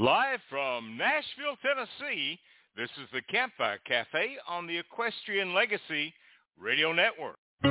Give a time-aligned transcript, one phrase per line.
[0.00, 2.38] Live from Nashville, Tennessee,
[2.74, 6.14] this is the Campfire Cafe on the Equestrian Legacy
[6.58, 7.36] Radio Network.
[7.62, 7.68] The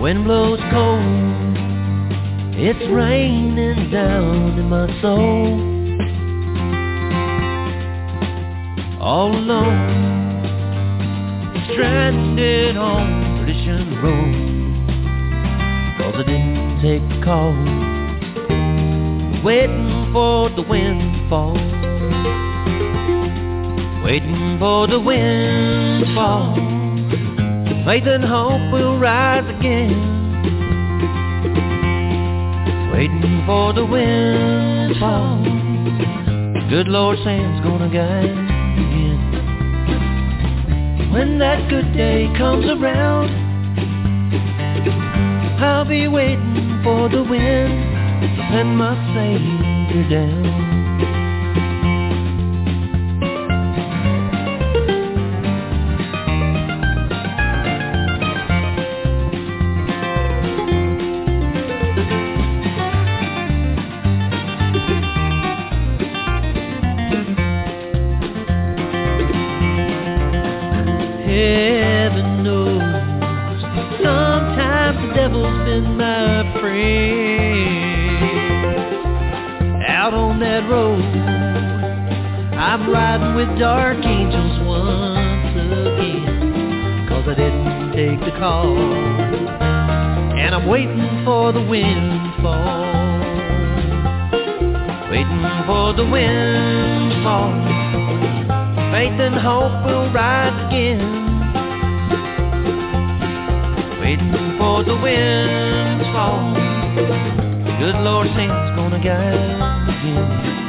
[0.00, 1.58] wind blows cold,
[2.58, 5.60] it's raining down in my soul.
[8.98, 10.06] All alone,
[11.70, 14.34] stranded on perdition road.
[15.98, 17.54] Cause I didn't take the call.
[19.44, 21.54] Waiting for the windfall.
[24.04, 26.56] Waiting for the windfall.
[27.86, 29.94] Faith and hope will rise again.
[32.92, 35.40] Waiting for the windfall.
[36.68, 39.35] Good Lord Sam's gonna guide again.
[41.12, 43.30] When that good day comes around,
[45.60, 50.85] I'll be waiting for the wind and my Savior down.
[83.58, 87.06] Dark angels once again.
[87.08, 92.84] Cause I didn't take the call, and I'm waiting for the windfall.
[95.10, 97.52] Waiting for the windfall.
[98.92, 101.00] Faith and hope will rise again.
[104.00, 106.54] Waiting for the windfall.
[107.78, 109.34] Good Lord Saint's gonna guide
[109.88, 110.65] again.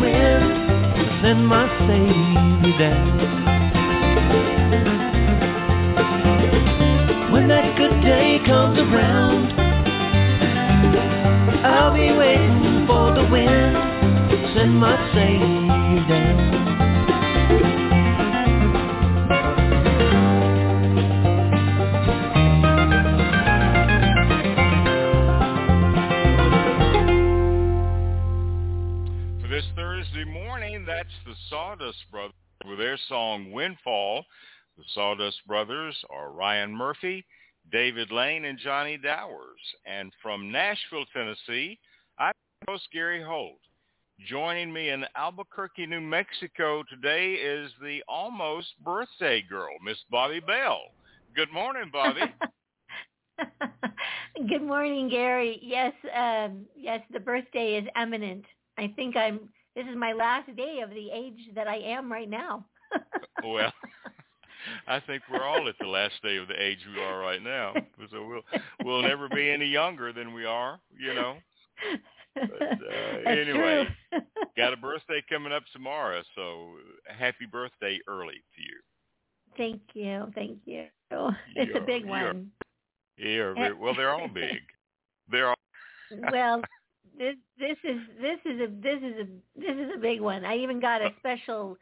[0.00, 3.49] Wind send my Savior down.
[37.00, 37.24] Murphy,
[37.72, 39.60] David Lane, and Johnny Dowers.
[39.86, 41.78] And from Nashville, Tennessee,
[42.18, 42.32] I'm
[42.68, 43.58] host Gary Holt.
[44.28, 50.80] Joining me in Albuquerque, New Mexico today is the almost birthday girl, Miss Bobbi Bell.
[51.34, 52.30] Good morning, Bobbi.
[54.48, 55.58] Good morning, Gary.
[55.62, 58.44] Yes, um, yes, the birthday is imminent.
[58.76, 59.48] I think I'm.
[59.74, 62.66] This is my last day of the age that I am right now.
[63.44, 63.72] well,
[64.86, 67.74] I think we're all at the last day of the age we are right now.
[68.10, 68.42] So we'll
[68.84, 71.36] we'll never be any younger than we are, you know.
[72.34, 73.88] But, uh, anyway,
[74.56, 76.74] got a birthday coming up tomorrow, so
[77.06, 78.80] happy birthday early to you.
[79.56, 80.86] thank you, thank you.
[81.56, 82.50] It's a You're- big one.
[83.18, 84.60] Yeah, well, they're all big.
[85.30, 85.54] They're all
[86.32, 86.62] well,
[87.18, 90.44] this this is this is a this is a this is a big one.
[90.44, 91.76] I even got a special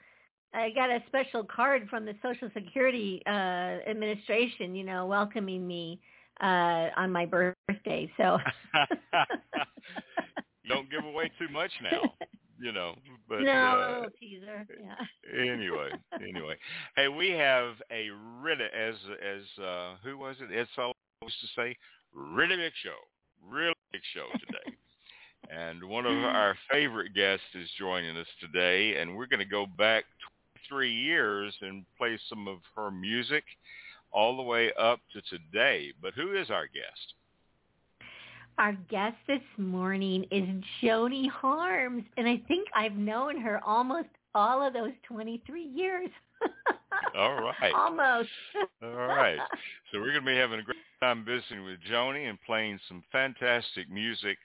[0.54, 3.30] I got a special card from the Social Security uh
[3.88, 6.00] administration, you know, welcoming me
[6.40, 8.10] uh on my birthday.
[8.16, 8.38] So
[10.68, 12.14] don't give away too much now,
[12.58, 12.94] you know.
[13.28, 14.66] But no, a uh, little teaser.
[14.80, 15.42] Yeah.
[15.52, 16.56] anyway, anyway,
[16.96, 18.08] hey, we have a
[18.42, 20.54] really as as uh who was it?
[20.54, 21.76] Ed Sullivan used to say,
[22.14, 22.96] really big show,
[23.46, 24.76] really big show today.
[25.50, 29.66] and one of our favorite guests is joining us today, and we're going to go
[29.78, 30.04] back
[30.68, 33.44] 23 years and play some of her music
[34.10, 35.92] all the way up to today.
[36.00, 37.14] But who is our guest?
[38.58, 40.44] Our guest this morning is
[40.82, 46.08] Joni Harms, and I think I've known her almost all of those 23 years.
[47.16, 47.72] All right.
[47.74, 48.28] Almost.
[48.82, 49.38] All right.
[49.90, 53.02] So we're going to be having a great time visiting with Joni and playing some
[53.10, 54.38] fantastic music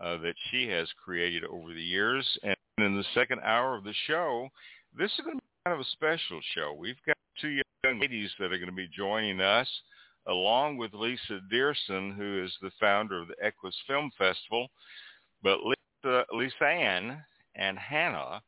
[0.00, 2.26] uh, that she has created over the years.
[2.42, 4.48] And in the second hour of the show,
[4.98, 6.74] this is going to be kind of a special show.
[6.78, 9.68] We've got two young ladies that are going to be joining us,
[10.26, 14.68] along with Lisa Dierson, who is the founder of the Equus Film Festival.
[15.42, 17.22] But Lisa, Lisanne
[17.56, 18.40] and Hannah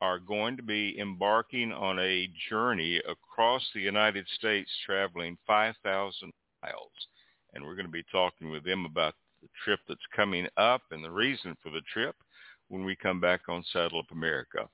[0.00, 6.32] are going to be embarking on a journey across the United States traveling 5,000
[6.62, 6.90] miles.
[7.52, 11.04] And we're going to be talking with them about the trip that's coming up and
[11.04, 12.16] the reason for the trip
[12.68, 14.66] when we come back on Saddle Up America.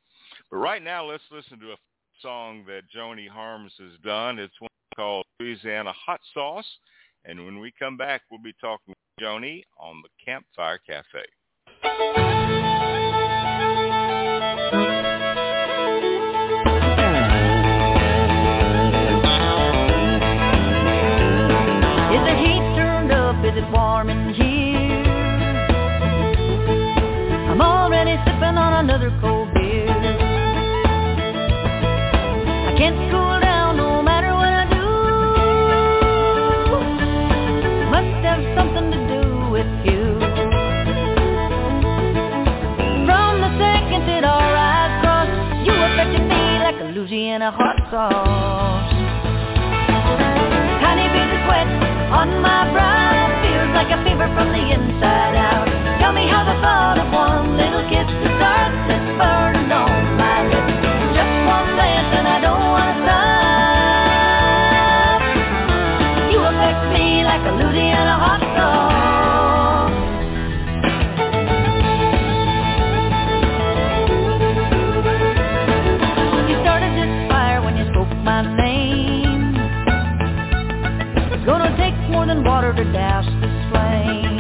[0.50, 1.76] But right now, let's listen to a
[2.20, 4.40] song that Joni Harms has done.
[4.40, 6.66] It's one called Louisiana Hot Sauce.
[7.24, 11.20] And when we come back, we'll be talking with Joni on the Campfire Cafe.
[22.10, 23.36] Is the heat turned up?
[23.44, 24.50] Is it warm in here?
[27.50, 29.29] I'm already sipping on another cold
[47.30, 48.90] a Louisiana hot sauce.
[50.82, 51.68] Tiny beads of sweat
[52.10, 55.68] on my brow feels like a fever from the inside out.
[56.00, 59.59] Tell me how the thought of one little kiss to start this burning
[82.74, 84.38] to douse this flame.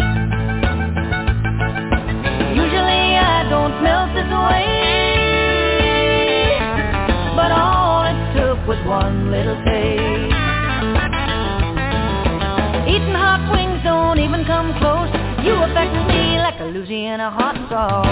[2.54, 4.66] Usually I don't melt this way,
[7.34, 10.34] but all it took was one little taste.
[12.86, 15.10] Eating hot wings don't even come close.
[15.44, 18.06] You affect me like a Louisiana hot sauce.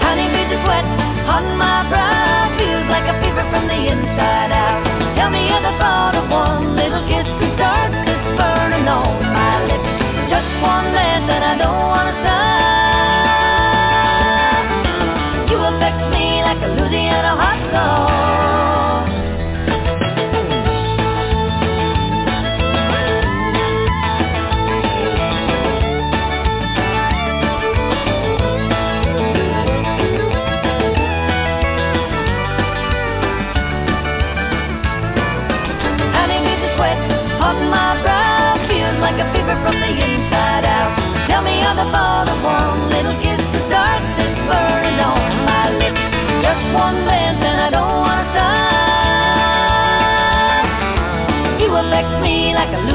[0.00, 1.07] Honey beads of sweat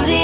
[0.01, 0.22] me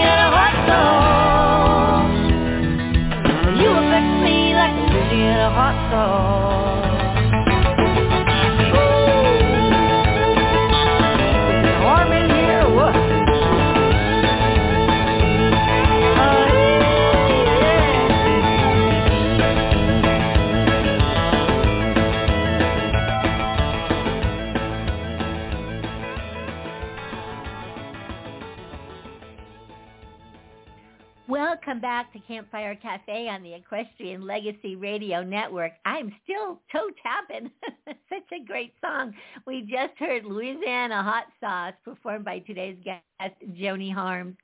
[32.09, 35.73] back to Campfire Cafe on the Equestrian Legacy Radio Network.
[35.85, 37.51] I'm still toe tapping.
[38.09, 39.13] Such a great song.
[39.45, 44.37] We just heard Louisiana Hot Sauce performed by today's guest, Joni Harms.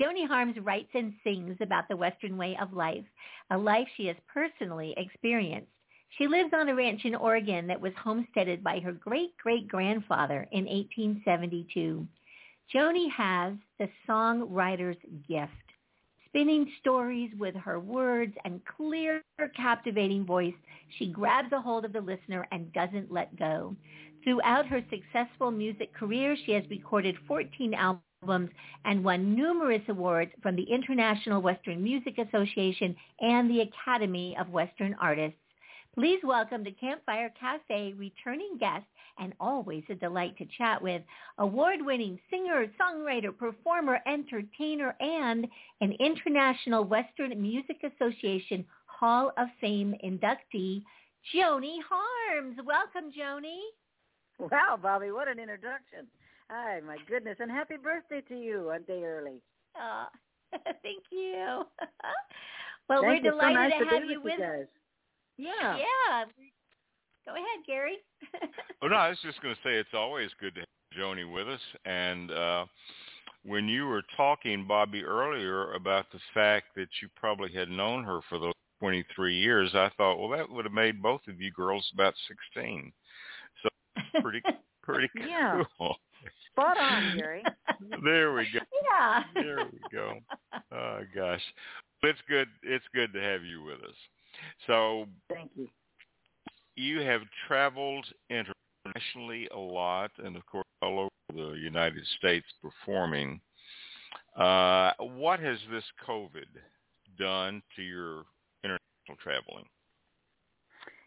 [0.00, 3.04] Joni Harms writes and sings about the Western way of life,
[3.50, 5.70] a life she has personally experienced.
[6.16, 12.06] She lives on a ranch in Oregon that was homesteaded by her great-great-grandfather in 1872.
[12.74, 14.96] Joni has the songwriter's
[15.28, 15.52] gift
[16.34, 19.22] spinning stories with her words and clear,
[19.56, 20.54] captivating voice,
[20.98, 23.76] she grabs a hold of the listener and doesn't let go.
[24.24, 28.50] Throughout her successful music career, she has recorded 14 albums
[28.84, 34.96] and won numerous awards from the International Western Music Association and the Academy of Western
[35.00, 35.38] Artists.
[35.94, 38.84] Please welcome to Campfire Cafe returning guest
[39.20, 41.00] and always a delight to chat with,
[41.38, 45.46] award-winning singer, songwriter, performer, entertainer, and
[45.80, 50.82] an International Western Music Association Hall of Fame inductee,
[51.32, 52.56] Joni Harms.
[52.66, 53.60] Welcome, Joni.
[54.40, 56.08] Wow, Bobbi, what an introduction.
[56.50, 59.40] Hi, my goodness, and happy birthday to you a day early.
[59.78, 60.06] Oh,
[60.82, 61.62] thank you.
[62.88, 63.22] well, Thank we're you.
[63.22, 64.66] So delighted nice to to have you with guys.
[65.38, 65.76] Yeah.
[65.78, 66.24] Yeah.
[67.26, 67.96] Go ahead, Gary.
[68.82, 71.48] Oh no, I was just going to say it's always good to have Joni with
[71.48, 71.60] us.
[71.86, 72.66] And uh,
[73.42, 78.20] when you were talking, Bobbi, earlier about the fact that you probably had known her
[78.28, 81.88] for those 23 years, I thought, well, that would have made both of you girls
[81.94, 82.12] about
[82.54, 82.92] 16.
[83.62, 83.68] So
[84.20, 84.42] pretty
[84.82, 85.62] pretty Yeah.
[85.78, 85.96] cool.
[86.52, 87.42] Spot on, Gary.
[88.04, 88.60] There we go.
[88.92, 89.22] yeah.
[89.34, 90.18] There we go.
[90.72, 91.42] Oh gosh,
[92.02, 92.48] it's good.
[92.62, 93.96] It's good to have you with us.
[94.66, 95.68] So Thank you.
[96.76, 103.40] you have traveled internationally a lot, and of course all over the United States performing.
[104.36, 106.44] Uh, what has this COVID
[107.18, 108.24] done to your
[108.64, 109.64] international traveling?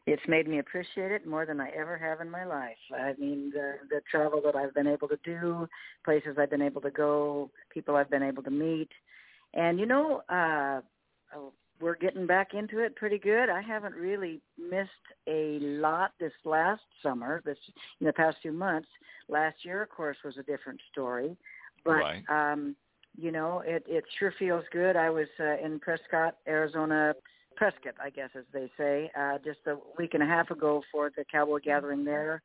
[0.06, 2.78] It's made me appreciate it more than I ever have in my life.
[2.98, 5.68] I mean, the the travel that I've been able to do,
[6.06, 8.90] places I've been able to go, people I've been able to meet,
[9.54, 10.80] and you know, uh,
[11.80, 13.50] we're getting back into it pretty good.
[13.50, 14.90] I haven't really missed
[15.28, 17.58] a lot this last summer, this
[18.00, 18.88] in the past few months.
[19.30, 21.38] Last year, of course, was a different story,
[21.84, 22.24] but Right.
[22.30, 22.76] um,
[23.20, 24.96] you know, it it sure feels good.
[24.96, 27.16] I was uh, in Prescott, Arizona
[27.56, 31.12] Prescott, I guess as they say, uh, just a week and a half ago for
[31.16, 32.42] the cowboy gathering there,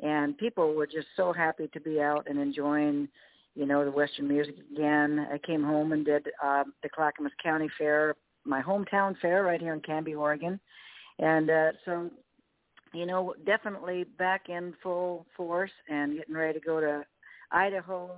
[0.00, 3.08] and people were just so happy to be out and enjoying,
[3.56, 5.26] you know, the Western music again.
[5.32, 9.74] I came home and did uh, the Clackamas County Fair, my hometown fair right here
[9.74, 10.58] in Canby, Oregon,
[11.18, 12.10] and uh, so,
[12.92, 17.04] you know, definitely back in full force and getting ready to go to
[17.50, 18.10] Idaho,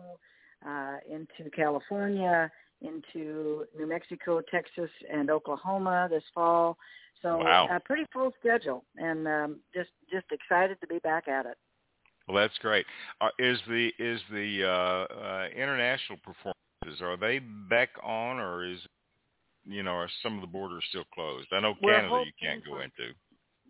[0.67, 2.51] uh, into California
[2.85, 6.77] into New Mexico, Texas, and Oklahoma this fall.
[7.23, 7.69] So Wow.
[7.71, 11.57] a pretty full schedule, and um, just just excited to be back at it.
[12.29, 12.87] Well, that's great.
[13.21, 18.81] Uh, is the is the uh, uh, international performances are they back on, or is
[19.67, 21.49] you know are some of the borders still closed?
[21.53, 23.15] I know We're Canada you can't go into.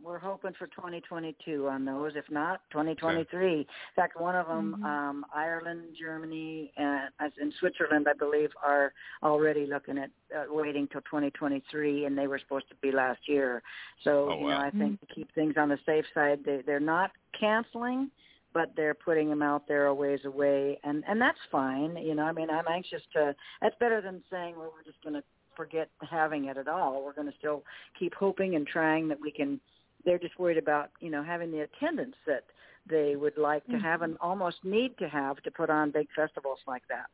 [0.02, 2.12] We're hoping for 2022 on those.
[2.14, 3.60] If not, 2023.
[3.60, 4.84] In fact, one of them, Mhm.
[4.84, 10.88] um, Ireland, Germany, and as in Switzerland, I believe, are already looking at uh, waiting
[10.88, 13.62] till 2023, and they were supposed to be last year.
[14.02, 14.60] So, Oh, you know, wow.
[14.66, 18.10] I think to keep things on the safe side, they, they're not canceling,
[18.52, 21.96] but they're putting them out there a ways away, and and that's fine.
[21.96, 23.34] You know, I mean, I'm anxious to.
[23.62, 25.24] That's better than saying, well, we're just going to
[25.56, 27.04] forget having it at all.
[27.04, 27.62] We're going to still
[27.98, 29.60] keep hoping and trying that we can
[30.04, 32.44] they're just worried about you know having the attendance that
[32.88, 36.58] they would like to have and almost need to have to put on big festivals
[36.66, 37.06] like that.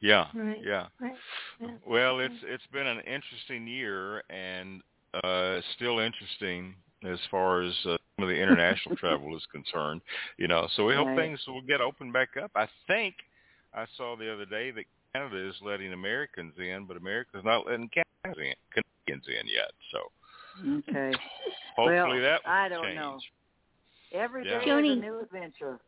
[0.00, 0.62] Yeah, Right.
[0.62, 0.86] yeah.
[1.00, 1.16] Right.
[1.60, 1.68] Yeah.
[1.86, 4.82] Well, it's it's been an interesting year, and
[5.24, 10.02] uh, still interesting as far as uh, some of the international travel is concerned.
[10.36, 11.16] You know, so we hope Right.
[11.16, 12.50] things will get opened back up.
[12.54, 13.14] I think
[13.74, 14.84] I saw the other day that
[15.18, 17.90] Canada is letting Americans in, but America's not letting
[18.24, 19.70] Canadians in, Canadians in yet.
[19.92, 20.10] So
[20.88, 21.18] Okay.
[21.76, 22.96] hopefully Well, that will I don't change.
[22.96, 23.18] know.
[24.12, 24.58] Every day Yeah.
[24.60, 25.80] is Joni- a new adventure.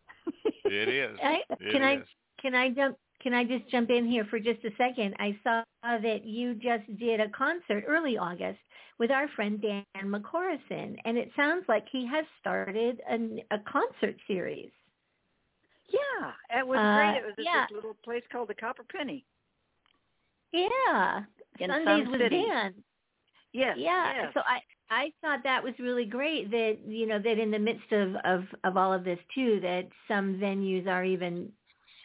[0.64, 1.18] It is.
[1.22, 2.02] I, It can I
[2.40, 5.14] can I jump can I just jump in here for just a second?
[5.18, 8.58] I saw that you just did a concert early August
[8.98, 14.16] with our friend Dan McCorison, and it sounds like he has started an, a concert
[14.26, 14.70] series.
[15.90, 17.16] Yeah, it was Uh, great.
[17.18, 17.66] It was at yeah.
[17.68, 19.24] this little place called the Copper Penny.
[20.52, 21.22] Yeah,
[21.60, 22.42] In Sundays with City.
[22.46, 22.74] Dan.
[23.52, 23.76] Yes.
[23.78, 24.30] Yeah, yes.
[24.34, 24.60] so I
[24.92, 28.44] I thought that was really great that you know that in the midst of of
[28.64, 31.52] of all of this too that some venues are even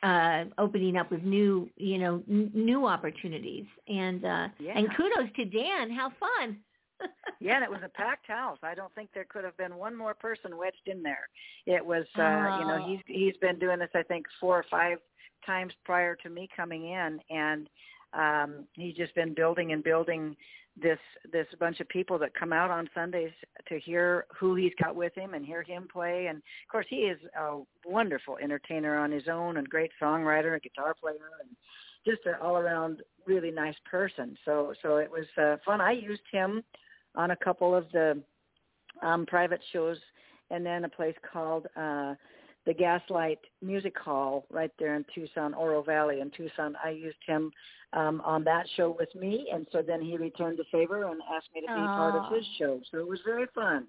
[0.04, 4.77] uh opening up with new you know n- new opportunities and uh Yeah.
[4.77, 6.58] and kudos to Dan how fun
[7.42, 8.58] Yeah, and it was a packed house.
[8.64, 11.28] I don't think there could have been one more person wedged in there.
[11.66, 12.88] It was, uh, you know, Oh.
[12.88, 15.00] he's he's been doing this I think four or five
[15.46, 17.70] times prior to me coming in, and
[18.14, 20.36] um, he's just been building and building
[20.82, 20.98] this
[21.32, 23.32] this bunch of people that come out on Sundays
[23.68, 26.28] to hear who he's got with him and hear him play.
[26.28, 30.62] And of course, he is a wonderful entertainer on his own and great songwriter, and
[30.64, 31.50] guitar player, and
[32.08, 34.38] just an all around really nice person.
[34.46, 35.80] So so it was uh, fun.
[35.82, 36.64] I used him
[37.15, 38.22] on a couple of the
[39.01, 39.98] um, private shows,
[40.51, 42.15] and then a place called uh,
[42.65, 46.75] the Gaslight Music Hall right there in Tucson, Oro Valley in Tucson.
[46.84, 47.51] I used him
[47.93, 51.50] um, on that show with me, and so then he returned the favor and asked
[51.53, 52.79] me to be part of his show.
[52.91, 53.86] So it was very fun.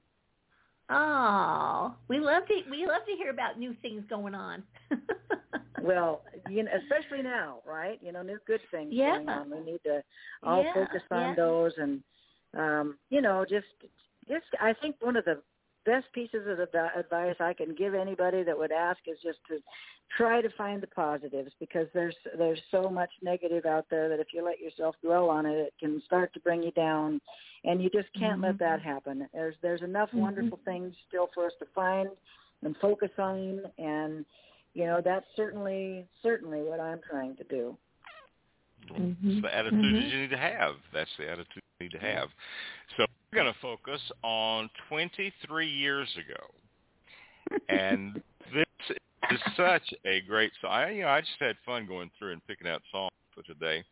[0.91, 4.63] oh we love to we love to hear about new things going on
[5.83, 7.99] Well, you know, especially now, right?
[8.03, 9.15] You know, new good things Yeah.
[9.17, 9.51] going on.
[9.51, 10.03] We need to
[10.43, 11.35] all Yeah, focus on yeah.
[11.37, 12.03] those, and
[12.57, 13.67] um, you know, just,
[14.29, 14.47] just.
[14.61, 15.43] I think one of the
[15.85, 19.59] best pieces of advi- advice I can give anybody that would ask is just to
[20.17, 24.29] try to find the positives because there's there's so much negative out there that if
[24.33, 27.21] you let yourself dwell on it, it can start to bring you down,
[27.65, 28.59] and you just can't let Mhm.
[28.59, 29.29] that happen.
[29.33, 30.21] There's there's enough Mhm.
[30.21, 32.11] wonderful things still for us to find
[32.63, 34.25] and focus on, and
[34.75, 37.77] you know that's certainly certainly what I'm trying to do.
[38.95, 40.75] It's the attitude that you need to have.
[40.93, 42.29] That's the attitude you need to have.
[42.97, 48.21] So we're going to focus on 23 years ago, and
[48.55, 48.67] this
[49.31, 50.71] is such a great song.
[50.71, 53.85] I, you know, I just had fun going through and picking out songs for today,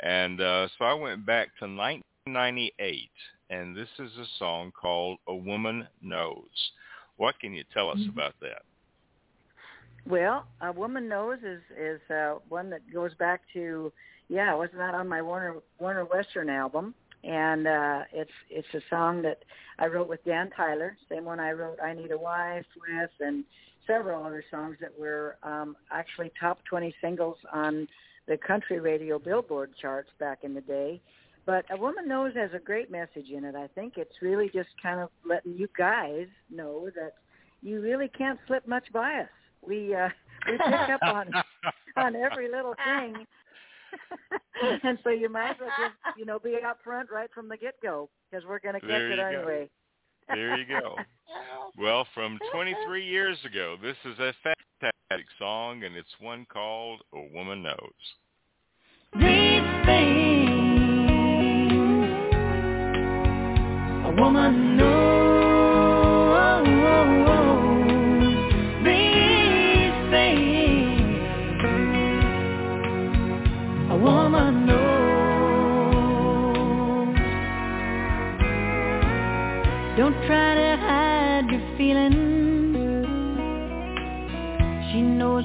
[0.00, 3.10] and uh, so I went back to 1998,
[3.50, 6.72] and this is a song called "A Woman Knows."
[7.16, 8.10] What can you tell us Mm-hmm.
[8.10, 8.62] about that?
[10.08, 13.92] Well, a woman knows is is uh, one that goes back to
[14.30, 16.94] yeah, was not that on my Warner Warner Western album,
[17.24, 19.42] and uh, it's it's a song that
[19.78, 23.44] I wrote with Dan Tyler, same one I wrote I Need a Wife with, and
[23.88, 27.88] several other songs that were um, actually top 20 singles on
[28.28, 31.00] the country radio Billboard charts back in the day.
[31.44, 33.56] But a woman knows has a great message in it.
[33.56, 37.14] I think it's really just kind of letting you guys know that
[37.62, 39.28] you really can't slip much by us.
[39.66, 40.08] We uh,
[40.46, 41.32] we pick up on
[41.96, 43.26] on every little thing,
[44.84, 47.56] and so you might as well just you know be up front right from the
[47.56, 49.26] get go because we're going to catch There it you go.
[49.26, 49.70] anyway.
[50.28, 50.96] There you go.
[51.78, 57.20] Well, from 23 years ago, this is a fantastic song, and it's one called "A
[57.32, 57.76] Woman Knows."
[59.14, 60.60] These things
[64.04, 65.19] a woman knows.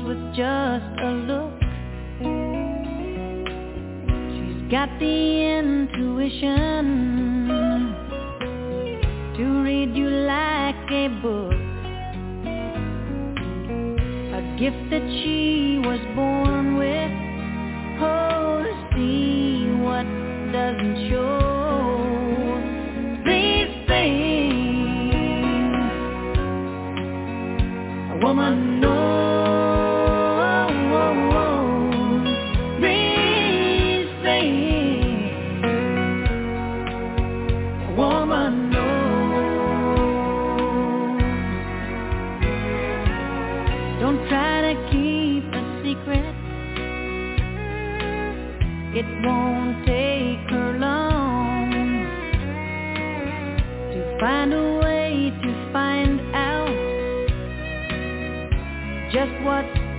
[0.03, 1.53] With just a look.
[4.35, 5.15] She's got the
[5.59, 6.83] intuition
[9.37, 11.53] to read you like a book.
[14.33, 17.11] A gift that she was born with.
[18.01, 18.34] Oh,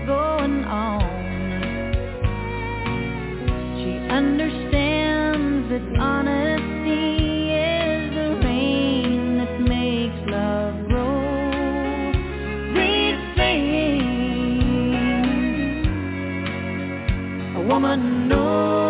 [0.07, 1.01] going on.
[3.77, 12.13] She understands that honesty is the rain that makes love grow.
[12.75, 14.17] These things
[17.57, 18.86] a woman knows.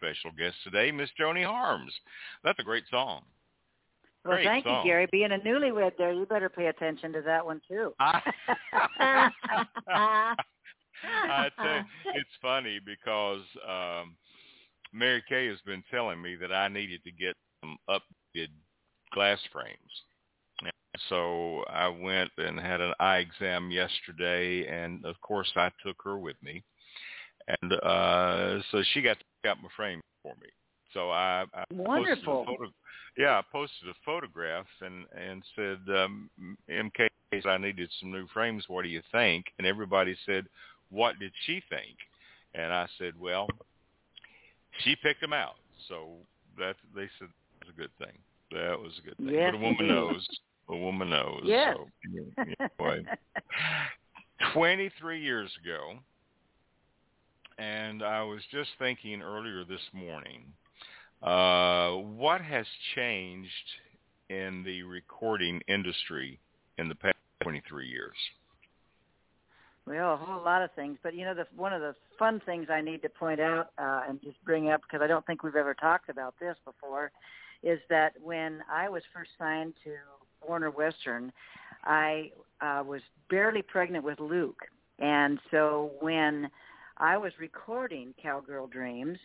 [0.00, 1.92] Very, special guest today, Miss Joni Harms.
[2.44, 3.22] That's a great song.
[4.24, 4.84] Well, Great thank song.
[4.84, 5.06] you, Gary.
[5.12, 7.94] Being a newlywed, there, you better pay attention to that one too.
[8.00, 8.20] I,
[9.88, 14.16] I tell you, it's funny because um,
[14.92, 18.48] Mary Kay has been telling me that I needed to get some updated
[19.12, 19.76] glass frames.
[20.62, 20.72] And
[21.08, 26.18] So I went and had an eye exam yesterday, and of course I took her
[26.18, 26.64] with me,
[27.48, 30.48] and uh, so she got to pick out my frame for me.
[30.92, 32.44] So I, I Wonderful.
[32.44, 32.72] Posted a photo,
[33.16, 36.30] yeah, I posted a photograph and and said, um,
[36.70, 37.08] MK
[37.44, 38.64] I needed some new frames.
[38.68, 39.46] What do you think?
[39.58, 40.46] And everybody said,
[40.90, 41.96] what did she think?
[42.54, 43.48] And I said, well,
[44.84, 45.56] she picked them out.
[45.88, 46.12] So
[46.58, 47.28] that they said
[47.60, 48.16] was a good thing.
[48.52, 49.34] That was a good thing.
[49.34, 50.28] Yes, but a woman knows.
[50.68, 51.42] A woman knows.
[51.44, 51.76] Yes.
[51.76, 51.88] So,
[52.80, 53.04] anyway,
[54.52, 55.98] 23 years ago,
[57.58, 60.44] and I was just thinking earlier this morning,
[61.22, 63.50] uh, what has changed
[64.28, 66.38] in the recording industry
[66.78, 68.16] in the past 23 years?
[69.86, 72.66] Well, a whole lot of things, but you know, the one of the fun things
[72.68, 75.54] I need to point out uh, and just bring up because I don't think we've
[75.54, 77.12] ever talked about this before,
[77.62, 79.92] is that when I was first signed to
[80.46, 81.32] Warner Western,
[81.84, 84.62] I uh, was barely pregnant with Luke,
[84.98, 86.50] and so when
[86.98, 89.18] I was recording Cowgirl Dreams,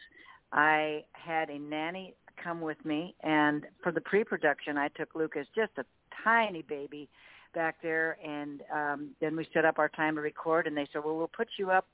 [0.51, 5.71] I had a nanny come with me, and for the pre-production, I took Lucas, just
[5.77, 5.85] a
[6.23, 7.07] tiny baby
[7.53, 11.03] back there, and um, then we set up our time to record, and they said,
[11.05, 11.87] well, we'll put you up.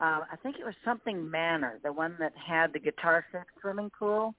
[0.00, 3.90] Uh, I think it was something Manor, the one that had the guitar set swimming
[3.98, 4.34] pool.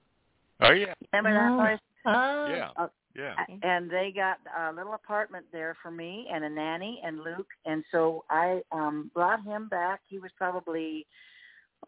[0.62, 1.62] Oh yeah, Remember that Oh.
[1.62, 1.80] place?
[2.06, 3.34] Oh, yeah, Uh, yeah.
[3.62, 7.84] and they got a little apartment there for me and a nanny and Luke, and
[7.90, 10.00] so I um brought him back.
[10.06, 11.06] He was probably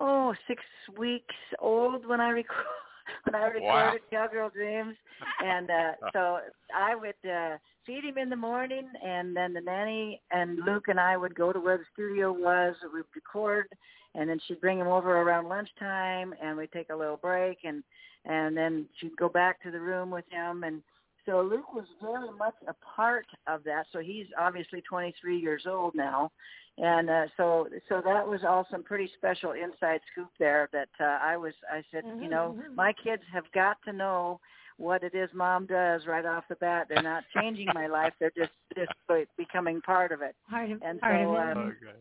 [0.00, 0.62] oh six
[0.98, 2.66] weeks old when I record
[3.24, 3.94] when I recorded Wow.
[4.10, 4.96] Cowgirl Dreams,
[5.44, 6.38] and uh so
[6.74, 11.00] I would uh feed him in the morning, and then the nanny and Luke and
[11.00, 12.74] I would go to where the studio was.
[12.92, 13.66] We'd record,
[14.14, 17.82] and then she'd bring him over around lunchtime, and we'd take a little break, and
[18.24, 20.82] and then she'd go back to the room with him, and
[21.26, 23.86] so Luke was very much a part of that.
[23.92, 26.30] So he's obviously 23 years old now,
[26.78, 30.68] and uh, so so that was all some pretty special inside scoop there.
[30.72, 32.74] That uh, I was I said, you know, Mhm.
[32.76, 34.40] my kids have got to know
[34.78, 36.86] what it is mom does right off the bat.
[36.88, 38.92] They're not changing my life; they're just just
[39.36, 40.34] becoming part of it.
[40.50, 41.56] part of And part so, of it.
[41.56, 41.98] um, Okay.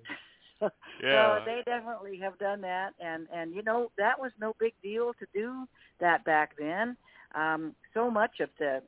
[1.11, 5.13] So they definitely have done that, and and you know that was no big deal
[5.19, 5.65] to do
[5.99, 6.95] that back then.
[7.35, 8.81] Um, so much of the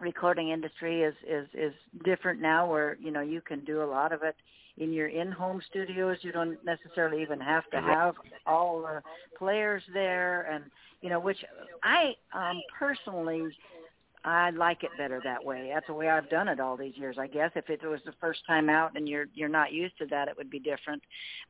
[0.00, 1.72] recording industry is is is
[2.04, 4.36] different now, where you know you can do a lot of it
[4.78, 6.18] in your in-home studios.
[6.22, 8.14] You don't necessarily even have to have
[8.46, 9.02] all the
[9.38, 10.64] players there, and
[11.00, 11.38] you know which
[11.82, 13.42] I um, personally
[14.24, 15.70] I like it better that way.
[15.72, 17.16] That's the way I've done it all these years.
[17.18, 20.06] I guess if it was the first time out and you're you're not used to
[20.06, 21.02] that, it would be different.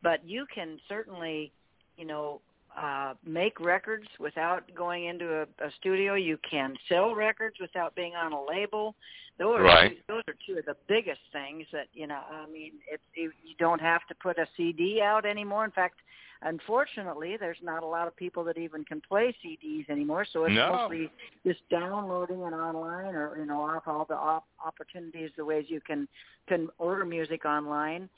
[0.02, 1.52] But you can certainly,
[1.96, 2.40] you know,
[2.76, 6.14] uh, make records without going into a, a studio.
[6.14, 8.94] You can sell records without being on a label.
[9.38, 9.96] Those are Right.
[9.96, 12.20] two, those are two of the biggest things that you know.
[12.30, 15.64] I mean, it's you, you don't have to put a CD out anymore.
[15.64, 16.00] In fact,
[16.42, 20.24] unfortunately, there's not a lot of people that even can play CDs anymore.
[20.32, 20.78] So it's No.
[20.78, 21.10] mostly
[21.46, 25.80] just downloading it online, or you know, off all the op- opportunities, the ways you
[25.80, 26.08] can
[26.48, 28.08] can order music online.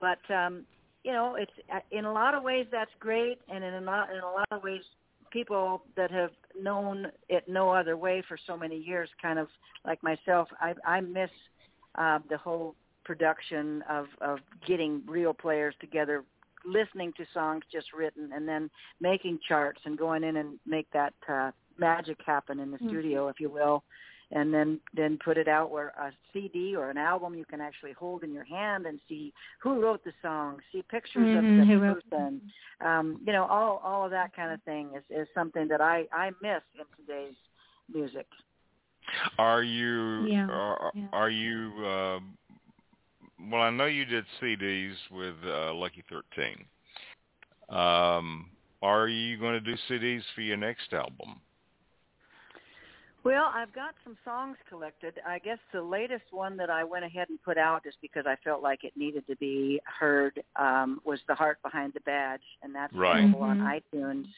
[0.00, 0.66] But um,
[1.02, 4.10] you know, it's uh, in a lot of ways that's great, and in a lot
[4.10, 4.82] in a lot of ways,
[5.30, 9.48] people that have known it no other way for so many years, kind of
[9.84, 11.30] like myself, I I miss
[11.96, 16.24] uh, the whole production of of getting real players together
[16.64, 21.14] listening to songs just written and then making charts and going in and make that
[21.28, 22.88] uh, magic happen in the Mhm.
[22.88, 23.82] studio if you will
[24.30, 27.92] and then then put it out where a CD or an album you can actually
[27.92, 31.74] hold in your hand and see who wrote the song, see pictures Mhm, of who
[31.74, 32.40] the wrote- person,
[32.80, 36.08] um, you know, all all of that kind of thing is is something that I
[36.12, 37.36] I miss in today's
[37.92, 38.26] music.
[39.38, 41.08] Are you Yeah, are, yeah.
[41.12, 42.20] are you uh,
[43.50, 46.64] well I know you did CDs with uh, Lucky 13.
[47.76, 48.50] Um
[48.82, 51.40] are you going to do CDs for your next album?
[53.24, 55.14] Well, I've got some songs collected.
[55.26, 58.36] I guess the latest one that I went ahead and put out just because I
[58.44, 62.74] felt like it needed to be heard um, was "The Heart Behind the Badge," and
[62.74, 63.24] that's Right.
[63.24, 63.80] available on Mhm.
[63.80, 64.28] iTunes.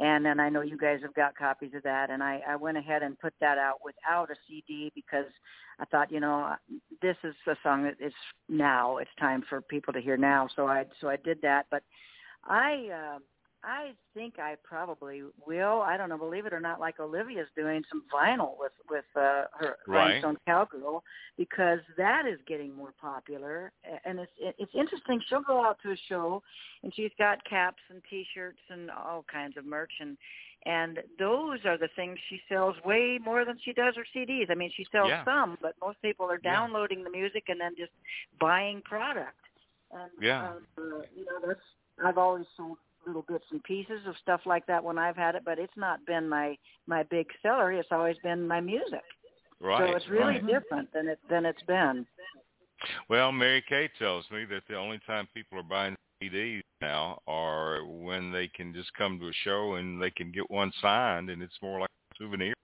[0.00, 2.76] And then I know you guys have got copies of that, and I, I went
[2.76, 5.30] ahead and put that out without a CD because
[5.78, 6.56] I thought, you know,
[7.00, 8.14] this is a song that is
[8.48, 8.96] now.
[8.96, 10.48] It's time for people to hear now.
[10.56, 11.84] So I so I did that, but
[12.42, 12.88] I.
[12.88, 13.18] Uh,
[13.66, 15.80] I think I probably will.
[15.80, 19.44] I don't know, believe it or not, like Olivia's doing some vinyl with with uh,
[19.58, 20.22] her Right.
[20.22, 21.02] Rhinestone Cowgirl
[21.38, 23.72] because that is getting more popular.
[24.04, 25.20] And it's it's interesting.
[25.28, 26.42] She'll go out to a show,
[26.82, 30.16] and she's got caps and T-shirts and all kinds of merch, and
[30.66, 34.50] and those are the things she sells way more than she does her CDs.
[34.50, 35.24] I mean, she sells Yeah.
[35.24, 36.52] some, but most people are Yeah.
[36.52, 37.92] downloading the music and then just
[38.38, 39.40] buying product.
[39.90, 40.48] And Yeah.
[40.48, 40.82] um, uh,
[41.14, 41.60] you know, that's
[42.02, 45.42] I've always sold little bits and pieces of stuff like that when I've had it,
[45.44, 47.72] but it's not been my my big seller.
[47.72, 49.02] It's always been my music.
[49.60, 49.88] Right.
[49.90, 50.46] so it's really right.
[50.46, 52.06] different than it than it's been.
[53.08, 57.84] Well, Mary Kay tells me that the only time people are buying CDs now are
[57.84, 61.42] when they can just come to a show and they can get one signed, and
[61.42, 62.54] it's more like a souvenir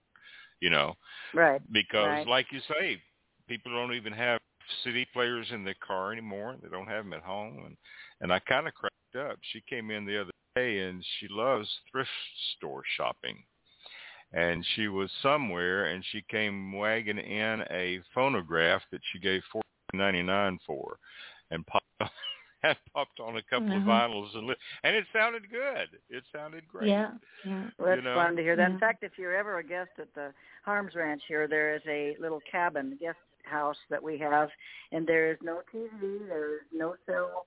[0.61, 0.95] You know,
[1.35, 1.61] right?
[1.73, 2.27] Because, right.
[2.27, 3.01] like you say,
[3.49, 4.41] people don't even have
[4.85, 6.57] CD players in their car anymore.
[6.63, 7.77] They don't have them at home, and
[8.21, 8.75] and I kind of
[9.13, 9.39] cracked up.
[9.53, 12.11] She came in the other day, and she loves thrift
[12.57, 13.43] store shopping
[14.33, 19.63] and she was somewhere and she came wagging in a phonograph that she gave four
[19.93, 20.99] ninety nine for
[21.51, 21.85] and popped
[22.63, 23.89] had popped on a couple mm-hmm.
[23.89, 25.99] of vinyls and li- and it sounded good.
[26.11, 26.91] It sounded great.
[26.91, 27.11] Yeah,
[27.45, 27.65] yeah.
[27.77, 28.15] Well, that's you know?
[28.15, 28.69] fun to hear that.
[28.69, 28.75] Yeah.
[28.75, 30.33] In fact, if you're ever a guest at the
[30.65, 34.51] Harms Ranch here, there is a little cabin guest house that we have,
[34.93, 37.47] and there is no TV, there is no cell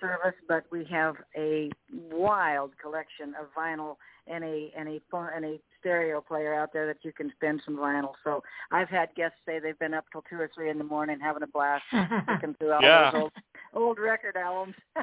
[0.00, 1.70] service, but we have a
[2.10, 3.96] wild collection of vinyl
[4.26, 5.00] and a and a
[5.34, 8.12] and a stereo player out there that you can spin some vinyl.
[8.24, 11.18] So I've had guests say they've been up till two or three in the morning
[11.20, 11.84] having a blast
[12.28, 13.10] looking through all Yeah.
[13.10, 13.32] those old
[13.74, 14.74] old record albums.
[14.96, 15.02] Uh,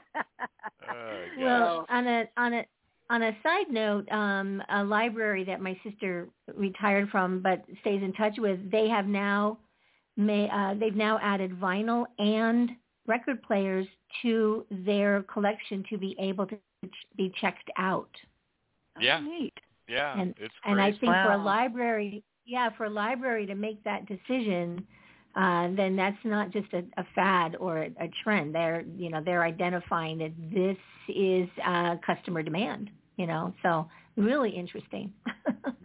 [1.40, 2.66] Well, on a on a
[3.10, 8.14] on a side note, um, a library that my sister retired from but stays in
[8.14, 9.58] touch with, they have now
[10.18, 12.70] may uh, they've now added vinyl and
[13.08, 13.88] record players
[14.22, 16.58] to their collection to be able to
[17.18, 18.10] be checked out.
[19.00, 19.20] Yeah.
[19.22, 19.54] Oh, neat.
[19.88, 21.00] yeah, and- it's And I crazy.
[21.00, 24.86] think for a library, yeah, for a library to make that decision,
[25.36, 28.56] uh, then that's not just a, a fad or a, a trend.
[28.56, 30.78] They're, you know, they're identifying that this
[31.10, 32.90] is uh, customer demand.
[33.18, 33.88] You know, so
[34.18, 35.12] really interesting.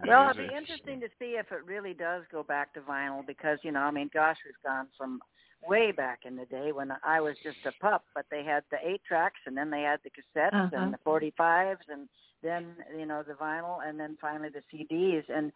[0.07, 3.25] Well, It it'll be interesting to see if it really does go back to vinyl
[3.27, 5.21] because, you know, I mean, gosh, we've gone from
[5.67, 8.79] way back in the day when I was just a pup, but they had the
[8.85, 10.77] eight tracks and then they had the cassettes Uh-huh.
[10.77, 12.09] and the 45s and
[12.43, 15.25] then, you know, the vinyl and then finally the CDs.
[15.29, 15.53] And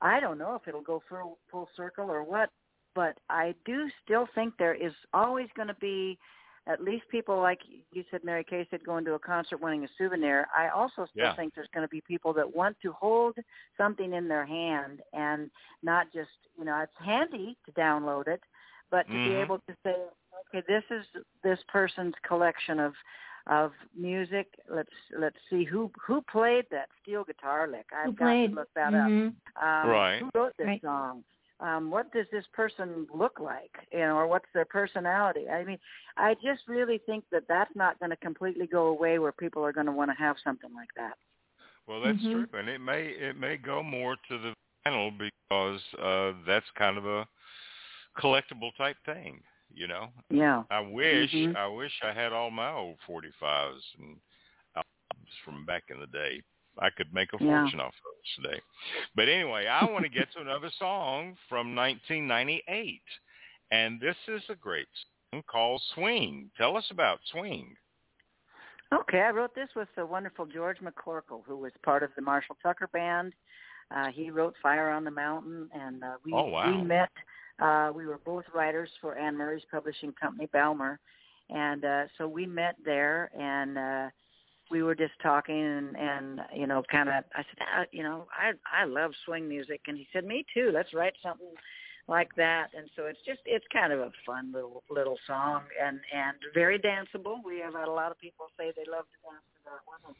[0.00, 2.50] I don't know if it'll go full, full circle or what,
[2.94, 6.18] but I do still think there is always going to be
[6.66, 7.60] at least people like
[7.92, 10.46] you said, Mary Kay said, going to a concert wanting a souvenir.
[10.56, 11.34] I also still Yeah.
[11.36, 13.36] think there's going to be people that want to hold
[13.76, 15.50] something in their hand and
[15.82, 18.40] not just, you know, it's handy to download it,
[18.90, 19.42] but to be Mhm.
[19.42, 19.94] able to say,
[20.48, 21.04] okay, this is
[21.42, 22.94] this person's collection of
[23.46, 24.48] of music.
[24.70, 27.86] Let's let's see who who played that steel guitar lick.
[27.94, 28.50] I've Who got played?
[28.50, 29.34] to look that Mhm.
[29.56, 29.62] up.
[29.62, 30.18] Um, Right.
[30.20, 30.82] Who wrote this Right.
[30.82, 31.24] song?
[31.60, 33.70] Um, what does this person look like?
[33.92, 35.48] You know, or what's their personality?
[35.48, 35.78] I mean,
[36.16, 39.72] I just really think that that's not going to completely go away where people are
[39.72, 41.16] going to want to have something like that.
[41.86, 42.32] Well, that's Mhm.
[42.32, 44.54] true, and it may it may go more to the
[44.86, 47.26] vinyl because uh that's kind of a
[48.18, 49.42] collectible type thing.
[49.72, 50.62] You know, Yeah.
[50.70, 51.56] I wish Mhm.
[51.56, 54.20] I wish I had all my old 45s and
[54.76, 56.42] albums from back in the day.
[56.78, 57.62] I could make a Yeah.
[57.62, 58.60] fortune off of those today.
[59.14, 63.02] But anyway, I want to get to another song from 1998,
[63.70, 64.88] and this is a great
[65.32, 67.76] song called "Swing." Tell us about "Swing."
[68.92, 72.56] Okay, I wrote this with the wonderful George McCorkle, who was part of the Marshall
[72.62, 73.34] Tucker Band.
[73.90, 76.70] Uh, he wrote "Fire on the Mountain," and uh, we Oh, wow.
[76.70, 77.10] we met.
[77.60, 80.98] Uh, we were both writers for Anne Murray's publishing company, Balmur,
[81.50, 84.08] and uh, so we met there, and uh,
[84.70, 87.24] we were just talking, and, and you know, kind of.
[87.34, 90.70] I said, ah, you know, I I love swing music, and he said, me too.
[90.72, 91.54] Let's write something
[92.08, 92.68] like that.
[92.76, 96.78] And so it's just it's kind of a fun little little song and and very
[96.78, 97.36] danceable.
[97.44, 100.14] We have had a lot of people say they love to dance to that one.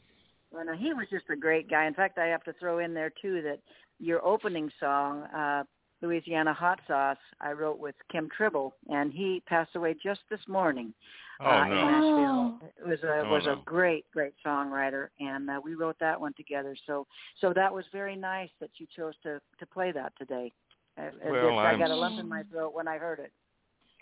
[0.61, 1.85] And uh, he was just a great guy.
[1.85, 3.59] In fact i have to throw in there too that
[3.99, 5.63] your opening song uh
[6.01, 10.93] louisiana hot sauce i wrote with kim tribble and he passed away just this morning
[11.41, 11.85] Oh uh, in no.
[11.85, 12.69] Nashville.
[12.79, 13.51] It was a Oh, was no.
[13.51, 16.77] a great great songwriter, and uh, we wrote that one together.
[16.87, 17.05] So
[17.41, 20.53] so that was very nice that you chose to to play that today.
[20.97, 23.19] Uh, it Well, just- I got a I'm- lump in my throat when I heard
[23.19, 23.33] it.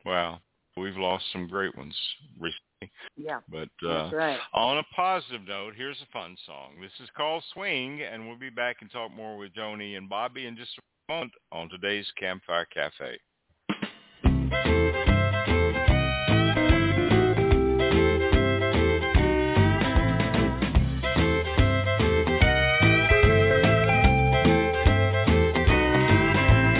[0.05, 0.41] Wow,
[0.77, 1.97] we've lost some great ones
[2.39, 2.91] recently.
[3.17, 4.39] Yeah, But uh, that's right.
[4.53, 6.73] on a positive note, here's a fun song.
[6.81, 10.45] This is called Swing, and we'll be back and talk more with Joni and Bobby
[10.45, 13.19] in just a moment on today's Campfire Cafe.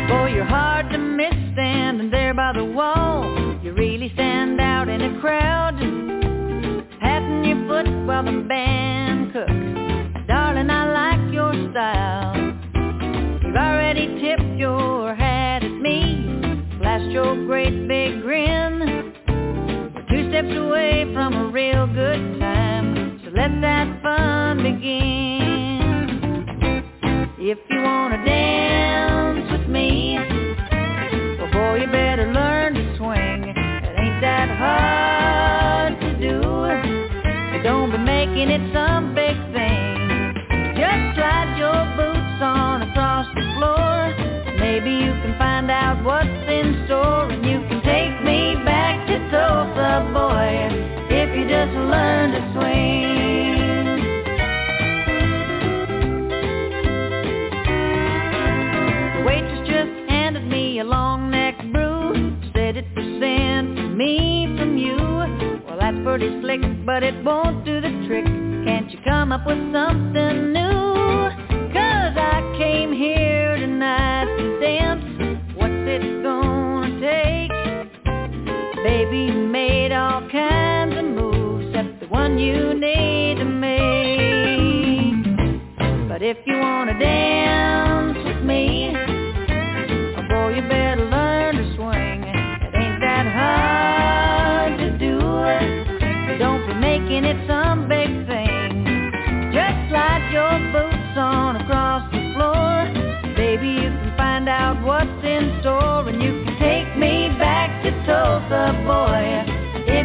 [0.08, 3.60] Boy, you're hard to miss standing there by the wall.
[3.62, 5.78] You really stand out in a crowd.
[7.02, 9.13] Patting your foot while the band
[17.46, 19.14] great big grin.
[19.94, 23.20] We're two steps away from a real good time.
[23.24, 26.14] So let that fun begin.
[27.38, 30.18] If you wanna dance with me,
[31.40, 33.44] well boy you better learn to swing.
[33.50, 36.42] It ain't that hard to do.
[37.64, 39.14] Don't be making it some
[66.94, 68.24] but it won't do the trick.
[68.24, 70.94] Can't you come up with something new?
[71.74, 75.04] Cause I came here tonight to dance.
[75.56, 77.50] What's it gonna take?
[78.84, 85.26] Baby, made all kinds of moves except the one you need to make.
[86.08, 87.83] But if you wanna dance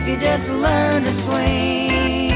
[0.09, 2.28] you just learn to swing.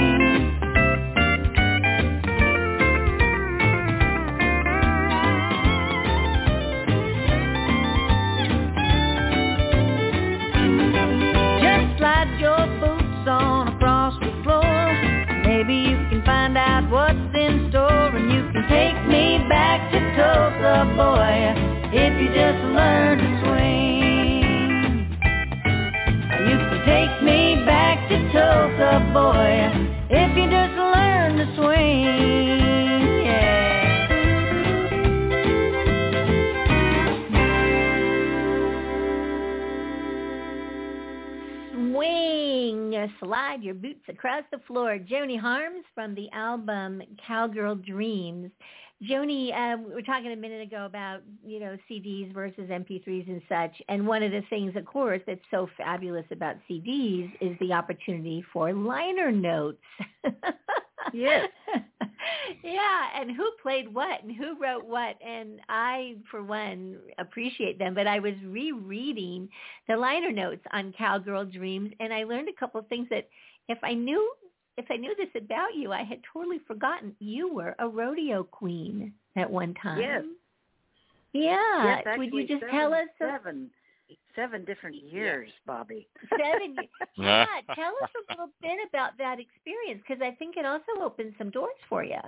[43.52, 44.98] Slide your boots across the floor.
[44.98, 48.50] Joni Harms from the album Cowgirl Dreams.
[49.02, 53.42] Joni, uh, we were talking a minute ago about you know CDs versus MP3s and
[53.48, 57.72] such, and one of the things, of course, that's so fabulous about CDs is the
[57.72, 59.82] opportunity for liner notes.
[61.12, 61.48] Yes.
[62.62, 67.94] yeah, and who played what and who wrote what, and I, for one, appreciate them.
[67.94, 69.48] But I was rereading
[69.88, 73.28] the liner notes on Cowgirl Dreams, and I learned a couple of things that
[73.68, 74.32] if I knew
[74.78, 77.14] if I knew this about you, I had totally forgotten.
[77.18, 80.00] You were a rodeo queen at one time.
[80.00, 80.22] Yes.
[81.34, 82.02] Yeah.
[82.06, 83.70] yes, Would you just seven, tell us a- seven,
[84.34, 86.06] seven different years, Bobbi.
[86.30, 86.88] seven years?
[87.16, 87.46] Yeah.
[87.74, 91.50] Tell us a little bit about that experience because I think it also opened some
[91.50, 92.20] doors for you.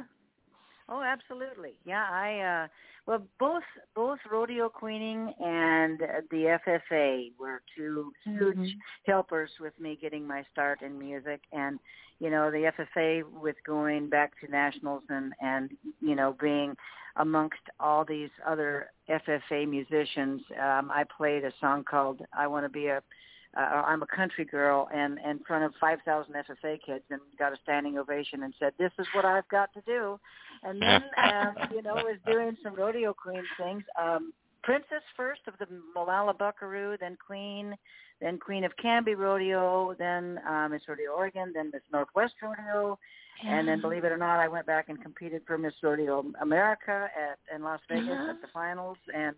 [0.89, 1.73] Oh, absolutely.
[1.87, 2.69] Yeah, I uh
[3.07, 3.63] well both
[3.95, 5.99] both rodeo queening and
[6.31, 8.73] the FFA were two huge Mhm.
[9.07, 11.79] helpers with me getting my start in music and
[12.21, 15.71] you know the FFA with going back to nationals and and
[16.01, 16.77] you know being
[17.17, 22.71] amongst all these other FFA musicians um I played a song called I want to
[22.71, 23.03] be a
[23.57, 27.57] uh, I'm a country girl and in front of 5,000 FFA kids and got a
[27.63, 30.19] standing ovation and said this is what I've got to do
[30.65, 33.83] and then um, you know was doing some rodeo queen things.
[34.01, 37.75] Um, Princess first of the Molalla Buckaroo, then Queen,
[38.25, 42.99] then Queen of Canby Rodeo, then uh, Miss Rodeo Oregon, then Miss Northwest Rodeo,
[43.47, 46.97] and then believe it or not, I went back and competed for Miss Rodeo America
[47.27, 48.31] at in Las Vegas Uh-huh.
[48.33, 49.35] at the finals, and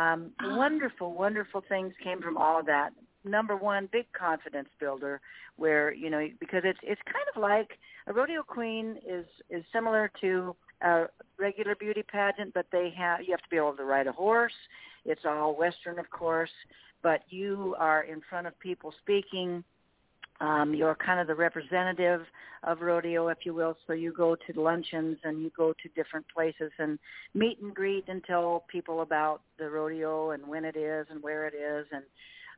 [0.00, 0.20] um,
[0.58, 2.90] wonderful, wonderful things came from all of that.
[3.24, 5.20] Number one, big confidence builder,
[5.56, 7.70] where you know because it's it's kind of like
[8.08, 8.86] a rodeo queen
[9.16, 11.06] is is similar to a
[11.38, 14.58] regular beauty pageant, but they have you have to be able to ride a horse.
[15.08, 16.50] It's all Western, of course,
[17.02, 19.64] but you are in front of people speaking.
[20.40, 22.20] Um, you're kind of the representative
[22.62, 23.76] of rodeo, if you will.
[23.86, 26.98] So you go to luncheons and you go to different places and
[27.34, 31.46] meet and greet and tell people about the rodeo and when it is and where
[31.46, 31.86] it is.
[31.90, 32.04] And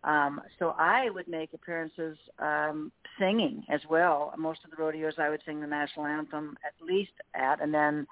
[0.02, 4.34] um, so I would make appearances um, singing as well.
[4.36, 8.06] Most of the rodeos I would sing the national anthem at least at, and then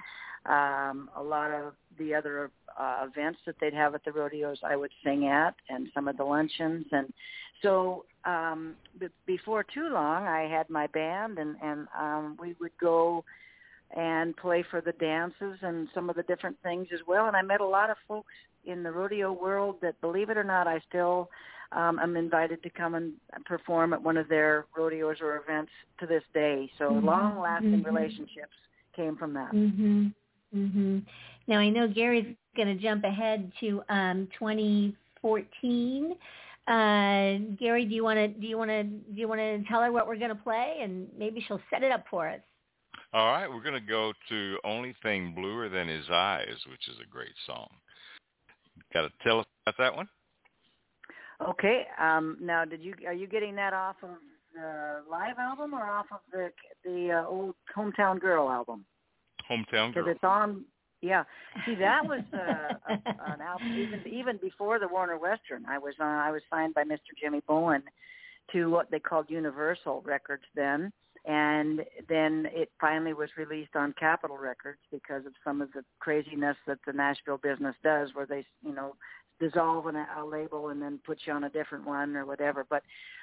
[0.46, 4.76] um, a lot of the other uh, events that they'd have at the rodeos I
[4.76, 6.86] would sing at, and some of the luncheons.
[6.92, 7.12] And
[7.62, 12.72] so um, b- before too long, I had my band, and and um, we would
[12.80, 13.24] go
[13.96, 17.26] and play for the dances and some of the different things as well.
[17.26, 18.32] And I met a lot of folks
[18.66, 21.30] in the rodeo world that, believe it or not, I still
[21.72, 23.14] um, am invited to come and
[23.46, 26.70] perform at one of their rodeos or events to this day.
[26.78, 27.04] So Mhm.
[27.04, 27.84] long-lasting Mhm.
[27.84, 28.56] relationships
[28.92, 29.52] came from that.
[29.52, 30.12] Mhm.
[30.54, 31.04] Mhm.
[31.46, 36.16] Now I know Gary's going to jump ahead to um 2014.
[36.66, 39.82] Uh Gary, do you want to do you want to do you want to tell
[39.82, 42.40] her what we're going to play and maybe she'll set it up for us.
[43.14, 46.96] All right, we're going to go to Only Thing Bluer Than His Eyes, which is
[47.02, 47.68] a great song.
[48.92, 50.08] Got to tell us about that one?
[51.46, 51.86] Okay.
[51.98, 54.10] Um, now, did you are you getting that off of
[54.54, 56.50] the live album or off of the
[56.84, 58.84] the uh, old Hometown Girl album?
[59.50, 60.64] Hometown Because it's on.
[61.00, 61.24] Yeah.
[61.64, 62.92] See, that was uh, a,
[63.32, 65.64] an album even even before the Warner Western.
[65.66, 67.14] I was uh, I was signed by Mr.
[67.20, 67.82] Jimmy Bowen
[68.52, 70.92] to what they called Universal Records then,
[71.24, 76.56] and then it finally was released on Capitol Records because of some of the craziness
[76.66, 78.96] that the Nashville business does, where they you know
[79.40, 82.66] dissolve in a, a label and then put you on a different one or whatever.
[82.68, 82.82] But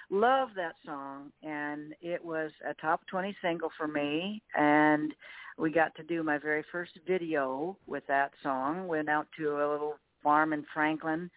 [0.10, 5.14] love that song, and it was a top 20 single for me, and
[5.58, 8.88] we got to do my very first video with that song.
[8.88, 11.30] Went out to a little farm in Franklin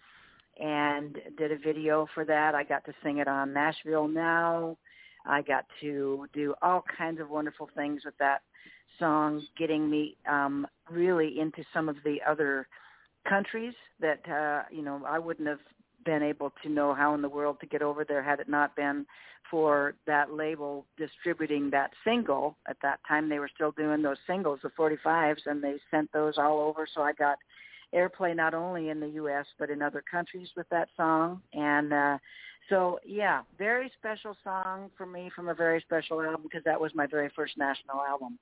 [0.60, 2.54] and did a video for that.
[2.54, 4.76] I got to sing it on Nashville Now.
[5.24, 8.42] I got to do all kinds of wonderful things with that
[8.98, 12.66] song, getting me um, really into some of the other
[13.26, 15.60] countries that uh, you know I wouldn't have
[16.04, 18.74] been able to know how in the world to get over there had it not
[18.76, 19.04] been
[19.50, 22.56] for that label distributing that single.
[22.68, 26.34] At that time, they were still doing those singles, the 45s, and they sent those
[26.38, 26.86] all over.
[26.94, 27.38] So I got
[27.94, 29.46] airplay not only in the U.S.
[29.58, 31.40] but in other countries with that song.
[31.52, 32.18] And uh,
[32.68, 36.94] so, yeah, very special song for me from a very special album because that was
[36.94, 38.38] my very first national album.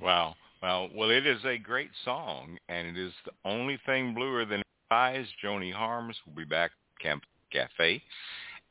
[0.00, 0.34] Wow.
[0.62, 4.62] Well, well, it is a great song, and it is the only thing bluer than
[4.90, 5.26] eyes.
[5.44, 8.02] Joni Harms will be back at Camp Cafe,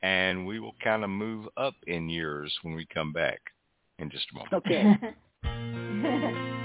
[0.01, 3.39] and we will kind of move up in years when we come back
[3.99, 4.53] in just a moment.
[4.53, 4.95] Okay.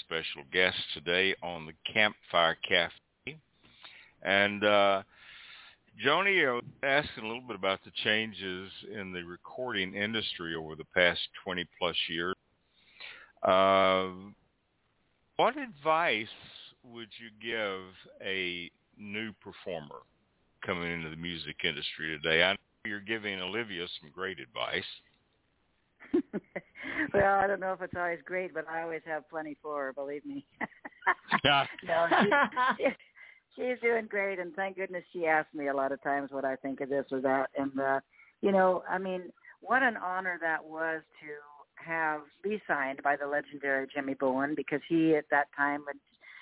[0.00, 3.38] special guest today on the Campfire Cafe.
[4.22, 5.02] And uh,
[6.04, 10.74] Joni, I was asking a little bit about the changes in the recording industry over
[10.74, 12.34] the past 20 plus years.
[13.42, 14.08] Uh,
[15.36, 16.26] what advice
[16.84, 17.82] would you give
[18.24, 20.00] a new performer
[20.64, 22.42] coming into the music industry today?
[22.42, 24.84] I know you're giving Olivia some great advice.
[27.14, 29.92] well, I don't know if it's always great, but I always have plenty for her.
[29.92, 30.44] Believe me.
[31.44, 31.66] Yeah.
[31.84, 32.06] no,
[32.76, 32.84] she,
[33.56, 36.54] she's doing great, and thank goodness she asked me a lot of times what I
[36.56, 37.50] think of this or that.
[37.58, 38.00] And uh,
[38.40, 39.22] you know, I mean,
[39.60, 41.26] what an honor that was to
[41.84, 45.96] have be signed by the legendary Jimmy Bowen because he at that time had,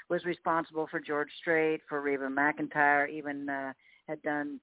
[0.08, 3.72] was responsible for George Strait, for Reba McEntire, even uh,
[4.08, 4.60] had done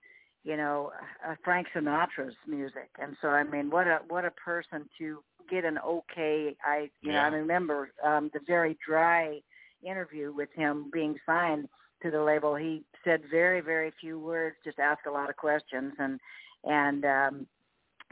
[0.47, 0.91] you know
[1.27, 5.19] uh, Frank Sinatra's music, and so I mean, what a what a person to
[5.49, 6.55] get an okay.
[6.65, 9.41] I you know I remember um, the very dry
[9.83, 11.67] interview with him being signed
[12.01, 12.55] to the label.
[12.55, 16.17] He said very very few words, just asked a lot of questions, and
[16.63, 17.47] and um,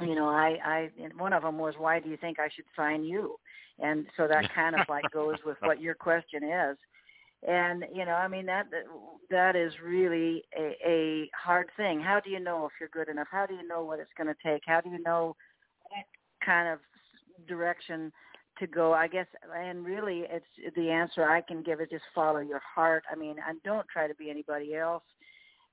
[0.02, 3.06] you know I I one of them was why do you think I should sign
[3.06, 3.38] you,
[3.80, 6.78] and so that kind of like goes with what your question is
[7.48, 8.68] and you know i mean that
[9.30, 12.00] that is really a, a hard thing.
[12.00, 13.28] How do you know if you're good enough?
[13.32, 14.64] How do you know what it's going to take?
[14.66, 15.36] How do you know
[15.90, 16.06] what
[16.46, 16.80] kind of
[17.48, 18.12] direction
[18.60, 18.94] to go?
[18.94, 23.04] I guess and really it's the answer i can give is just follow your heart.
[23.12, 25.04] I mean and don't try to be anybody else.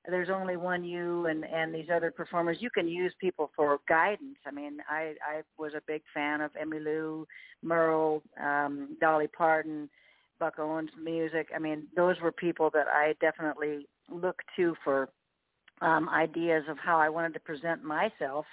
[0.09, 2.57] There's only one you and and these other performers.
[2.59, 4.37] You can use people for guidance.
[4.45, 7.25] I mean i i was a big fan of emmylou
[7.61, 9.89] merle um dolly parton
[10.43, 11.47] Buck Owens music.
[11.55, 15.07] I mean, those were people that I definitely looked to for
[15.79, 18.45] um, ideas of how I wanted to present myself.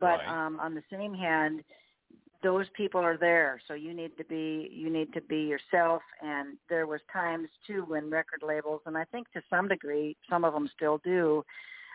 [0.00, 0.28] But Right.
[0.28, 1.62] um, on the same hand,
[2.42, 6.02] those people are there, so you need to be you need to be yourself.
[6.20, 10.44] And there was times too when record labels, and I think to some degree, some
[10.44, 11.44] of them still do,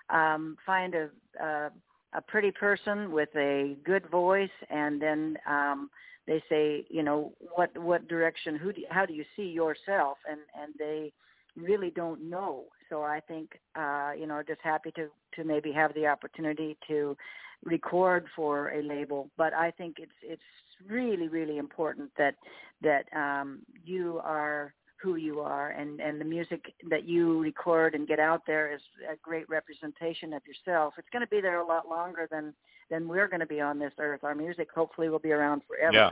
[0.10, 1.10] um, find a,
[1.42, 1.72] a
[2.16, 5.90] a pretty person with a good voice, and then um,
[6.28, 10.40] they say, you know, what what direction, who, do, how do you see yourself, and
[10.62, 11.12] and they
[11.56, 12.66] really don't know.
[12.90, 17.18] So I think, uh, you know, just happy to to maybe have the opportunity to
[17.64, 19.30] record for a label.
[19.38, 20.42] But I think it's it's
[20.88, 22.36] really really important that
[22.82, 24.74] that um, you are
[25.06, 28.82] who you are and and the music that you record and get out there is
[29.08, 30.96] a great representation of yourself.
[30.98, 32.56] It's going to be there a lot longer than
[32.90, 34.24] than we're going to be on this earth.
[34.24, 35.94] Our music hopefully will be around forever.
[35.96, 36.12] Yeah.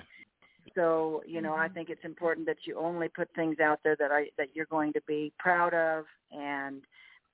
[0.75, 4.11] so you know i think it's important that you only put things out there that
[4.11, 6.05] i that you're going to be proud of.
[6.31, 6.83] And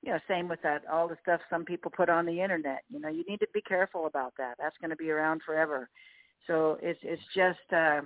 [0.02, 2.82] you know same with that all the stuff some people put on the internet.
[2.90, 4.54] You know you need to be careful about that.
[4.58, 5.90] That's going to be around forever.
[6.48, 8.02] So it's it's just uh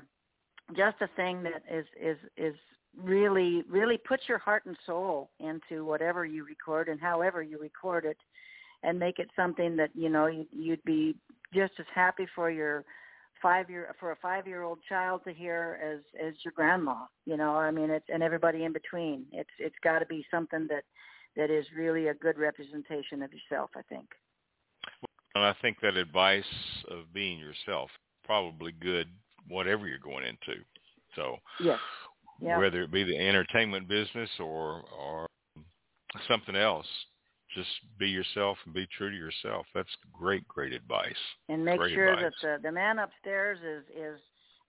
[0.76, 2.56] just a thing that is is is
[3.02, 8.06] really really put your heart and soul into whatever you record and however you record
[8.06, 8.18] it
[8.84, 11.16] and make it something that you know you'd, you'd be
[11.54, 12.86] just as happy for your
[13.42, 17.36] five year for a five year old child to hear as as your grandma you
[17.36, 17.56] know?
[17.56, 19.26] I mean it's and everybody in between.
[19.32, 20.84] It's it's got to be something that
[21.36, 24.08] that is really a good representation of yourself i think.
[25.36, 26.44] And I think that advice
[26.92, 27.90] of being yourself
[28.24, 29.08] probably good
[29.48, 30.62] whatever you're going into.
[31.16, 31.80] So yes
[32.40, 35.28] yeah whether it be the entertainment business or or
[36.28, 36.86] something else,
[37.56, 37.70] just
[38.00, 39.66] be yourself and be true to yourself.
[39.74, 41.14] That's great, great advice.
[41.50, 42.32] and make Great sure advice.
[42.42, 44.20] that the the man upstairs is is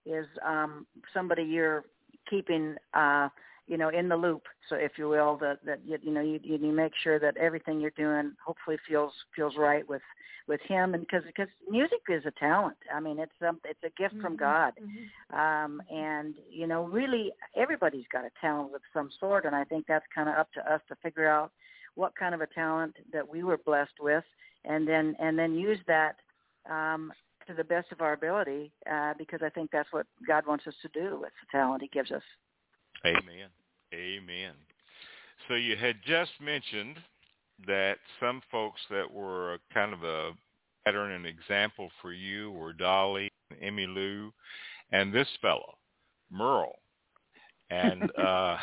[0.05, 1.85] is um somebody you're
[2.29, 3.29] keeping uh
[3.67, 6.39] you know in the loop so if you will that that you, you know you
[6.43, 10.01] you make sure that everything you're doing hopefully feels feels right with
[10.47, 10.93] with him.
[10.93, 12.77] And because because music is a talent.
[12.93, 14.73] I mean it's um it's a gift from god.
[15.33, 19.85] Um and you know really everybody's got a talent of some sort and i think
[19.87, 21.51] that's kind of up to us to figure out
[21.95, 24.23] what kind of a talent that we were blessed with
[24.65, 26.15] and then and then use that
[26.69, 27.11] um
[27.47, 30.73] to the best of our ability uh because i think that's what god wants us
[30.81, 32.23] to do with the talent he gives us
[33.05, 33.49] Amen.
[33.93, 34.53] Amen.
[35.47, 36.97] So you had just mentioned
[37.67, 40.31] that some folks that were kind of a
[40.85, 43.29] pattern and example for you were Dolly,
[43.61, 44.31] Emmy Lou,
[44.91, 45.75] and this fellow,
[46.31, 46.79] Merle.
[47.69, 48.57] And uh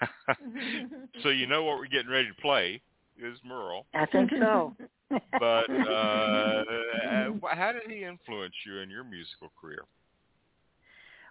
[1.22, 2.82] so you know what we're getting ready to play
[3.18, 3.86] is Merle.
[3.94, 4.74] i think so
[5.10, 6.64] But uh
[7.54, 9.84] how did he influence you in your musical career?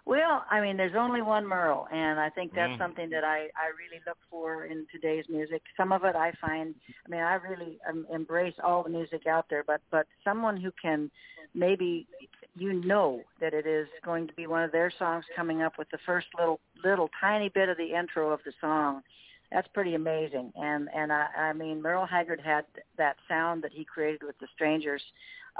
[0.06, 2.78] Well, I mean, there's only one Merle, and I think that's Mhm.
[2.78, 5.62] something that I I really look for in today's music.
[5.76, 9.48] Some of it I find, I mean, I really um, embrace all the music out
[9.50, 11.10] there, but but someone who can
[11.54, 12.06] maybe
[12.54, 15.90] you know that it is going to be one of their songs coming up with
[15.90, 19.02] the first little little tiny bit of the intro of the song.
[19.50, 20.52] That's pretty amazing.
[20.54, 22.64] And and I, I mean Merle Haggard had
[22.96, 25.02] that sound that he created with the Strangers.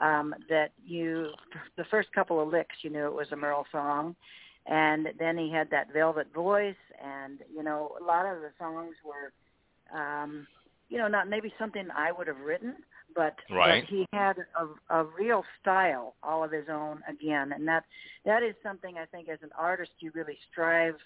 [0.01, 1.31] Um, that you
[1.77, 4.15] the first couple of licks you knew it was a Merle song,
[4.67, 8.95] and then he had that velvet voice, and you know a lot of the songs
[9.05, 10.47] were, um,
[10.89, 12.77] you know, not maybe something I would have written,
[13.15, 13.83] but, right.
[13.83, 17.85] but he had a, a real style all of his own again, and that
[18.25, 20.97] that is something I think as an artist you really strive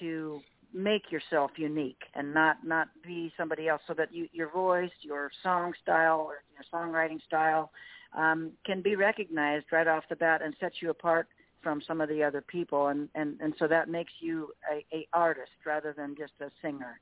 [0.00, 0.40] to
[0.72, 5.30] make yourself unique and not not be somebody else, so that you, your voice, your
[5.42, 7.70] song style, or your songwriting style
[8.14, 11.28] um, can be recognized right off the bat and set you apart
[11.62, 15.06] from some of the other people, and and and so that makes you a, a
[15.12, 17.00] artist rather than just a singer.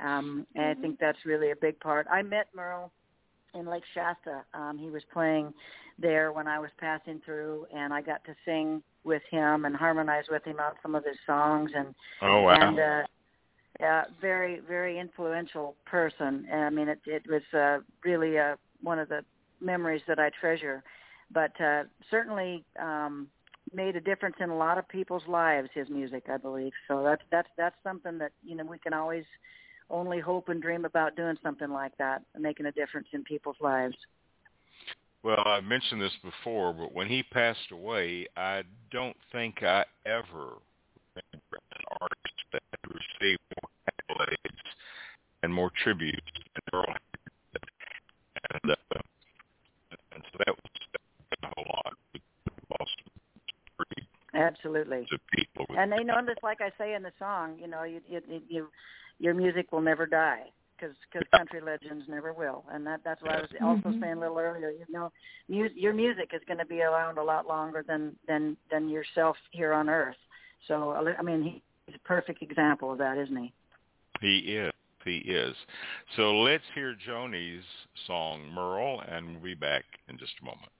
[0.00, 0.78] Um, and Mm-hmm.
[0.78, 2.06] I think that's really a big part.
[2.10, 2.90] I met Merle
[3.54, 4.42] in Lake Shasta.
[4.54, 5.52] Um, he was playing
[5.98, 10.24] there when I was passing through, and I got to sing with him and harmonize
[10.30, 11.70] with him on some of his songs.
[11.74, 12.54] And Oh wow.
[12.54, 13.02] and uh,
[13.80, 16.46] yeah, very very influential person.
[16.50, 19.24] And, I mean, it it was uh, really uh, one of the
[19.62, 20.82] memories that I treasure.
[21.32, 23.28] But uh, certainly um,
[23.72, 25.68] made a difference in a lot of people's lives.
[25.74, 26.72] His music, I believe.
[26.88, 29.24] So that's that's that's something that you know we can always
[29.90, 33.96] only hope and dream about doing something like that, making a difference in people's lives.
[35.22, 40.58] Well, I mentioned this before, but when he passed away, I don't think I ever
[41.14, 44.58] remember an artist that received more accolades
[45.44, 46.96] and more tributes than Merle.
[48.64, 49.00] And, uh,
[50.32, 50.72] so that was,
[51.42, 51.94] a whole lot.
[52.14, 52.20] We
[52.78, 52.90] lost
[54.34, 55.06] Absolutely.
[55.12, 55.66] of people.
[55.76, 58.68] And they know this, like I say in the song, you know, you you, you
[59.18, 60.44] your music will never die
[60.76, 64.00] because cause country legends never will, and that that's what I was also Mhm.
[64.00, 64.70] saying a little earlier.
[64.70, 65.12] You know,
[65.48, 69.36] mu- your music is going to be around a lot longer than than than yourself
[69.50, 70.16] here on Earth.
[70.66, 73.52] So I mean, he's a perfect example of that, isn't he?
[74.20, 74.72] He is.
[75.04, 75.54] He is.
[76.16, 77.64] So let's hear Joni's
[78.06, 80.72] song Merle, and we'll be back in just a moment.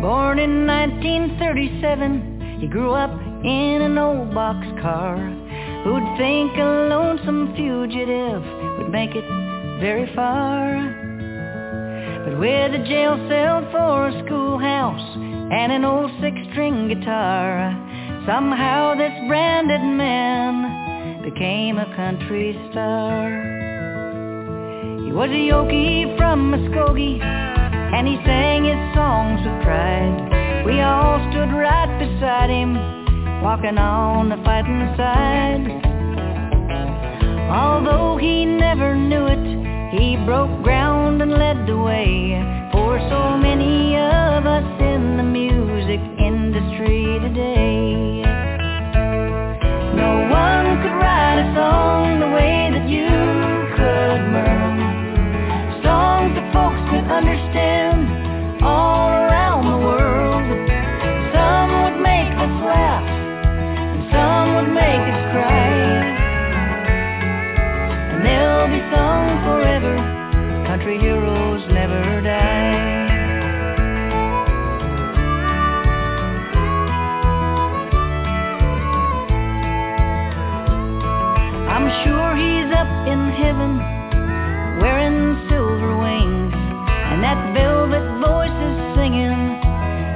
[0.00, 3.10] Born in 1937, he grew up
[3.44, 5.36] in an old boxcar.
[5.84, 8.42] Who'd think a lonesome fugitive
[8.78, 9.24] would make it
[9.80, 11.09] very far?
[12.30, 15.16] But with a jail cell for a schoolhouse
[15.50, 17.74] and an old six-string guitar,
[18.24, 23.26] somehow this branded man became a country star.
[25.02, 30.64] He was a Okie from Muskogee, and he sang his songs with pride.
[30.64, 35.66] We all stood right beside him, walking on the fighting side.
[37.50, 39.59] Although he never knew it,
[39.90, 42.38] he broke ground and led the way
[42.72, 48.22] for so many of us in the music industry today.
[49.96, 53.08] No one could write a song the way that you
[53.74, 54.49] could, Merle.
[82.04, 83.78] Sure he's up in heaven
[84.80, 89.60] wearing silver wings and that velvet voice is singing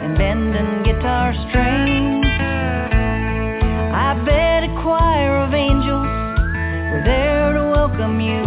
[0.04, 2.24] and bending guitar strings.
[3.92, 6.08] I bet a choir of angels
[6.90, 8.42] were there to welcome you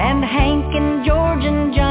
[0.00, 1.89] and Hank and George and Johnny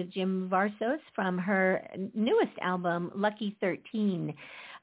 [0.00, 4.34] with Jim Varsos from her newest album, Lucky 13.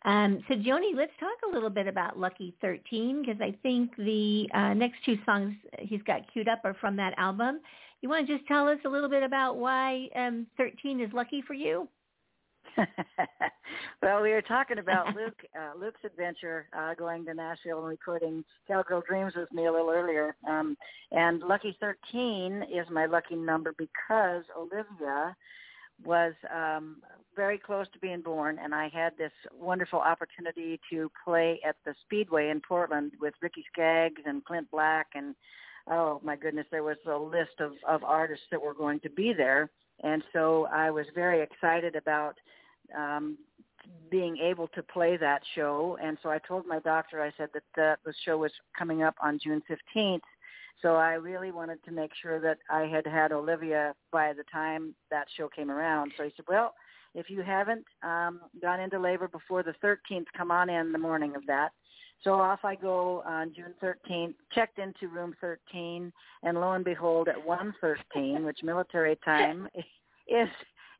[0.05, 4.47] Um, so Joni, let's talk a little bit about Lucky 13 because I think the
[4.53, 7.61] uh, next two songs he's got queued up are from that album.
[8.01, 11.41] You want to just tell us a little bit about why um, 13 is lucky
[11.41, 11.87] for you?
[14.01, 18.43] well, we were talking about Luke, uh, Luke's adventure uh, going to Nashville and recording
[18.67, 20.35] Cowgirl Dreams with me a little earlier.
[20.47, 20.77] Um,
[21.11, 25.35] and Lucky 13 is my lucky number because Olivia
[26.05, 26.97] was um,
[27.35, 31.95] very close to being born, and I had this wonderful opportunity to play at the
[32.05, 35.33] Speedway in Portland with Ricky Skaggs and Clint Black, and
[35.89, 39.33] oh my goodness, there was a list of, of artists that were going to be
[39.33, 39.71] there.
[40.03, 42.35] And so I was very excited about
[42.95, 43.37] um,
[44.09, 45.97] being able to play that show.
[46.01, 49.15] And so I told my doctor, I said that the, the show was coming up
[49.21, 50.21] on June 15th.
[50.81, 54.93] So I really wanted to make sure that I had had Olivia by the time
[55.09, 56.11] that show came around.
[56.17, 56.75] So he said, well,
[57.15, 61.35] if you haven't um, gone into labor before the 13th, come on in the morning
[61.35, 61.71] of that.
[62.23, 66.11] So off I go on June 13th, checked into room 13,
[66.43, 69.69] and lo and behold, at 1:13, which military time
[70.27, 70.49] is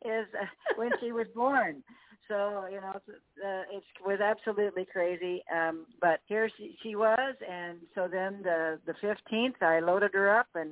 [0.06, 0.46] is uh,
[0.76, 1.84] when she was born.
[2.28, 5.44] So you know, it's, uh, it was absolutely crazy.
[5.56, 10.38] Um, but here she, she was, and so then the the fifteenth, I loaded her
[10.38, 10.72] up and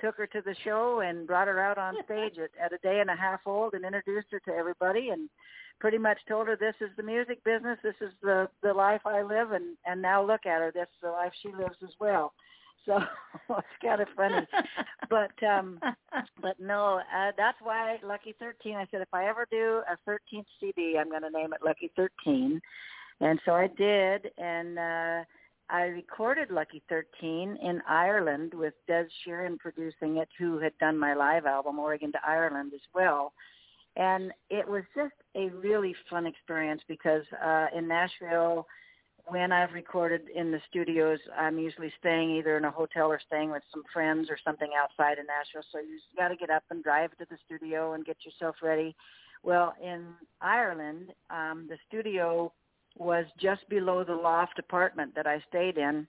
[0.00, 3.00] took her to the show and brought her out on stage at, at a day
[3.00, 5.28] and a half old and introduced her to everybody and
[5.78, 9.22] pretty much told her this is the music business, this is the the life I
[9.22, 12.32] live, and and now look at her, this is the life she lives as well.
[13.48, 14.46] So it's kind of funny,
[15.10, 15.80] but um,
[16.40, 18.76] but no, uh, that's why Lucky Thirteen.
[18.76, 21.90] I said if I ever do a thirteenth CD, I'm going to name it Lucky
[21.96, 22.60] Thirteen,
[23.20, 25.24] and so I did, and uh,
[25.68, 31.14] I recorded Lucky Thirteen in Ireland with Des Sheeran producing it, who had done my
[31.14, 33.32] live album Oregon to Ireland as well.
[33.96, 38.66] And it was just a really fun experience because uh, in Nashville,
[39.26, 43.50] when I've recorded in the studios, I'm usually staying either in a hotel or staying
[43.50, 45.66] with some friends or something outside of Nashville.
[45.72, 48.94] So you got to get up and drive to the studio and get yourself ready.
[49.42, 50.06] Well, in
[50.40, 52.52] Ireland, um, the studio
[52.98, 56.06] was just below the loft apartment that I stayed in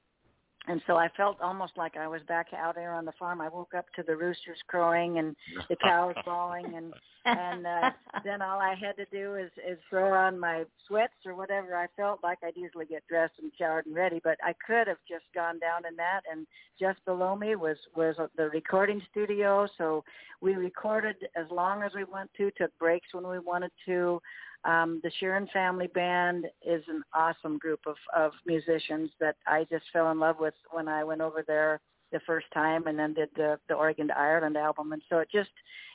[0.68, 3.42] and so I felt almost like I was back out there on the farm.
[3.42, 5.36] I woke up to the roosters crowing and
[5.70, 6.94] the cows bawling, and
[7.26, 7.90] and uh,
[8.24, 11.88] then all I had to do is is throw on my sweats or whatever I
[11.98, 12.40] felt like.
[12.44, 15.86] I'd usually get dressed and showered and ready, but I could have just gone down
[15.90, 16.22] in that.
[16.32, 16.46] And
[16.80, 20.04] just below me was was the recording studio, so
[20.42, 24.22] we recorded as long as we wanted to, took breaks when we wanted to.
[24.64, 29.86] Um, the Sheeran Family Band is an awesome group of, of musicians that I just
[29.92, 31.80] fell in love with when I went over there
[32.12, 34.92] the first time and then did the, the Oregon to Ireland album.
[34.92, 35.50] And so it just,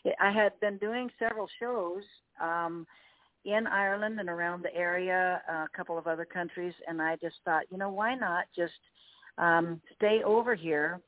[0.04, 2.02] it, I had been doing several shows
[2.42, 2.86] um,
[3.44, 7.36] in Ireland and around the area, uh, a couple of other countries, and I just
[7.44, 8.72] thought, you know, why not just
[9.38, 11.00] um, stay over here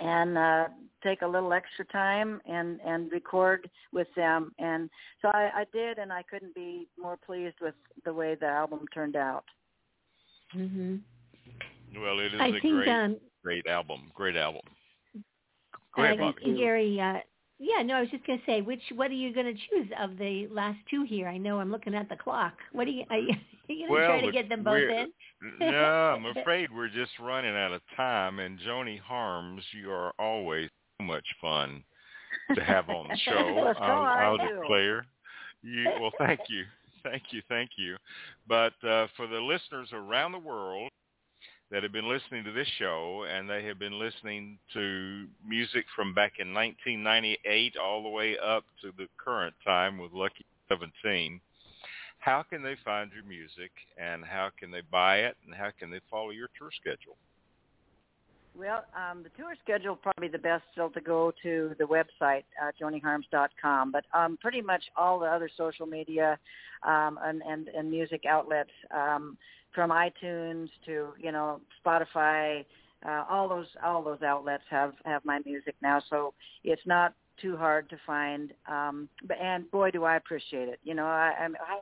[0.00, 0.64] and uh,
[1.02, 4.88] take a little extra time and and record with them and
[5.20, 7.74] so I, I did and I couldn't be more pleased with
[8.04, 9.44] the way the album turned out.
[10.56, 11.00] Mhm.
[11.96, 14.10] Well, it is I a think, great, um, great album.
[14.14, 14.62] Great album.
[15.94, 17.18] Go ahead, uh, Gary, uh,
[17.58, 19.88] yeah, no, I was just going to say, which what are you going to choose
[20.00, 21.28] of the last two here?
[21.28, 22.54] I know I'm looking at the clock.
[22.72, 23.04] What are you?
[23.10, 23.36] Are you, are
[23.72, 25.12] you going to Well, try to get them both we're- in?
[25.60, 28.40] no, I'm afraid we're just running out of time.
[28.40, 31.82] And Joni Harms, you are always so much fun
[32.54, 33.74] to have on the show.
[33.80, 35.06] I'll, I'll declare.
[35.62, 36.64] You well, thank you,
[37.02, 37.96] thank you, thank you.
[38.48, 40.90] But uh, for the listeners around the world
[41.70, 46.14] that have been listening to this show, and they have been listening to music from
[46.14, 51.40] back in 1998 all the way up to the current time with Lucky 17
[52.22, 55.90] how can they find your music and how can they buy it and how can
[55.90, 57.16] they follow your tour schedule?
[58.58, 62.70] Well, um, the tour schedule probably the best still to go to the website uh,
[62.80, 66.38] joniharms.com, but um, pretty much all the other social media
[66.86, 69.38] um, and, and and music outlets, um,
[69.74, 72.64] from iTunes to you know Spotify,
[73.06, 77.56] uh, all those all those outlets have have my music now, so it's not too
[77.56, 78.52] hard to find.
[78.70, 79.08] Um,
[79.40, 80.78] and boy, do I appreciate it.
[80.84, 81.80] You know, I, I'm, I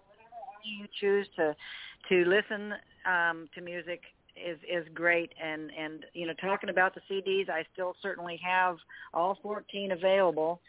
[0.64, 1.56] you choose to
[2.08, 2.74] to listen
[3.06, 4.02] um, to music
[4.44, 5.32] is is great.
[5.42, 8.76] And and you know talking about the CDs I still certainly have
[9.14, 10.60] all 14 available.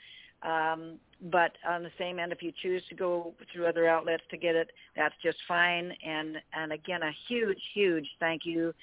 [0.44, 4.38] Um but on the same end if you choose to go through other outlets to
[4.38, 5.94] get it that's just fine.
[6.06, 8.74] And and again a huge huge thank you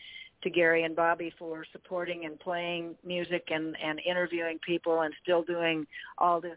[0.43, 5.43] to Gary and Bobbi for supporting and playing music and and interviewing people and still
[5.43, 5.87] doing
[6.19, 6.57] all this.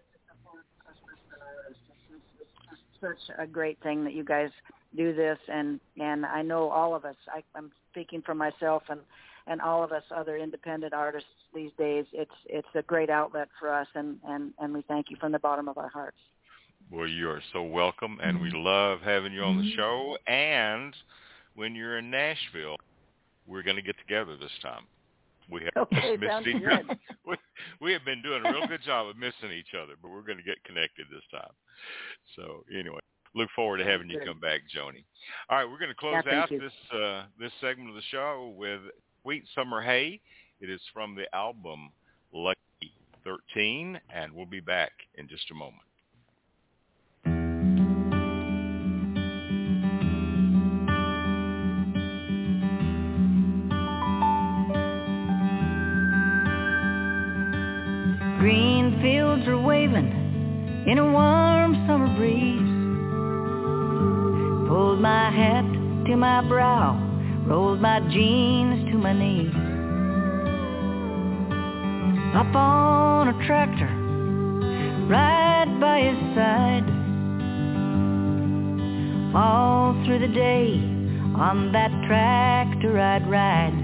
[3.00, 4.52] Such a great thing that you guys
[4.96, 5.40] do this.
[5.48, 9.02] And and I know all of us I, I'm speaking for myself and
[9.48, 13.72] and all of us other independent artists these days it's it's a great outlet for
[13.72, 16.18] us and and and we thank you from the bottom of our hearts.
[16.92, 18.66] Well you are so welcome and we mm-hmm.
[18.66, 19.78] love having you on the mm-hmm.
[19.78, 20.18] show.
[20.28, 20.96] And
[21.56, 22.78] when you're in Nashville
[23.48, 24.84] we're going to get together this time.
[25.50, 26.98] We have okay, missed good.
[27.26, 27.36] we,
[27.82, 30.38] we have been doing a real good job of missing each other but we're going
[30.38, 31.52] to get connected this time.
[32.36, 33.00] So anyway
[33.36, 35.04] look forward to having you come back, Joni.
[35.50, 36.60] All right, we're going to close yeah, out you.
[36.60, 38.82] this uh, this segment of the show with
[39.24, 40.20] "Sweet Summer Hay."
[40.60, 41.90] It is from the album
[42.34, 45.82] Lucky 13, and we'll be back in just a moment.
[58.40, 62.71] Green fields are waving in a warm summer breeze
[64.72, 65.66] Pulled my hat
[66.08, 66.96] to my brow,
[67.46, 69.54] rolled my jeans to my knees.
[72.34, 73.92] Up on a tractor,
[75.10, 76.88] right by his side.
[79.36, 80.80] All through the day,
[81.36, 83.76] on that tractor I'd ride.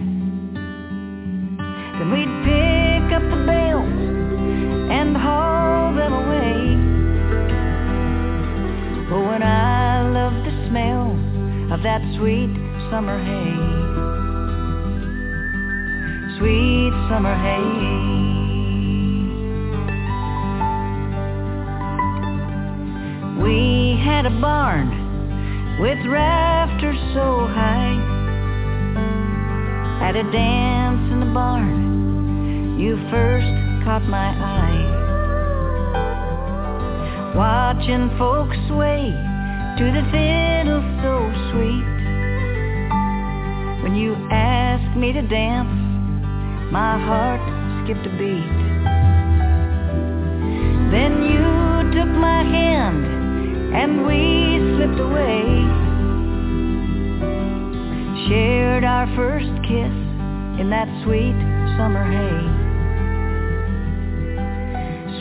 [1.99, 3.91] Then we'd pick up the bales
[4.89, 6.77] and haul them away.
[9.09, 9.96] But when I
[10.77, 11.09] smell
[11.73, 12.53] of that sweet
[12.91, 13.57] summer hay.
[16.37, 17.69] Sweet summer hay.
[23.41, 24.87] We had a barn
[25.79, 27.97] with rafters so high.
[30.07, 33.47] At a dance in the barn, you first
[33.83, 34.93] caught my eye.
[37.35, 39.26] Watching folks sway
[39.77, 41.13] to the fiddle so
[41.51, 41.85] sweet.
[43.83, 45.69] When you asked me to dance,
[46.71, 47.39] my heart
[47.83, 48.57] skipped a beat.
[50.89, 53.05] Then you took my hand
[53.75, 55.61] and we slipped away.
[58.27, 59.93] Shared our first kiss
[60.59, 61.37] in that sweet
[61.77, 62.41] summer hay.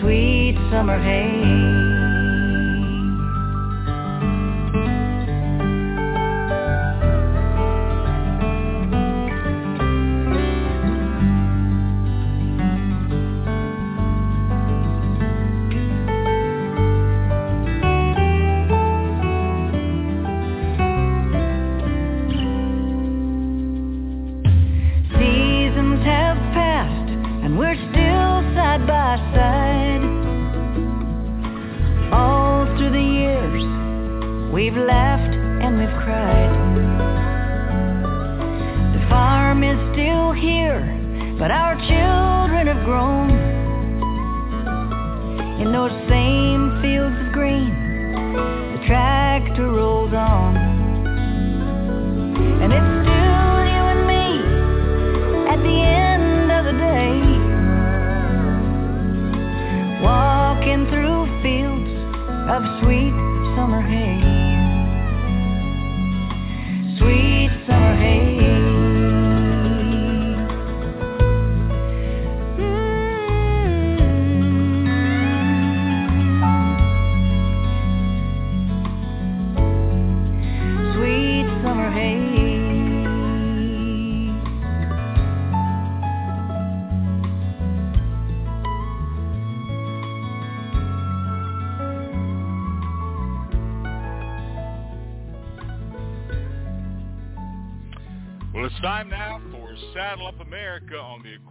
[0.00, 2.05] Sweet summer hay.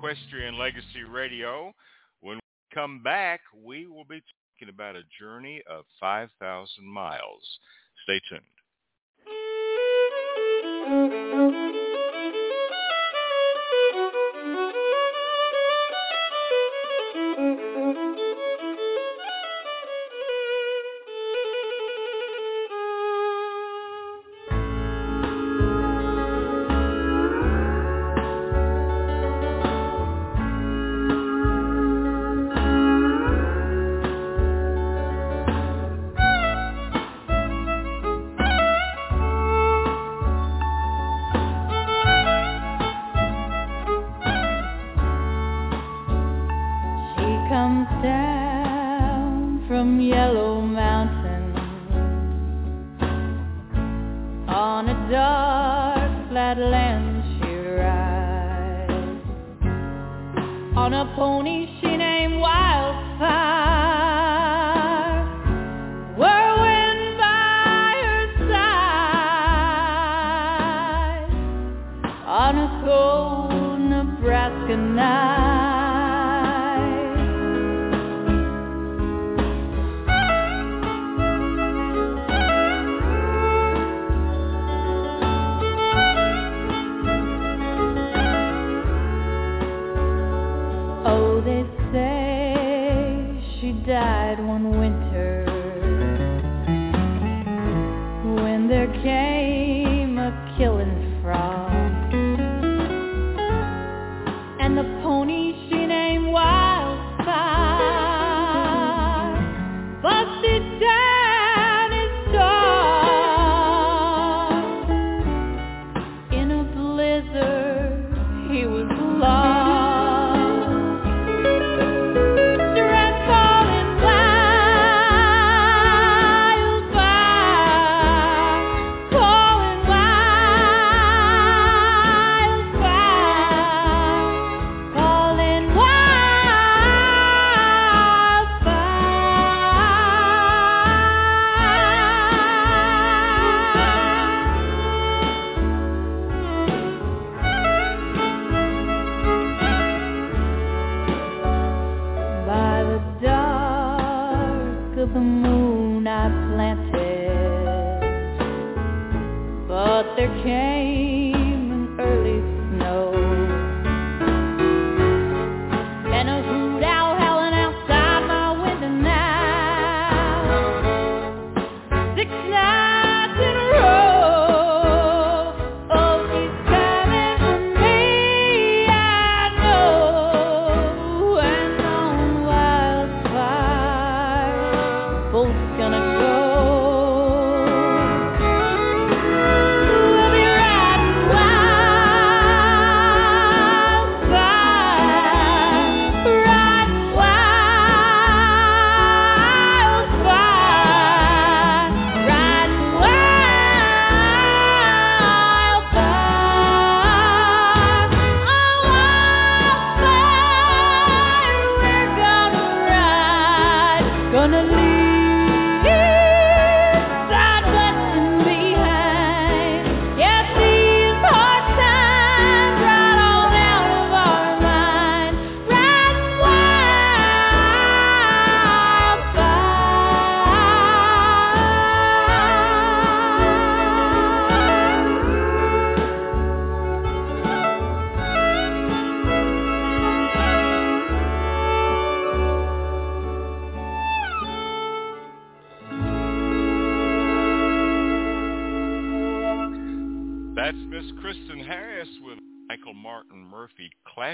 [0.05, 1.73] Equestrian Legacy Radio.
[2.21, 2.41] When we
[2.71, 4.21] come back, we will be
[4.59, 7.41] talking about a journey of 5,000 miles.
[8.03, 8.43] Stay tuned.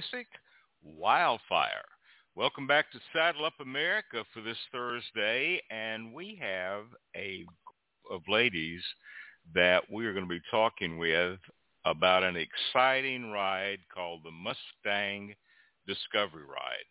[0.02, 0.28] Classic
[0.84, 1.86] Wildfire.
[2.36, 6.86] Welcome back to Saddle Up America for this Thursday, and we have
[7.16, 8.82] a group of ladies
[9.54, 11.38] that we are going to be talking with
[11.86, 15.36] about an exciting ride called the Mustang
[15.88, 16.89] Discovery Ride.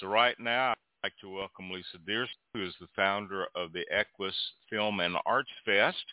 [0.00, 3.84] So right now, I'd like to welcome Lisa Deers, who is the founder of the
[3.92, 4.34] Equus
[4.68, 6.04] Film and Arts Fest,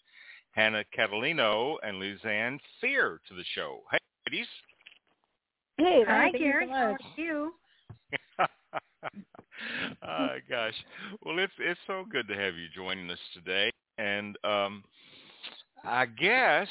[0.52, 3.82] Hannah Catalino and Lisanne Fear to the show.
[3.92, 3.98] Hey,
[4.30, 4.48] ladies.
[5.78, 6.68] Hey, Hi, thank Gary.
[6.68, 7.02] so How much.
[7.04, 7.54] are you?
[10.04, 10.74] oh gosh.
[11.24, 14.84] Well, it's it's so good to have you joining us today, and um,
[15.84, 16.68] I guess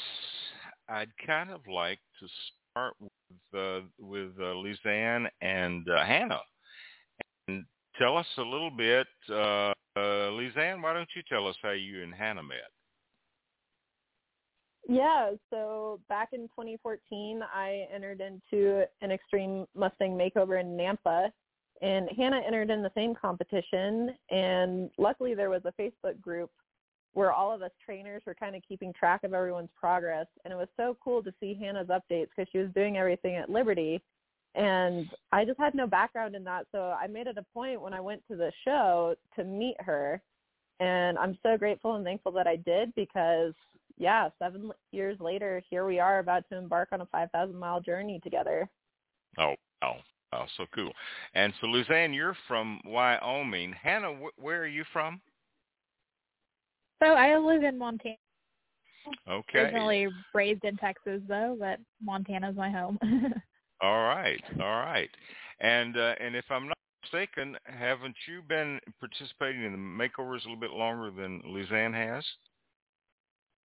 [0.89, 2.27] I'd kind of like to
[2.73, 3.11] start with
[3.57, 6.41] uh, with uh, Lisanne and uh, Hannah,
[7.47, 7.65] and
[7.97, 9.07] tell us a little bit.
[9.29, 12.69] Uh, uh, Lisanne, why don't you tell us how you and Hannah met?
[14.89, 21.29] Yeah, so back in 2014, I entered into an extreme Mustang makeover in Nampa,
[21.81, 24.15] and Hannah entered in the same competition.
[24.31, 26.49] And luckily, there was a Facebook group
[27.13, 30.57] where all of us trainers were kind of keeping track of everyone's progress, and it
[30.57, 34.01] was so cool to see Hannah's updates because she was doing everything at Liberty.
[34.55, 37.93] And I just had no background in that, so I made it a point when
[37.93, 40.21] I went to the show to meet her.
[40.79, 43.53] And I'm so grateful and thankful that I did because
[43.97, 48.19] yeah, seven years later, here we are about to embark on a 5,000 mile journey
[48.23, 48.69] together.
[49.37, 49.97] Oh, oh,
[50.33, 50.91] oh, so cool.
[51.33, 53.73] And so, Lisanne, you're from Wyoming.
[53.73, 55.21] Hannah, wh- where are you from?
[57.01, 58.15] So I live in Montana.
[59.29, 59.59] Okay.
[59.59, 62.99] Originally raised in Texas though, but Montana's my home.
[63.81, 64.41] All right.
[64.59, 65.09] All right.
[65.59, 70.49] And uh, and if I'm not mistaken, haven't you been participating in the makeovers a
[70.49, 72.25] little bit longer than Lisanne has?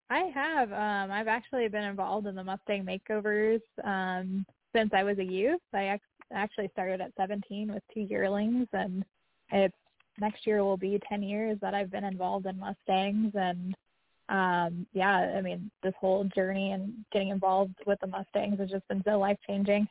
[0.10, 0.72] I have.
[0.72, 4.46] Um, I've actually been involved in the Mustang makeovers um,
[4.76, 5.62] since I was a youth.
[5.74, 6.02] I ac-
[6.34, 9.06] actually started at 17 with two yearlings, and
[9.52, 9.76] it's
[10.20, 13.34] next year will be 10 years that I've been involved in Mustangs.
[13.36, 13.76] And
[14.30, 18.88] um, yeah, I mean, this whole journey and getting involved with the Mustangs has just
[18.88, 19.88] been so life changing.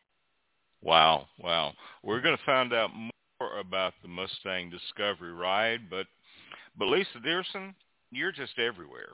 [0.82, 1.72] Wow, wow.
[2.02, 6.06] We're going to find out more about the Mustang Discovery ride, but
[6.76, 7.74] but Lisa Dierson,
[8.12, 9.10] you're just everywhere.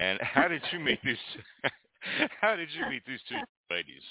[0.00, 1.16] And how did you meet these?
[2.40, 3.36] how did you meet these two
[3.70, 4.02] ladies?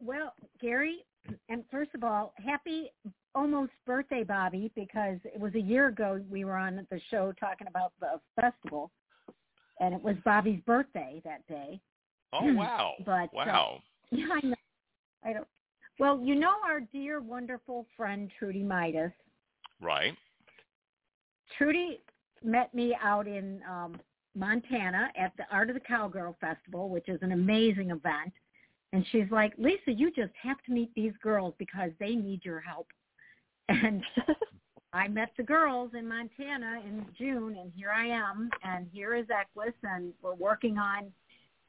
[0.00, 1.04] Well, Gary,
[1.48, 2.90] and first of all, happy
[3.34, 7.66] almost birthday, Bobbi, because it was a year ago we were on the show talking
[7.66, 8.90] about the festival,
[9.80, 11.80] and it was Bobbi's birthday that day.
[12.32, 12.94] Oh wow!
[13.04, 13.78] But uh, wow.
[14.10, 14.54] yeah, I know.
[15.24, 15.46] I don't.
[15.98, 19.12] Well, you know our dear, wonderful friend Trudy Midas.
[19.80, 20.14] Right.
[21.56, 22.00] Trudy
[22.44, 23.96] met me out in um,
[24.36, 28.32] Montana at the Art of the Cowgirl Festival, which is an amazing event.
[28.92, 32.60] And she's like, Lisa, you just have to meet these girls because they need your
[32.60, 32.88] help.
[33.68, 34.00] And
[34.92, 39.26] I met the girls in Montana in June, and here I am, and here is
[39.28, 41.12] Equus, and we're working on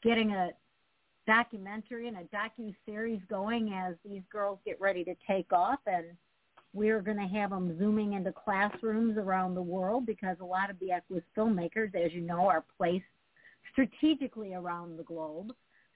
[0.03, 0.51] getting a
[1.25, 6.05] documentary and a docu series going as these girls get ready to take off, and
[6.73, 10.77] we're going to have them zooming into classrooms around the world because a lot of
[10.79, 13.05] the Equus filmmakers, as you know, are placed
[13.71, 15.53] strategically around the globe.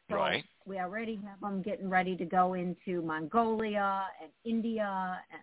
[0.09, 0.43] So Right.
[0.65, 5.41] we already have them getting ready to go into Mongolia and India and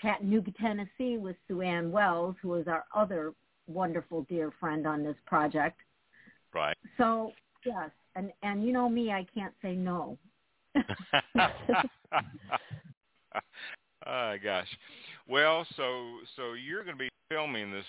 [0.00, 3.34] Chattanooga, Tennessee with Sue Ann Wells, who is our other
[3.66, 5.80] wonderful dear friend on this project.
[6.54, 6.76] Right.
[6.96, 7.32] So
[7.64, 10.18] yes, and and you know me, I can't say no.
[14.06, 14.68] oh gosh.
[15.28, 17.84] Well, so so you're going to be filming this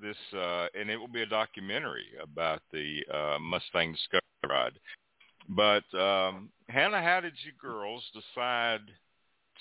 [0.00, 4.78] this uh and it will be a documentary about the uh Mustang Discovery ride.
[5.48, 8.80] But um Hannah, how did you girls decide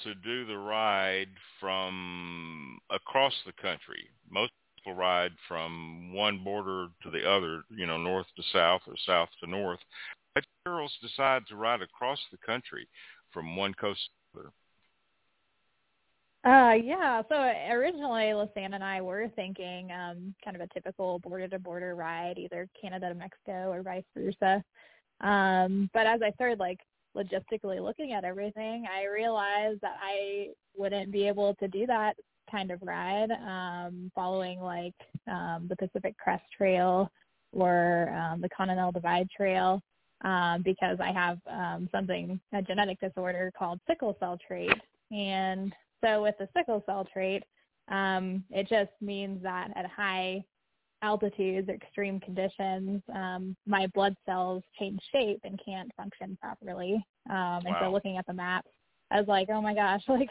[0.04, 1.30] to do the ride
[1.60, 4.08] from across the country?
[4.30, 8.96] Most people ride from one border to the other, you know, north to south or
[9.06, 9.80] south to north.
[10.36, 12.88] But girls decide to ride across the country
[13.34, 14.54] from one coast to the other.
[16.46, 17.22] Uh, yeah.
[17.30, 17.36] So
[17.72, 23.10] originally, Lisanne and I were thinking um, kind of a typical border-to-border ride, either Canada
[23.10, 24.64] to Mexico or vice versa.
[25.22, 26.80] Um, but as I started like
[27.16, 30.48] logistically looking at everything, I realized that I
[30.78, 32.16] wouldn't be able to do that
[32.50, 34.96] kind of ride um, following like
[35.28, 37.12] um, the Pacific Crest Trail
[37.52, 39.82] or um, the Continental Divide Trail
[40.24, 44.72] um, because I have um, something, a genetic disorder called sickle cell trait.
[45.12, 45.74] And
[46.04, 47.44] so with the sickle cell trait,
[47.90, 50.44] um, it just means that at high
[51.02, 57.04] altitudes or extreme conditions, um, my blood cells change shape and can't function properly.
[57.30, 58.66] Um, and so looking at the map,
[59.12, 60.30] I was like, oh my gosh, like,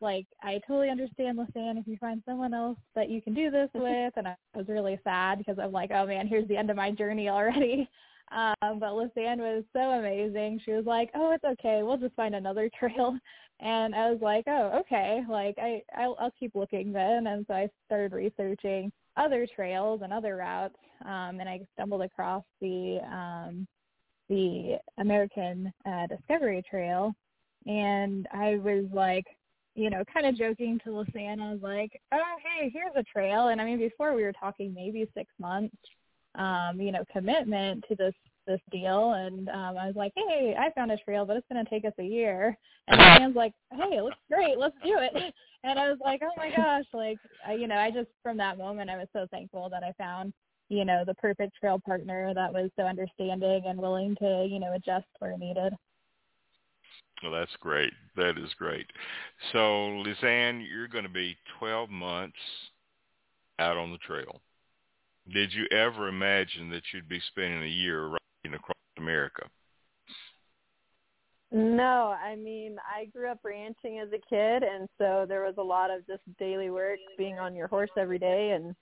[0.00, 3.70] like I totally understand, Lisanne, if you find someone else that you can do this
[3.74, 4.12] with.
[4.16, 6.90] And I was really sad because I'm like, oh man, here's the end of my
[6.90, 7.88] journey already.
[8.32, 10.60] Um, but Lisanne was so amazing.
[10.64, 11.82] She was like, "Oh, it's okay.
[11.82, 13.14] We'll just find another trail."
[13.60, 15.22] And I was like, "Oh, okay.
[15.28, 20.12] Like I, I'll, I'll keep looking then." And so I started researching other trails and
[20.12, 23.66] other routes, um, and I stumbled across the um,
[24.28, 27.14] the American uh, Discovery Trail,
[27.66, 29.26] and I was like,
[29.74, 31.40] you know, kind of joking to Lisanne.
[31.40, 34.74] I was like, "Oh, hey, here's a trail." And I mean, before we were talking
[34.74, 35.76] maybe six months
[36.34, 38.14] um, you know, commitment to this
[38.46, 41.64] this deal and um I was like, Hey, I found a trail but it's gonna
[41.68, 42.56] take us a year
[42.88, 46.34] and Sam's like, Hey, it looks great, let's do it and I was like, Oh
[46.36, 49.68] my gosh, like I you know, I just from that moment I was so thankful
[49.70, 50.32] that I found,
[50.68, 54.74] you know, the perfect trail partner that was so understanding and willing to, you know,
[54.74, 55.72] adjust where needed.
[57.22, 57.92] Well, that's great.
[58.16, 58.86] That is great.
[59.52, 62.36] So, Lisanne, you're going to be 12 months
[63.58, 64.40] out on the trail.
[65.32, 68.08] Did you ever imagine that you'd be spending a year
[68.44, 69.42] across America?
[71.50, 75.62] No, I mean, I grew up ranching as a kid, and so there was a
[75.62, 78.74] lot of just daily work, being on your horse every day and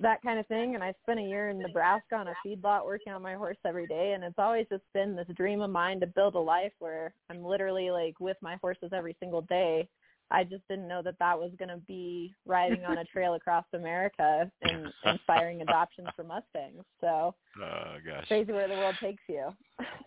[0.00, 0.74] that kind of thing.
[0.74, 3.86] And I spent a year in Nebraska on a feedlot working on my horse every
[3.86, 7.12] day, and it's always just been this dream of mine to build a life where
[7.28, 9.88] I'm literally like with my horses every single day.
[10.30, 13.64] I just didn't know that that was going to be riding on a trail across
[13.72, 16.84] America and inspiring adoptions for Mustangs.
[17.00, 18.26] So uh, gosh.
[18.28, 19.48] crazy where the world takes you.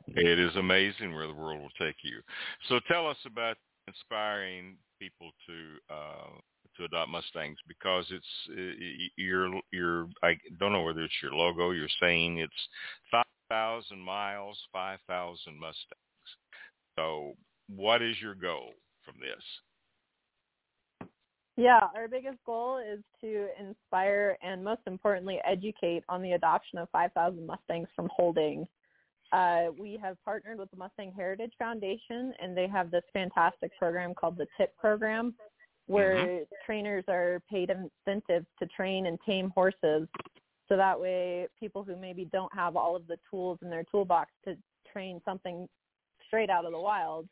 [0.07, 2.21] It is amazing where the world will take you.
[2.69, 3.57] So tell us about
[3.87, 6.37] inspiring people to uh,
[6.77, 11.71] to adopt Mustangs because it's uh, your your I don't know whether it's your logo.
[11.71, 12.53] You're saying it's
[13.09, 16.01] five thousand miles, five thousand Mustangs.
[16.95, 17.33] So
[17.75, 18.71] what is your goal
[19.03, 19.43] from this?
[21.61, 26.89] Yeah, our biggest goal is to inspire and most importantly educate on the adoption of
[26.89, 28.67] 5,000 Mustangs from holding.
[29.31, 34.15] Uh, we have partnered with the Mustang Heritage Foundation and they have this fantastic program
[34.15, 35.35] called the TIP program
[35.85, 36.47] where Mhm.
[36.65, 40.09] trainers are paid incentives to train and tame horses.
[40.67, 44.31] So that way people who maybe don't have all of the tools in their toolbox
[44.45, 44.57] to
[44.91, 45.69] train something
[46.25, 47.29] straight out of the wild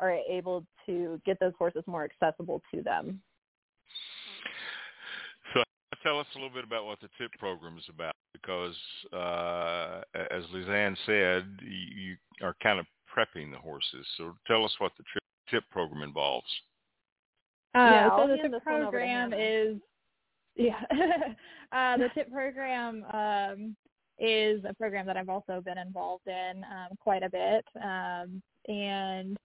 [0.00, 3.22] are able to get those horses more accessible to them.
[6.02, 8.74] So tell us a little bit about what the TIP program is about, because
[9.12, 14.06] uh, as Lisanne said, you are kind of prepping the horses.
[14.16, 15.04] So tell us what the
[15.50, 16.46] TIP program involves.
[17.74, 19.76] Uh, Yeah, so the tip this one over to program is
[20.56, 20.80] yeah.
[21.72, 23.76] uh, the tip program um,
[24.18, 29.36] is a program that I've also been involved in um, quite a bit, um, and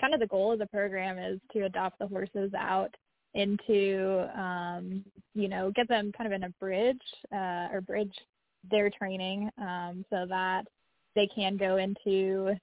[0.00, 2.94] kind of the goal of the program is to adopt the horses out
[3.34, 5.04] into um,
[5.34, 6.98] you know get them kind of in a bridge
[7.32, 8.14] uh, or bridge
[8.70, 10.64] their training um, so that
[11.14, 12.54] they can go into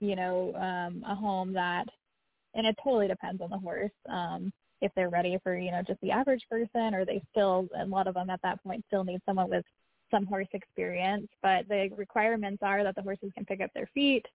[0.00, 1.84] you know um, a home that
[2.54, 6.00] and it totally depends on the horse um, if they're ready for you know just
[6.00, 9.20] the average person or they still a lot of them at that point still need
[9.26, 9.64] someone with
[10.10, 11.26] some horse experience.
[11.42, 14.26] But the requirements are that the horses can pick up their feet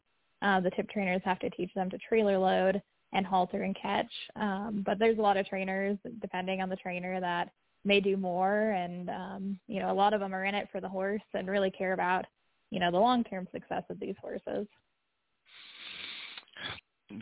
[0.42, 2.82] uh, the tip trainers have to teach them to trailer load
[3.14, 4.12] and halter and catch.
[4.36, 7.50] Um, but there's a lot of trainers depending on the trainer that
[7.86, 8.72] may do more.
[8.72, 11.48] And um, you know a lot of them are in it for the horse and
[11.48, 12.26] really care about
[12.72, 14.68] you know the long term success of these horses.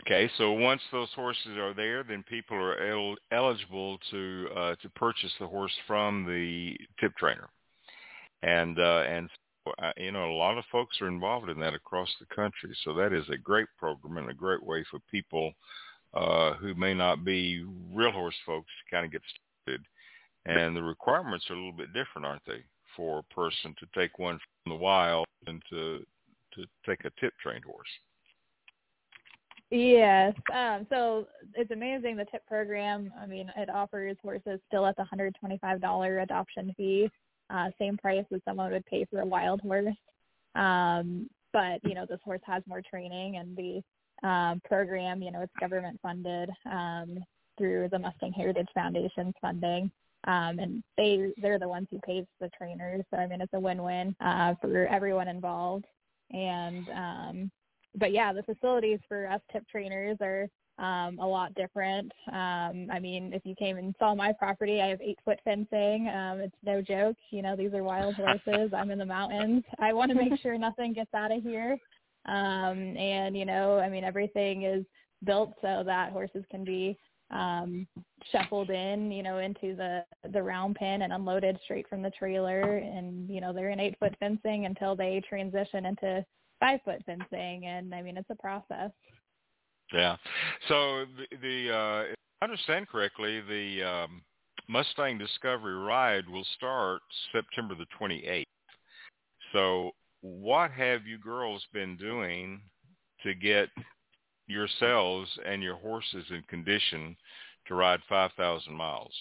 [0.02, 4.90] Okay, so once those horses are there, then people are el- eligible to uh, to
[4.90, 7.50] purchase the horse from the tip trainer,
[8.42, 9.30] and uh, and
[9.98, 12.76] you know a lot of folks are involved in that across the country.
[12.84, 15.54] So that is a great program and a great way for people
[16.14, 19.22] uh, who may not be real horse folks to kind of get
[19.64, 19.86] started.
[20.46, 22.64] And the requirements are a little bit different, aren't they,
[22.96, 26.06] for a person to take one from the wild and to
[26.54, 27.88] to take a tip trained horse.
[29.72, 30.34] Yes.
[30.54, 33.12] Um, so it's amazing the tip program.
[33.20, 37.10] I mean, it offers horses still at the $125 adoption fee,
[37.50, 39.96] uh, same price as someone would pay for a wild horse.
[40.56, 45.42] Um, but you know, this horse has more training, and the um, program, you know,
[45.42, 47.20] it's government funded um,
[47.58, 49.92] through the Mustang Heritage Foundation's funding.
[50.28, 53.04] Um, and they they're the ones who pays the trainers.
[53.12, 55.86] So I mean, it's a win-win uh, for everyone involved.
[56.32, 57.52] And um,
[57.96, 60.48] but yeah, the facilities for us tip trainers are
[60.78, 62.12] um, a lot different.
[62.32, 66.10] Um, I mean, if you came and saw my property, I have eight foot fencing.
[66.10, 67.16] Um, it's no joke.
[67.32, 68.72] You know, these are wild horses.
[68.76, 69.64] I'm in the mountains.
[69.80, 71.78] I want to make sure nothing gets out of here.
[72.26, 74.86] Um, and you know, I mean, everything is
[75.24, 76.98] built so that horses can be
[77.32, 77.88] um,
[78.32, 80.04] shuffled in, you know, into the
[80.34, 82.78] the round pen and unloaded straight from the trailer.
[82.78, 86.26] And you know, they're in eight foot fencing until they transition into
[86.60, 87.66] five foot fencing.
[87.66, 88.92] And I mean, it's a process.
[89.94, 90.18] Yeah.
[90.68, 94.22] So the, the uh, if I understand correctly, the um,
[94.68, 97.02] Mustang Discovery Ride will start
[97.32, 98.44] September the 28th.
[99.54, 99.92] So
[100.22, 102.62] what have you girls been doing
[103.24, 103.70] to get
[104.48, 107.16] yourselves and your horses in condition
[107.68, 109.14] to ride 5,000 miles?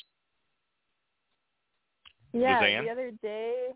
[2.33, 3.69] Yeah, the other day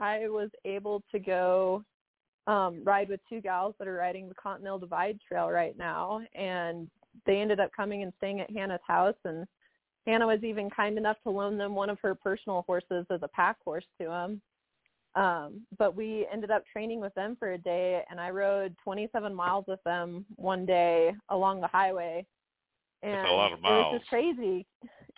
[0.00, 1.84] I was able to go
[2.46, 6.88] um ride with two gals that are riding the Continental Divide Trail right now and
[7.26, 9.46] they ended up coming and staying at Hannah's house and
[10.06, 13.28] Hannah was even kind enough to loan them one of her personal horses as a
[13.28, 14.42] pack horse to them.
[15.14, 19.34] Um, but we ended up training with them for a day and I rode 27
[19.34, 22.26] miles with them one day along the highway.
[23.04, 23.98] And That's a lot of miles.
[23.98, 24.66] just crazy.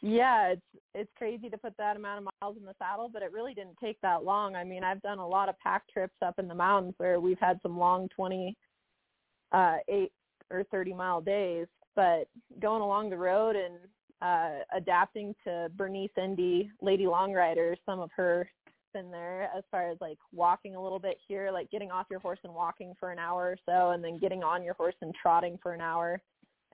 [0.03, 0.63] Yeah, it's
[0.95, 3.77] it's crazy to put that amount of miles in the saddle, but it really didn't
[3.83, 4.57] take that long.
[4.57, 7.39] I mean, I've done a lot of pack trips up in the mountains where we've
[7.39, 8.57] had some long 20
[9.53, 10.13] uh 8
[10.51, 12.29] or 30 mile days, but
[12.61, 13.75] going along the road and
[14.21, 18.49] uh adapting to Bernice Ende Lady Longrider, some of her
[18.97, 22.21] in there as far as like walking a little bit here, like getting off your
[22.21, 25.15] horse and walking for an hour or so and then getting on your horse and
[25.15, 26.21] trotting for an hour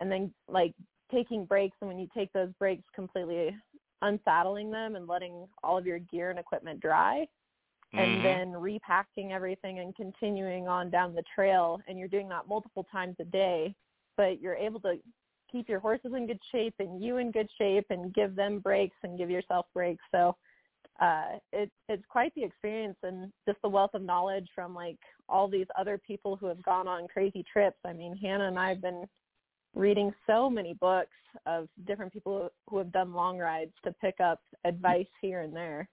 [0.00, 0.72] and then like
[1.12, 3.54] taking breaks and when you take those breaks completely
[4.02, 7.26] unsaddling them and letting all of your gear and equipment dry
[7.94, 8.22] and Mhm.
[8.22, 13.16] then repacking everything and continuing on down the trail and you're doing that multiple times
[13.20, 13.74] a day
[14.16, 14.98] but you're able to
[15.50, 18.96] keep your horses in good shape and you in good shape and give them breaks
[19.02, 20.34] and give yourself breaks so
[21.00, 24.98] uh it it's quite the experience and just the wealth of knowledge from like
[25.28, 28.80] all these other people who have gone on crazy trips i mean hannah and i've
[28.80, 29.06] been
[29.74, 31.10] reading so many books
[31.46, 35.88] of different people who have done long rides to pick up advice here and there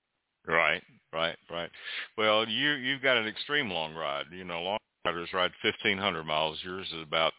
[0.50, 0.82] Right,
[1.14, 1.70] right, right.
[2.18, 4.26] Well, you you've got an extreme long ride.
[4.32, 6.58] You know, long riders ride fifteen hundred miles.
[6.64, 7.34] Yours is about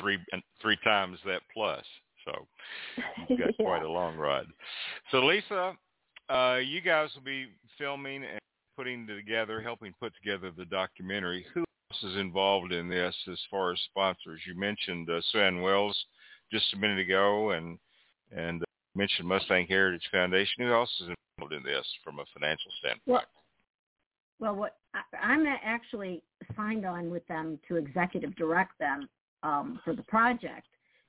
[0.00, 0.18] three
[0.62, 1.84] three times that plus.
[2.24, 2.46] So
[3.28, 3.64] you've got Yeah.
[3.64, 4.46] quite a long ride.
[5.10, 5.74] So Lisa,
[6.30, 8.40] uh, you guys will be filming and
[8.78, 11.44] putting together, helping put together the documentary.
[11.52, 11.65] Who
[12.02, 14.40] is involved in this as far as sponsors?
[14.46, 15.96] You mentioned uh, Sue Wells
[16.52, 17.78] just a minute ago, and
[18.36, 20.64] and uh, mentioned Mustang Heritage Foundation.
[20.64, 21.08] Who else is
[21.38, 23.02] involved in this from a financial standpoint?
[23.06, 23.24] Well,
[24.38, 26.22] well, what I, I'm actually
[26.56, 29.08] signed on with them to executive direct them
[29.42, 30.66] um, for the project,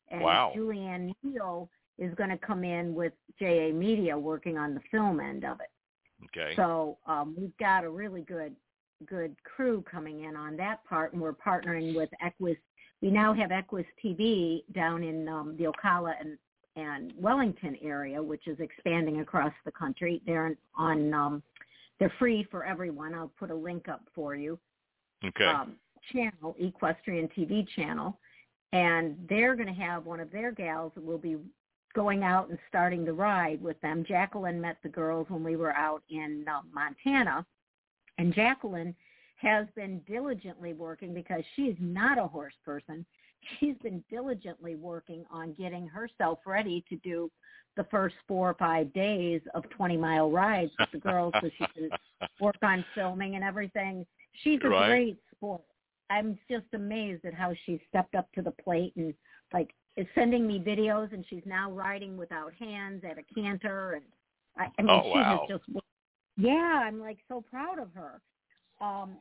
[0.09, 0.53] and Wow.
[0.55, 5.43] Julianne Neal is going to come in with JA Media working on the film end
[5.43, 5.71] of it.
[6.25, 6.55] Okay.
[6.55, 8.55] So um, we've got a really good
[9.05, 12.57] good crew coming in on that part, and we're partnering with Equus.
[13.01, 16.37] We now have Equus TV down in um, the Ocala and
[16.75, 20.21] and Wellington area, which is expanding across the country.
[20.25, 21.43] They're on um,
[21.99, 23.13] they're free for everyone.
[23.13, 24.59] I'll put a link up for you.
[25.25, 25.45] okay.
[25.45, 25.75] Um,
[26.13, 28.17] channel, Equestrian TV channel,
[28.71, 31.37] and they're going to have one of their gals that will be
[31.95, 34.05] going out and starting the ride with them.
[34.07, 37.45] Jacqueline met the girls when we were out in uh, Montana,
[38.17, 38.95] and Jacqueline
[39.37, 43.05] has been diligently working because she is not a horse person.
[43.59, 47.31] She's been diligently working on getting herself ready to do
[47.75, 51.65] the first four or five days of 20 mile rides with the girls so she
[51.75, 51.89] can
[52.39, 54.05] work on filming and everything.
[54.43, 54.87] She's a Right.
[54.87, 55.61] great sport.
[56.09, 59.13] I'm just amazed at how she stepped up to the plate and
[59.53, 64.05] like is sending me videos and she's now riding without hands at a canter and
[64.57, 65.47] I, I mean Oh, she wow.
[65.47, 65.69] has just
[66.37, 68.21] yeah, I'm like so proud of her.
[68.79, 69.17] Um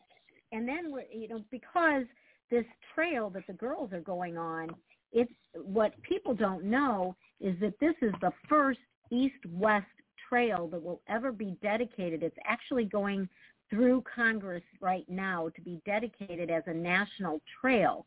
[0.52, 2.04] and then you know because
[2.50, 2.64] this
[2.94, 4.70] trail that the girls are going on,
[5.12, 8.78] it's what people don't know is that this is the first
[9.10, 9.86] east-west
[10.28, 12.22] trail that will ever be dedicated.
[12.22, 13.28] It's actually going
[13.70, 18.06] through Congress right now to be dedicated as a national trail.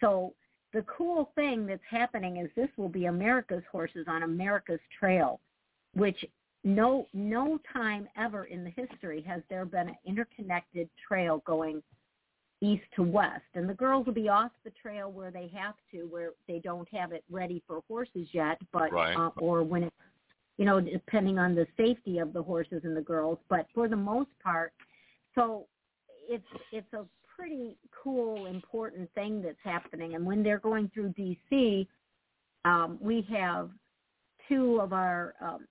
[0.00, 0.34] So
[0.72, 5.40] the cool thing that's happening is this will be America's horses on America's trail,
[5.94, 6.24] which
[6.62, 11.82] no no time ever in the history has there been an interconnected trail going
[12.60, 13.42] east to west.
[13.54, 16.88] And the girls will be off the trail where they have to, where they don't
[16.92, 19.16] have it ready for horses yet, but Right.
[19.16, 19.96] uh, or when it's
[20.58, 23.38] you know depending on the safety of the horses and the girls.
[23.48, 24.72] But for the most part,
[25.34, 25.66] so
[26.28, 30.14] it's it's a pretty cool important thing that's happening.
[30.14, 31.86] And when they're going through DC,
[32.66, 33.70] um, we have
[34.48, 35.66] two of our um,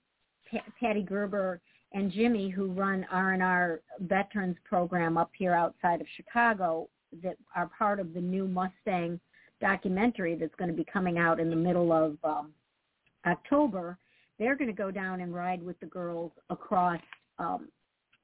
[0.50, 1.60] Pa- Patty Gerber
[1.92, 6.88] and Jimmy, who run R and R Veterans Program up here outside of Chicago,
[7.22, 9.18] that are part of the new Mustang
[9.60, 12.52] documentary that's going to be coming out in the middle of um,
[13.26, 13.98] October.
[14.38, 17.00] They're going to go down and ride with the girls across,
[17.38, 17.68] um,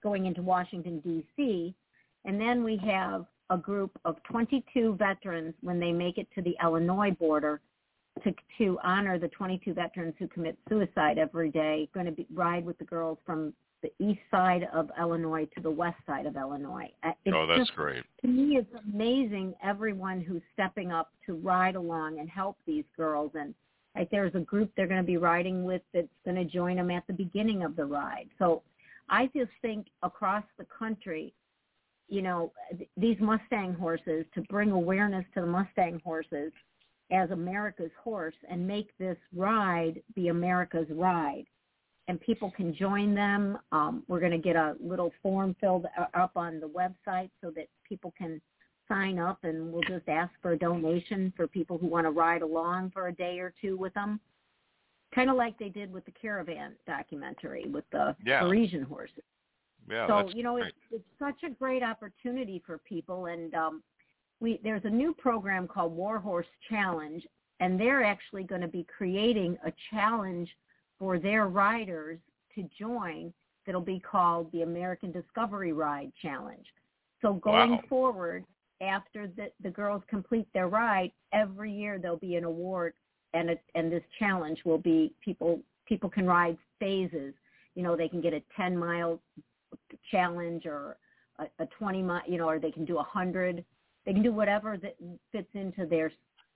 [0.02, 1.74] going into Washington D.C.
[2.24, 6.56] And then we have a group of 22 veterans when they make it to the
[6.62, 7.60] Illinois border
[8.24, 11.88] to to honor the 22 veterans who commit suicide every day.
[11.94, 13.52] Going to be ride with the girls from
[13.82, 16.90] the east side of Illinois to the west side of Illinois.
[17.02, 18.04] Uh, It's oh, that's just, great.
[18.22, 23.32] to me, it's amazing everyone who's stepping up to ride along and help these girls.
[23.34, 23.54] And
[23.94, 26.90] like there's a group they're going to be riding with that's going to join them
[26.90, 28.28] at the beginning of the ride.
[28.38, 28.62] So
[29.08, 31.34] I just think across the country,
[32.08, 36.52] you know, th- these Mustang horses to bring awareness to the Mustang horses
[37.10, 41.44] as America's horse and make this ride be America's ride.
[42.08, 43.58] And people can join them.
[43.72, 47.66] Um, we're going to get a little form filled up on the website so that
[47.88, 48.40] people can
[48.88, 52.42] sign up and we'll just ask for a donation for people who want to ride
[52.42, 54.20] along for a day or two with them.
[55.14, 58.40] Kind of like they did with the Caravan documentary with the Yeah.
[58.40, 59.24] Parisian horses
[59.88, 60.68] Yeah, so you know great.
[60.90, 63.82] it's it's such a great opportunity for people and um
[64.40, 67.26] we there's a new program called warhorse challenge
[67.60, 70.48] and they're actually going to be creating a challenge
[70.98, 72.18] for their riders
[72.54, 73.32] to join
[73.64, 76.66] that'll be called the american discovery ride challenge
[77.22, 77.80] so going Wow.
[77.88, 78.44] forward
[78.80, 82.92] after the the girls complete their ride every year there'll be an award
[83.34, 87.32] and it, and this challenge will be people people can ride phases.
[87.74, 89.20] You know, they can get a 10 mile
[90.10, 90.96] challenge or
[91.38, 93.64] a, a 20 mile, you know, or they can do a hundred.
[94.06, 94.96] They can do whatever that
[95.32, 96.12] fits into their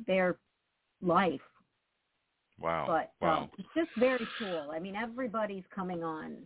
[0.06, 0.38] their
[1.02, 1.40] life.
[2.60, 2.84] Wow.
[2.86, 3.42] But wow.
[3.42, 4.70] um, it's just very cool.
[4.72, 6.36] I mean, everybody's coming on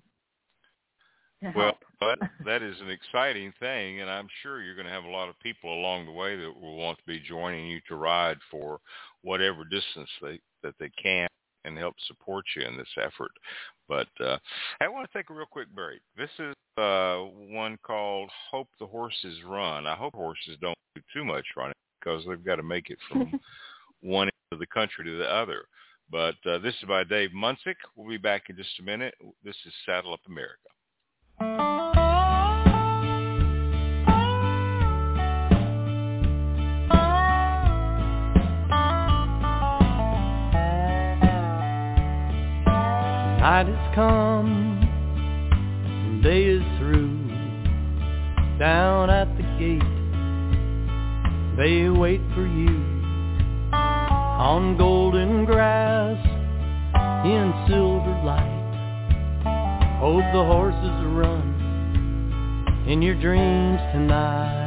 [1.55, 5.11] Well, that that is an exciting thing, and I'm sure you're going to have a
[5.11, 8.39] lot of people along the way that will want to be joining you to ride
[8.51, 8.81] for
[9.23, 11.29] whatever distance they that they can
[11.65, 13.31] and help support you in this effort.
[13.89, 14.39] But uh,
[14.81, 16.01] I want to take a real quick break.
[16.17, 17.19] This is uh,
[17.51, 20.74] one called "Hope the Horses Run." I hope horses don't do
[21.13, 23.41] too much running because they've got to make it from
[24.01, 25.65] one end of the country to the other.
[26.11, 27.77] But uh, this is by Dave Munsick.
[27.97, 29.15] We'll be back in just a minute.
[29.43, 30.59] This is Saddle Up America.
[43.55, 44.81] Night has come,
[46.25, 47.19] day is through.
[48.59, 49.14] Down at the gate,
[51.57, 52.83] they wait for you.
[53.73, 56.19] On golden grass,
[57.25, 58.61] in silver light.
[60.01, 64.64] Hope the horses run in your dreams tonight.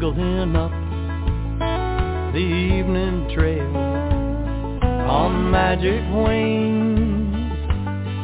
[0.00, 0.72] Jingling up
[2.32, 3.76] the evening trail
[5.10, 7.52] on magic wings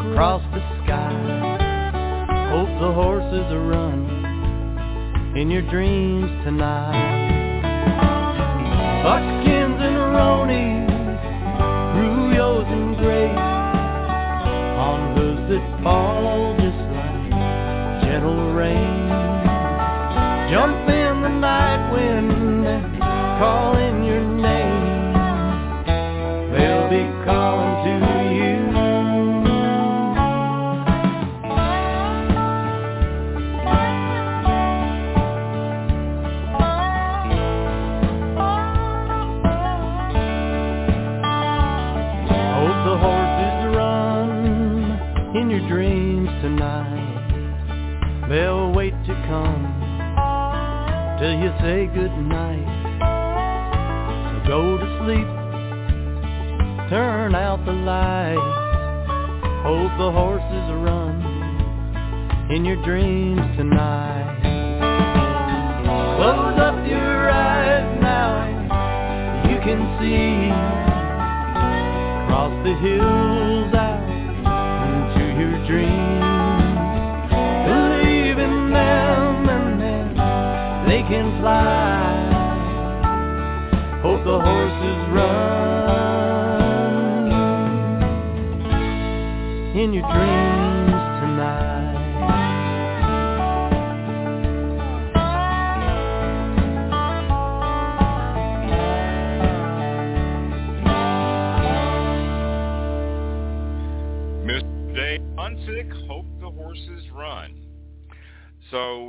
[0.09, 1.13] across the sky.
[2.49, 6.97] Hope the horses are run in your dreams tonight.
[9.05, 11.21] Buckskins and Roanies,
[11.99, 13.37] Ruyos and Grays
[14.81, 18.97] on hooves that fall just like gentle rain.
[20.51, 20.76] Jump
[51.67, 52.63] say goodnight.
[54.31, 55.27] So go to sleep,
[56.89, 58.39] turn out the lights.
[59.67, 61.17] Hope the horses run
[62.53, 64.39] in your dreams tonight.
[66.19, 70.53] Close up your eyes now, you can see
[72.23, 74.07] across the hills out
[74.87, 76.06] into your dreams.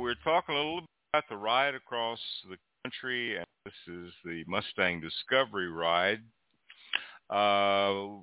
[0.08, 2.18] We're talking a little bit about the ride across
[2.48, 6.20] the country, and this is the Mustang Discovery Ride.
[7.28, 8.16] Uh,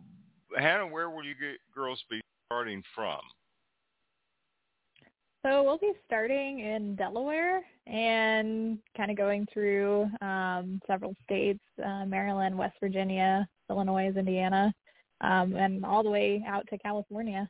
[0.58, 3.20] Hannah, where will you get, girls be starting from?
[5.46, 12.06] So we'll be starting in Delaware and kind of going through um, several states, uh,
[12.06, 14.74] Maryland, West Virginia, Illinois, Indiana,
[15.22, 17.48] um, and all the way out to California.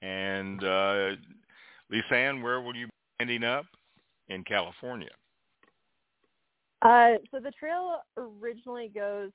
[0.00, 1.10] And uh,
[1.92, 3.66] Lisanne, where will you be ending up?
[4.28, 5.10] In California.
[6.82, 9.30] Uh, so the trail originally goes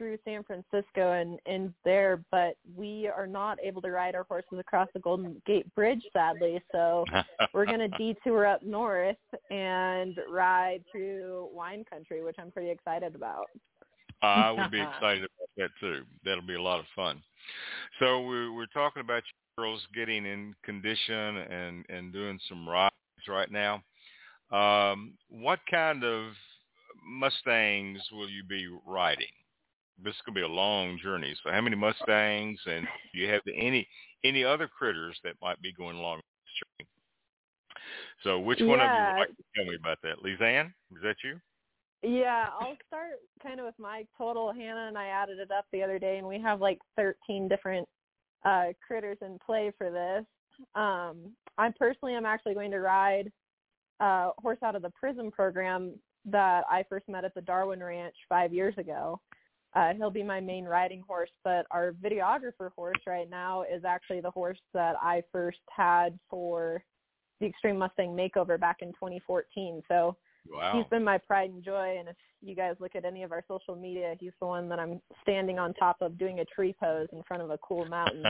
[0.00, 4.58] through San Francisco and and there, but we are not able to ride our horses
[4.58, 6.62] across the Golden Gate Bridge, sadly.
[6.72, 7.04] So
[7.54, 9.16] we're going to detour up north
[9.50, 13.46] and ride through wine country, which I'm pretty excited about.
[14.22, 16.02] I would be excited about that too.
[16.24, 17.22] That'll be a lot of fun.
[17.98, 22.94] So we're we're talking about you girls getting in condition and and doing some rides
[23.28, 23.82] right now.
[24.50, 26.32] Um, what kind of
[27.04, 29.26] Mustangs will you be riding?
[30.02, 31.34] This could be a long journey.
[31.44, 33.86] So how many Mustangs and do you have any
[34.24, 36.88] any other critters that might be going along this journey?
[38.24, 39.06] So which one of you Yeah.
[39.06, 40.22] would like to tell me about that?
[40.22, 41.40] Lisanne, is that you?
[42.02, 44.52] Yeah, I'll start kind of with my total.
[44.52, 47.86] Hannah and I added it up the other day, and we have like 13 different
[48.44, 50.24] uh, critters in play for this.
[50.74, 53.30] Um, I personally am actually going to ride
[54.00, 55.94] uh, horse out of the Prism program
[56.26, 59.20] that I first met at the Darwin Ranch five years ago.
[59.74, 64.20] Uh, he'll be my main riding horse, but our videographer horse right now is actually
[64.20, 66.82] the horse that I first had for
[67.38, 69.82] the Extreme Mustang Makeover back in 2014.
[69.88, 70.16] So
[70.48, 70.72] Wow.
[70.76, 71.96] he's been my pride and joy.
[71.98, 74.78] And if you guys look at any of our social media, he's the one that
[74.78, 78.24] I'm standing on top of doing a tree pose in front of a cool mountain.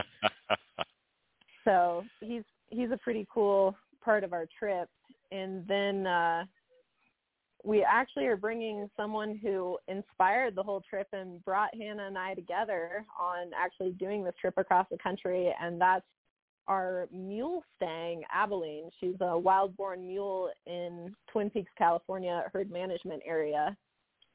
[1.65, 4.89] so he's he's a pretty cool part of our trip.
[5.31, 6.43] And then uh,
[7.63, 12.33] we actually are bringing someone who inspired the whole trip and brought Hannah and I
[12.33, 16.05] together on actually doing this trip across the country, and that's
[16.67, 18.89] our mule stang, Abilene.
[18.99, 23.75] She's a wild-born mule in Twin Peaks, California herd management area.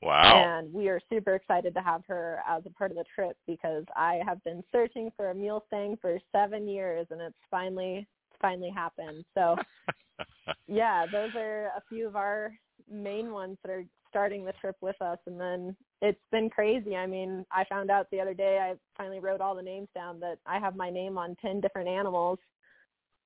[0.03, 0.43] wow.
[0.45, 3.85] And we are super excited to have her as a part of the trip because
[3.95, 8.07] I have been searching for a mule stang for seven years, and it's finally
[8.41, 9.25] finally happened.
[9.35, 9.57] So
[10.67, 12.53] yeah, those are a few of our
[12.91, 16.97] main ones that are starting the trip with us and then it's been crazy.
[16.97, 20.21] I mean, I found out the other day I finally wrote all the names down
[20.21, 22.39] that I have my name on 10 different animals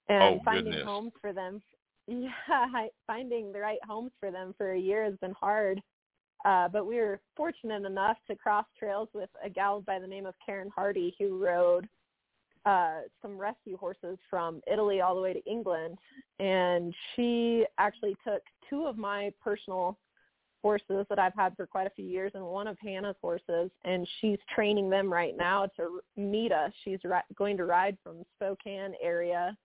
[0.09, 0.87] and Oh, finding goodness.
[0.87, 1.63] homes for them.
[2.09, 5.81] Yeah, I, finding the right homes for them for a year has been hard.
[6.45, 10.27] Uh, but we were fortunate enough to cross trails with a gal by the name
[10.27, 11.87] of Karen Hardy who rode
[12.67, 15.99] uh, some rescue horses from Italy all the way to England.
[16.41, 19.99] And she actually took two of my personal
[20.63, 24.07] horses that I've had for quite a few years and one of Hannah's horses, and
[24.21, 26.73] she's training them right now to meet us.
[26.85, 29.57] She's ri- going to ride from Spokane area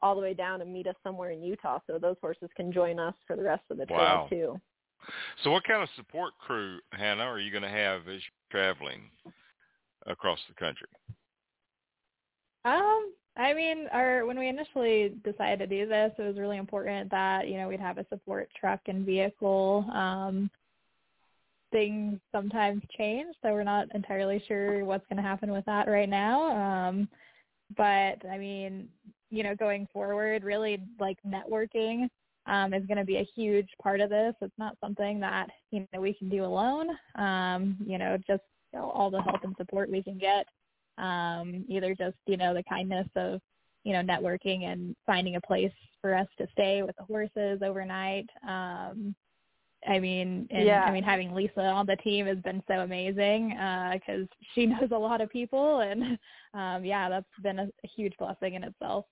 [0.00, 2.98] all the way down and meet us somewhere in Utah, so those horses can join
[2.98, 4.26] us for the rest of the trail Wow.
[4.28, 4.60] too.
[5.42, 9.10] So what kind of support crew, Hannah, are you going to have as you're traveling
[10.06, 10.88] across the country?
[12.64, 17.10] Um, I mean, our when we initially decided to do this, it was really important
[17.10, 19.84] that you know we'd have a support truck and vehicle.
[19.92, 20.50] Um,
[21.72, 26.08] things sometimes change, so we're not entirely sure what's going to happen with that right
[26.08, 26.56] now.
[26.56, 27.08] Um,
[27.76, 28.88] but I mean,
[29.30, 32.08] you know, going forward, really like networking
[32.46, 34.34] um, is going to be a huge part of this.
[34.40, 36.90] It's not something that you know we can do alone.
[37.16, 38.42] Um, you know, just
[38.72, 40.46] you know, all the help and support we can get
[40.98, 43.40] um, either just you know the kindness of
[43.84, 48.28] you know networking and finding a place for us to stay with the horses overnight.
[48.46, 49.14] Um,
[49.86, 50.84] I mean, and Yeah.
[50.84, 53.50] I mean having Lisa on the team has been so amazing
[53.92, 56.18] because she knows a lot of people, and
[56.54, 59.04] um, yeah, that's been a, a huge blessing in itself.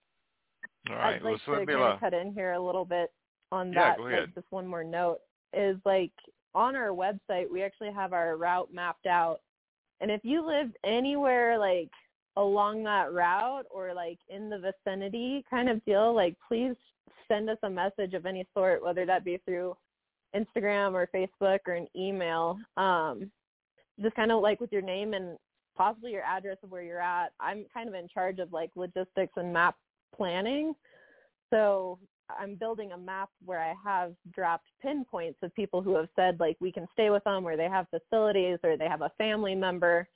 [0.89, 1.17] All right.
[1.17, 3.13] I'd like so to let me kind uh, cut in here a little bit
[3.51, 3.97] on Yeah, that.
[3.99, 4.33] go like, ahead.
[4.35, 5.19] just one more note
[5.53, 6.13] is like
[6.55, 9.41] on our website we actually have our route mapped out,
[10.03, 11.89] and if you live anywhere like
[12.37, 16.75] along that route or like in the vicinity kind of deal, like please
[17.29, 19.77] send us a message of any sort, whether that be through
[20.35, 22.59] Instagram or Facebook or an email.
[22.77, 23.31] Um,
[24.01, 25.39] just kind of like with your name and
[25.77, 27.33] possibly your address of where you're at.
[27.39, 29.77] I'm kind of in charge of like logistics and map
[30.17, 30.75] planning.
[31.51, 31.99] So
[32.41, 36.57] I'm building a map where I have dropped pinpoints of people who have said like
[36.61, 40.09] we can stay with them or they have facilities or they have a family member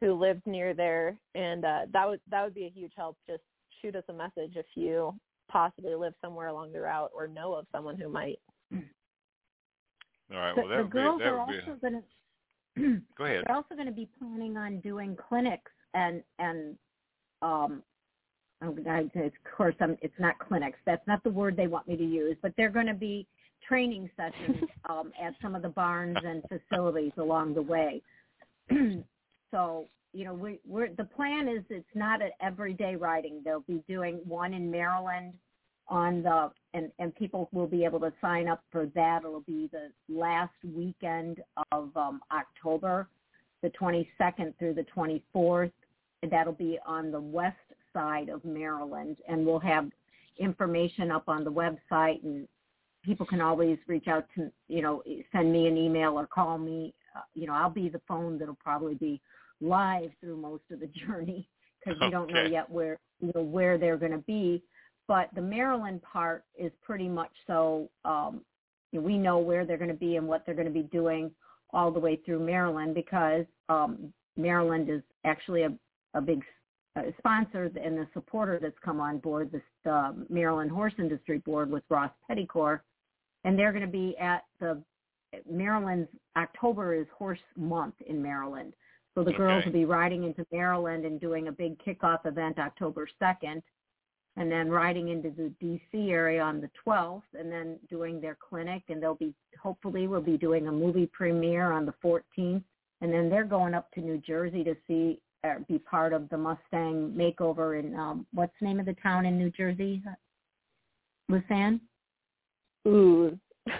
[0.00, 3.16] who lives near there and uh that would that would be a huge help.
[3.28, 3.42] Just
[3.80, 5.14] shoot us a message if you
[5.50, 8.38] possibly live somewhere along the route or know of someone who might.
[8.72, 8.80] all
[10.30, 10.56] right.
[10.56, 11.60] Well, that the would be that are would be.
[11.70, 12.02] also going to
[13.16, 13.44] Go ahead.
[13.46, 16.76] they're also going to be planning on doing clinics and and
[17.42, 17.82] um
[18.62, 20.78] oh, I, of course I'm, it's not clinics.
[20.86, 23.26] That's not the word they want me to use but they're going to be
[23.66, 28.02] training sessions um at some of the barns and facilities along the way.
[29.50, 33.40] So you know we we're the plan is it's not an everyday riding.
[33.44, 35.32] They'll be doing one in Maryland
[35.86, 39.20] on the and and people will be able to sign up for that.
[39.24, 41.40] It'll be the last weekend
[41.70, 43.06] of um October
[43.62, 45.72] the 22nd through the 24th
[46.22, 47.56] and that'll be on the west
[47.94, 49.88] side of Maryland and we'll have
[50.38, 52.46] information up on the website and
[53.04, 55.02] people can always reach out to you know
[55.32, 56.94] send me an email or call me.
[57.16, 59.20] Uh, you know I'll be the phone that'll probably be
[59.60, 61.48] live through most of the journey
[61.78, 64.62] because we don't know yet where you know where they're going to be.
[65.06, 68.40] But the Maryland part is pretty much so um
[68.92, 71.30] we know where they're going to be and what they're going to be doing
[71.72, 75.72] all the way through Maryland because um Maryland is actually a
[76.14, 76.42] a big
[76.96, 81.70] uh, sponsor and the supporter that's come on board this uh, Maryland Horse Industry Board
[81.70, 82.80] with Ross Peddicord
[83.44, 84.82] and they're going to be at the
[85.50, 88.74] Maryland's October is horse month in Maryland.
[89.14, 93.08] So the girls will be riding into Maryland and doing a big kickoff event October
[93.22, 93.62] 2nd
[94.36, 98.82] and then riding into the DC area on the 12th and then doing their clinic
[98.88, 102.62] and they'll be hopefully we'll be doing a movie premiere on the 14th
[103.00, 106.36] and then they're going up to New Jersey to see uh, be part of the
[106.36, 110.02] Mustang makeover in um what's the name of the town in New Jersey?
[111.30, 111.80] Lisanne?
[112.86, 113.38] Ooh.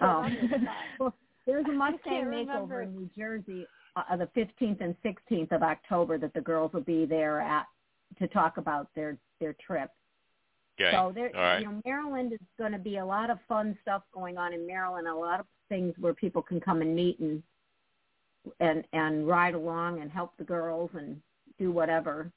[0.00, 0.24] Oh.
[1.00, 1.12] well,
[1.44, 2.82] there's a Mustang makeover remember.
[2.82, 3.66] in New Jersey
[3.96, 7.66] uh, the 15th and 16th of October that the girls will be there at
[8.18, 9.90] to talk about their their trip.
[10.80, 10.92] Okay.
[10.92, 11.60] So there, All right.
[11.60, 14.66] you know, Maryland is going to be a lot of fun stuff going on in
[14.66, 15.08] Maryland.
[15.08, 17.42] A lot of things where people can come and meet and
[18.60, 21.20] and and ride along and help the girls and
[21.58, 22.30] do whatever.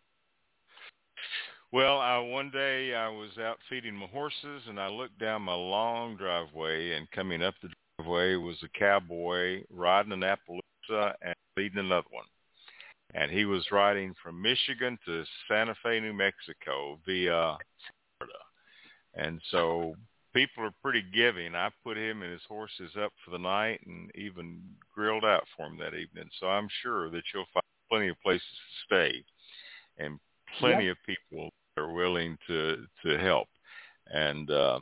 [1.71, 5.53] Well, uh, one day I was out feeding my horses, and I looked down my
[5.53, 11.79] long driveway, and coming up the driveway was a cowboy riding an Appaloosa and leading
[11.79, 12.25] another one.
[13.13, 17.57] And he was riding from Michigan to Santa Fe, New Mexico via
[18.17, 18.39] Florida.
[19.13, 19.95] And so
[20.33, 21.55] people are pretty giving.
[21.55, 24.61] I put him and his horses up for the night and even
[24.93, 26.29] grilled out for him that evening.
[26.39, 29.23] So I'm sure that you'll find plenty of places to stay
[29.97, 30.19] and
[30.59, 33.47] plenty of people that are willing to to help.
[34.07, 34.79] And uh,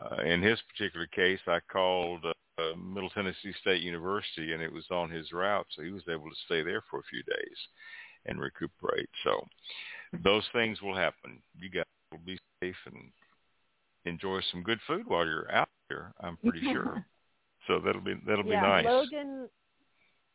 [0.00, 4.86] uh, in his particular case, I called uh, Middle Tennessee State University, and it was
[4.90, 7.56] on his route, so he was able to stay there for a few days
[8.26, 9.08] and recuperate.
[9.24, 9.46] So
[10.24, 11.40] those things will happen.
[11.58, 13.10] You guys will be safe and
[14.04, 16.12] enjoy some good food while you're out there.
[16.20, 17.04] I'm pretty sure.
[17.66, 18.86] So that'll be that'll be yeah, nice.
[18.86, 19.48] Logan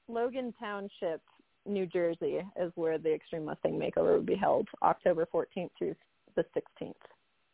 [0.07, 1.21] Logan Township,
[1.65, 5.95] New Jersey is where the Extreme Mustang Makeover will be held, October 14th through
[6.35, 6.93] the 16th.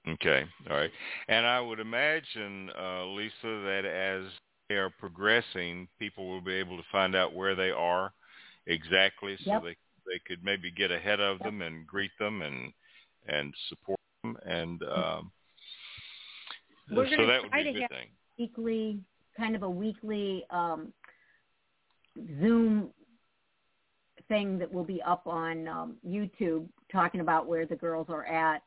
[0.08, 0.92] Okay, all right.
[1.28, 4.32] And I would imagine, uh, Lisa, that as
[4.68, 8.12] they are progressing, people will be able to find out where they are
[8.66, 9.64] exactly, so Yep.
[9.64, 9.76] they
[10.08, 12.74] they could maybe get ahead of them and greet them and
[13.28, 15.32] and support them, and um,
[16.92, 18.08] We're so gonna that would try be a to have- thing.
[18.38, 19.00] weekly,
[19.38, 20.94] kind of a weekly um,
[22.40, 22.90] Zoom
[24.28, 28.62] thing that will be up on um, YouTube talking about where the girls are at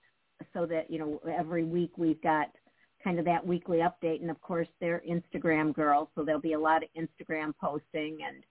[0.53, 2.49] so that, you know, every week we've got
[3.03, 4.21] kind of that weekly update.
[4.21, 8.45] And of course, they're Instagram girls, so there'll be a lot of Instagram posting and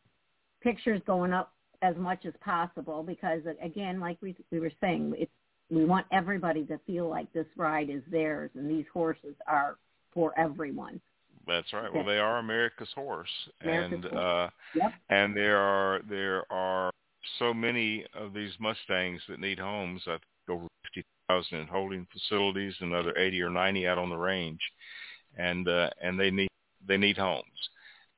[0.61, 1.51] pictures going up
[1.81, 5.31] as much as possible because, again, like we, we were saying, it's,
[5.69, 9.77] we want everybody to feel like this ride is theirs and these horses are
[10.13, 11.01] for everyone.
[11.47, 11.91] That's right.
[11.91, 13.27] Well, they are America's horse,
[13.61, 14.15] America's and horse.
[14.15, 14.93] uh, Yep.
[15.09, 16.91] and there are there are
[17.39, 20.01] so many of these Mustangs that need homes.
[20.07, 24.15] I think over fifty thousand in holding facilities, another eighty or ninety out on the
[24.17, 24.61] range,
[25.37, 26.49] and uh, and they need
[26.87, 27.69] they need homes,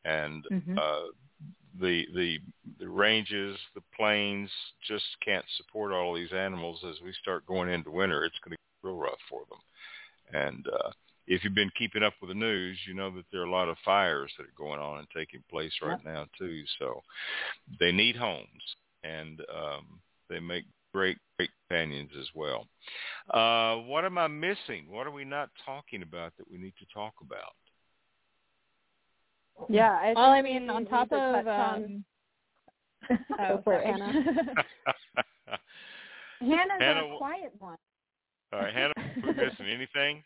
[0.03, 0.77] and Mhm.
[0.77, 1.11] uh,
[1.80, 2.39] the the
[2.80, 4.49] the ranges, the plains
[4.88, 8.26] just can't support all these animals as we start going into winter.
[8.26, 10.91] It's going to get real rough for them, and uh,
[11.27, 13.69] if you've been keeping up with the news, you know that there are a lot
[13.69, 16.06] of fires that are going on and taking place right Yep.
[16.06, 16.64] now too.
[16.80, 17.02] So
[17.80, 18.47] they need homes,
[19.03, 19.99] and um,
[20.30, 22.68] they make great great companions as well.
[23.30, 24.85] Uh, what am I missing?
[24.89, 27.53] What are we not talking about that we need to talk about?
[29.69, 32.06] Yeah, I well, I mean, on top of touch on- um,
[33.10, 33.86] Go oh, for it, sorry.
[33.86, 34.56] Hannah.
[36.41, 37.77] Hannah's Hannah, our quiet one.
[38.53, 40.23] All right, Hannah, are we missing anything?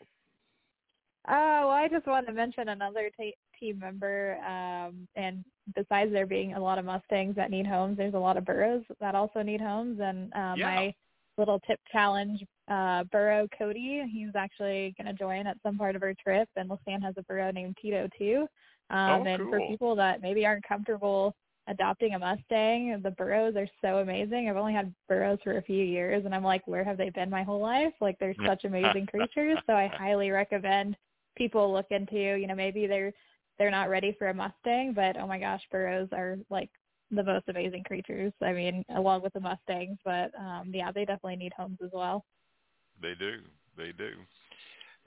[1.28, 4.38] Oh, well, I just wanted to mention another ta team member.
[4.38, 5.44] Um, and
[5.74, 8.82] besides there being a lot of Mustangs that need homes, there's a lot of burros
[9.00, 10.00] that also need homes.
[10.00, 10.64] And uh, Yeah.
[10.66, 10.94] my
[11.36, 16.02] little tip challenge, uh, burro Cody, he's actually going to join at some part of
[16.02, 16.48] our trip.
[16.56, 18.46] And Lisanne has a burro named Tito too.
[18.90, 21.34] Um, Oh, and for people that maybe aren't comfortable
[21.68, 24.48] adopting a Mustang, the burros are so amazing.
[24.48, 27.30] I've only had burros for a few years, and I'm like, where have they been
[27.30, 27.94] my whole life?
[28.00, 29.58] Like, they're such amazing creatures.
[29.66, 30.96] So I highly recommend
[31.36, 32.16] people look into.
[32.36, 33.12] You know, maybe they're
[33.58, 36.70] they're not ready for a Mustang, but oh my gosh, burros are like
[37.10, 38.32] the most amazing creatures.
[38.42, 42.24] I mean, along with the Mustangs, but um yeah, they definitely need homes as well.
[43.00, 43.40] They do.
[43.76, 44.12] They do.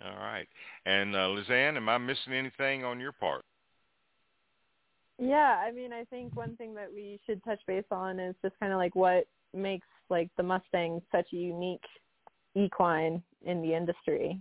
[0.03, 0.47] All right.
[0.85, 3.43] And uh, Lisanne, am I missing anything on your part?
[5.19, 8.56] Yeah, I mean, I think one thing that we should touch base on is just
[8.60, 11.84] kind of like what makes like the Mustang such a unique
[12.56, 14.40] equine in the industry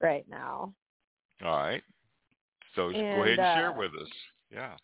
[0.00, 0.72] right now.
[1.44, 1.82] All right.
[2.74, 4.08] So go ahead and share uh, with us.
[4.52, 4.74] Yeah.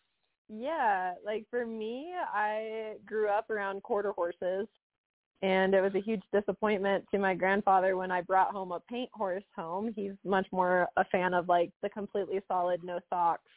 [0.49, 4.67] Yeah, like for me, I grew up around quarter horses,
[5.43, 9.11] and it was a huge disappointment to my grandfather when I brought home a paint
[9.15, 9.93] horse home.
[9.97, 13.51] He's much more a fan of like the completely solid, no socks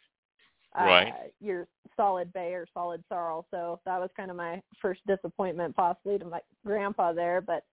[0.77, 1.33] uh, Right.
[1.39, 3.45] your solid bay or solid sorrel.
[3.51, 7.41] So that was kind of my first disappointment, possibly to my grandpa there.
[7.41, 7.63] But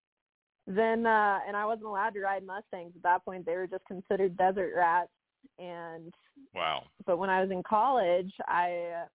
[0.66, 3.44] then, uh, and I wasn't allowed to ride Mustangs at that point.
[3.44, 5.10] They were just considered desert rats.
[5.58, 6.14] And
[6.54, 6.84] Wow.
[7.04, 9.06] but when I was in college, I uh,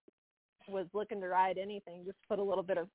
[0.68, 2.88] was looking to ride anything, just put a little bit of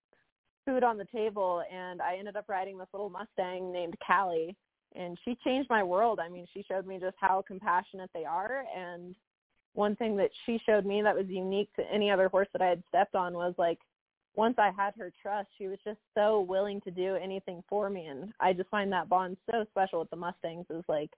[0.64, 4.56] food on the table, and I ended up riding this little Mustang named Callie,
[4.94, 6.20] and she changed my world.
[6.20, 9.14] I mean, she showed me just how compassionate they are, and
[9.74, 12.68] one thing that she showed me that was unique to any other horse that I
[12.68, 13.78] had stepped on was like
[14.36, 18.06] once I had her trust, she was just so willing to do anything for me,
[18.06, 20.66] and I just find that bond so special with the Mustangs.
[20.70, 21.10] Is like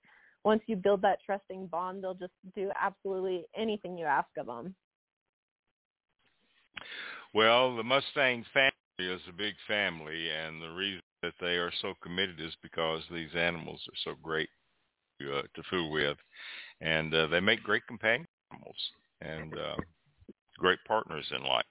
[0.45, 4.75] once you build that trusting bond, they'll just do absolutely anything you ask of them.
[7.33, 11.95] Well, the Mustang family is a big family, and the reason that they are so
[12.03, 14.49] committed is because these animals are so great
[15.21, 16.17] to, uh, to fool with,
[16.81, 18.77] and uh, they make great companion animals
[19.21, 19.77] and uh,
[20.59, 21.65] great partners in life.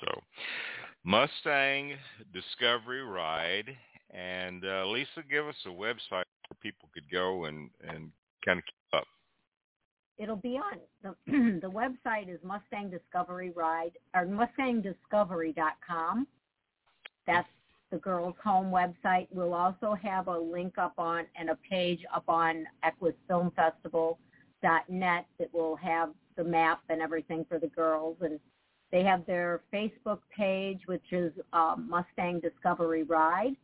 [0.00, 0.20] So,
[1.04, 1.94] Mustang
[2.32, 3.76] Discovery Ride,
[4.10, 6.24] and uh, Lisa, give us a website where
[6.62, 8.10] people could go and and
[8.44, 9.06] kind of keep up.
[10.18, 11.14] It'll be on the
[11.60, 16.26] the website is Mustang Discovery Ride or MustangDiscovery.com.
[17.26, 17.48] That's
[17.90, 19.26] the girls' home website.
[19.30, 24.18] We'll also have a link up on and a page up on Equus Film Festival
[24.88, 28.38] net that will have the map and everything for the girls and
[28.92, 33.56] they have their Facebook page which is um, Mustang Discovery Ride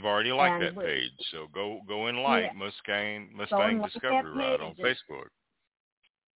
[0.00, 2.52] I've already liked And that page, so go go and like Yeah.
[2.58, 4.74] Mustang Mustang like Discovery Ride on.
[4.76, 5.26] Facebook.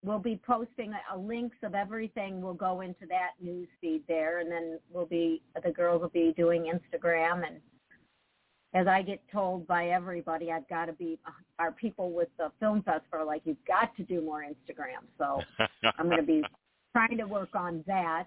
[0.03, 4.41] we'll be posting a, a links of everything We'll go into that news feed there
[4.41, 7.57] and then we'll be the girls will be doing instagram and
[8.75, 11.19] as i get told by everybody i've got to be
[11.59, 15.05] our people with the film festival are like you've got to do more instagram.
[15.19, 15.41] So
[15.99, 16.43] i'm going to be
[16.93, 18.27] trying to work on that.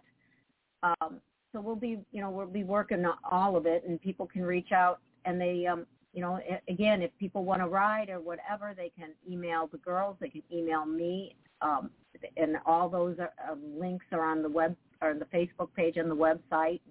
[0.84, 1.19] Um
[1.53, 4.44] so we'll be you know we'll be working on all of it and people can
[4.44, 8.74] reach out and they um you know again if people want to ride or whatever
[8.76, 11.90] they can email the girls they can email me um
[12.36, 16.10] and all those are, um, links are on the web or the facebook page and
[16.10, 16.82] the website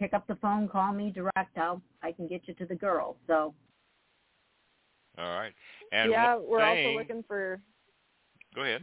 [0.00, 3.16] pick up the phone call me direct i'll i can get you to the girl.
[3.28, 3.54] so
[5.18, 5.52] All right.
[5.92, 7.60] And yeah, we're thing, also looking for
[8.54, 8.82] Go ahead.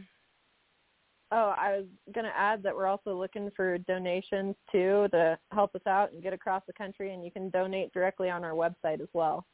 [1.30, 5.74] Oh, I was going to add that we're also looking for donations too to help
[5.74, 9.02] us out and get across the country, and you can donate directly on our website
[9.02, 9.44] as well.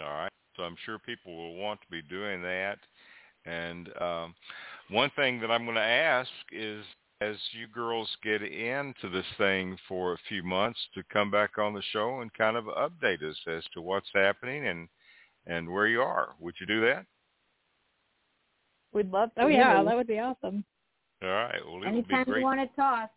[0.00, 0.32] All right.
[0.56, 2.76] So I'm sure people will want to be doing that.
[3.46, 4.34] And um,
[4.90, 6.84] one thing that I'm going to ask is,
[7.30, 11.74] as you girls get into this thing for a few months, to come back on
[11.74, 14.88] the show and kind of update us as to what's happening and
[15.46, 16.34] and where you are.
[16.40, 17.04] Would you do that?
[18.92, 19.42] We'd love to.
[19.42, 19.86] Oh yeah, really.
[19.86, 20.64] that would be awesome.
[21.22, 21.60] All right.
[21.64, 22.38] Well, anytime be great.
[22.40, 23.10] you want to talk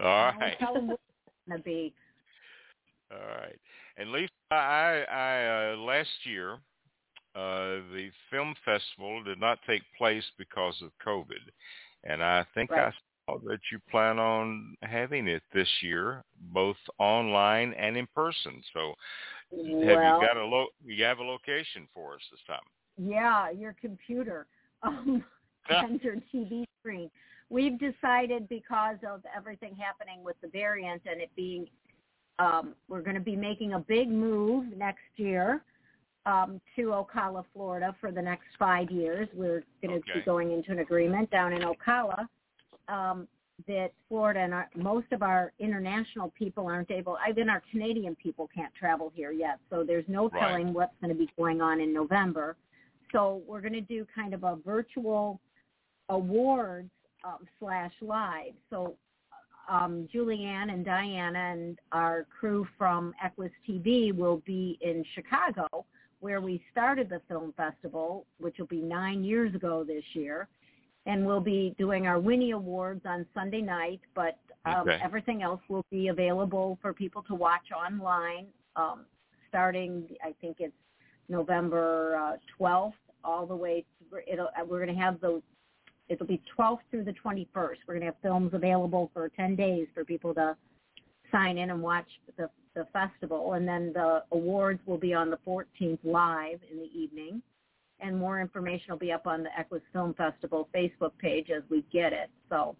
[0.00, 0.58] All I'll right.
[0.58, 1.94] tell them where it's going to be
[3.12, 3.58] All right.
[3.96, 6.54] And Lisa, I, I uh, last year,
[7.34, 11.42] uh, the film festival did not take place because of COVID,
[12.04, 12.86] and I think Right.
[12.86, 18.62] I saw that you plan on having it this year, both online and in person.
[18.72, 18.94] So,
[19.52, 22.58] have you got a lo- you have a location for us this time?
[22.96, 24.46] Yeah, your computer
[24.82, 25.24] um,
[25.68, 27.10] and your TV screen.
[27.48, 31.66] We've decided because of everything happening with the variant and it being,
[32.38, 35.62] um, we're going to be making a big move next year
[36.26, 39.28] um, to Ocala, Florida for the next five years.
[39.34, 40.12] We're going to Okay.
[40.14, 42.28] be going into an agreement down in Ocala
[42.90, 43.28] um,
[43.66, 48.48] that Florida and our, most of our international people aren't able, even our Canadian people
[48.54, 49.58] can't travel here yet.
[49.68, 50.40] So there's no Right.
[50.40, 52.56] telling what's going to be going on in November.
[53.12, 55.40] So we're going to do kind of a virtual
[56.08, 56.90] awards
[57.24, 58.54] um, slash live.
[58.70, 58.96] So
[59.68, 65.84] um, Julianne and Diana and our crew from Equus TV will be in Chicago,
[66.20, 70.48] where we started the film festival, which will be nine years ago this year.
[71.06, 75.00] And we'll be doing our Winnie Awards on Sunday night, but um, Okay.
[75.02, 78.46] everything else will be available for people to watch online
[78.76, 79.06] um,
[79.48, 80.74] starting, I think it's
[81.28, 82.92] November uh, 12th
[83.24, 83.84] all the way.
[84.26, 85.42] It'll, uh, we're going to have those
[86.08, 87.46] it'll be 12th through the 21st.
[87.54, 90.56] We're going to have films available for 10 days for people to
[91.30, 93.52] sign in and watch the, the festival.
[93.52, 97.40] And then the awards will be on the 14th live in the evening.
[98.02, 101.84] And more information will be up on the Equus Film Festival Facebook page as we
[101.92, 102.30] get it.
[102.48, 102.76] So,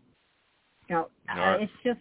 [0.88, 1.62] you know, uh, right.
[1.62, 2.00] it's just,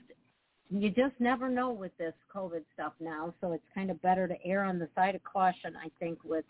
[0.69, 3.33] you just never know with this COVID stuff now.
[3.41, 6.45] So it's kind of better to err on the side of caution, I think, with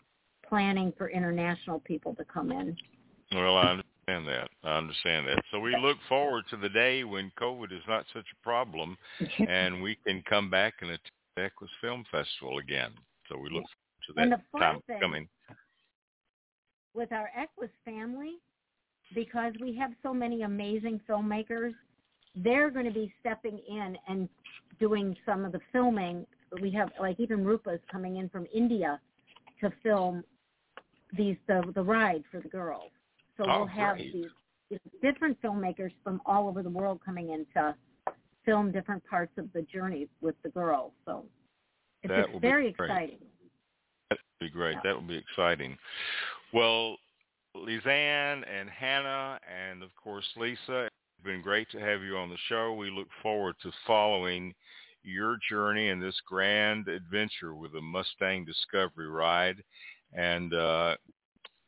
[0.48, 2.76] planning for international people to come in.
[3.32, 4.48] Well, I understand that.
[4.64, 5.42] I understand that.
[5.50, 8.96] So we look forward to the day when COVID is not such a problem,
[9.48, 12.90] and we can come back and attend the Equus Film Festival again.
[13.28, 15.28] So we look forward to that time thing- coming.
[16.94, 18.38] With our Equus family,
[19.14, 21.72] because we have so many amazing filmmakers,
[22.36, 24.28] they're going to be stepping in and
[24.78, 26.26] doing some of the filming.
[26.62, 29.00] We have like even Rupa's coming in from India
[29.60, 30.24] to film
[31.16, 32.90] these the the ride for the girls.
[33.36, 34.12] So Oh, we'll have great.
[34.12, 37.74] these, different filmmakers from all over the world coming in to
[38.44, 40.92] film different parts of the journey with the girls.
[41.04, 41.24] So
[42.02, 43.18] it's That just will be very exciting.
[44.40, 44.76] That would be great.
[44.82, 45.76] That would be exciting.
[46.52, 46.96] Well,
[47.56, 52.36] Lisanne and Hannah and of course Lisa, it's been great to have you on the
[52.48, 52.74] show.
[52.74, 54.54] We look forward to following
[55.02, 59.62] your journey and this grand adventure with the Mustang Discovery ride.
[60.12, 60.96] And uh,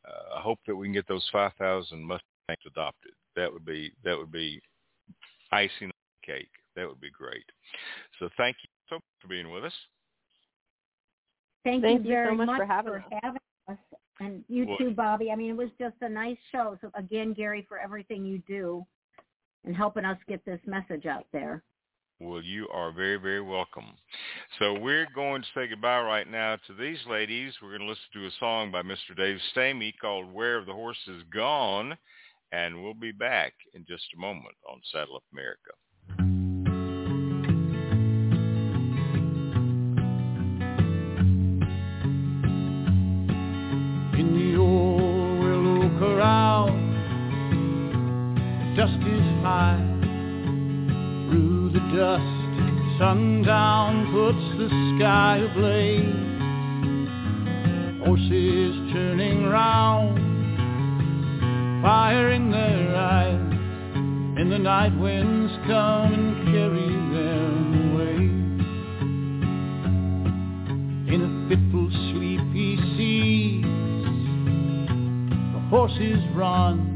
[0.05, 3.11] uh, I hope that we can get those 5,000 Mustangs adopted.
[3.35, 4.61] That would be that would be
[5.51, 5.91] icing on
[6.21, 6.49] the cake.
[6.75, 7.45] That would be great.
[8.19, 9.73] So thank you so much for being with us.
[11.63, 13.05] Thank, Thank you you so very much for having for us.
[13.23, 13.77] having us.
[14.19, 15.31] And you Well- too, Bobbi.
[15.31, 16.77] I mean, it was just a nice show.
[16.81, 18.85] So again, Gary, for everything you do
[19.63, 21.63] and helping us get this message out there.
[22.19, 23.97] Well, you are very, very welcome.
[24.59, 27.53] So we're going to say goodbye right now to these ladies.
[27.61, 29.15] We're going to listen to a song by Mr.
[29.15, 31.97] Dave Stamey called Where Have the Horses Gone?
[32.51, 35.71] And we'll be back in just a moment on Saddle Up America.
[54.33, 56.31] Puts the sky ablaze.
[58.05, 60.17] Horses turning round,
[61.81, 63.39] fire in their eyes,
[64.37, 68.17] and the night winds come and carry them away.
[71.13, 73.63] In a fitful sleep he sees
[75.53, 76.93] the horses run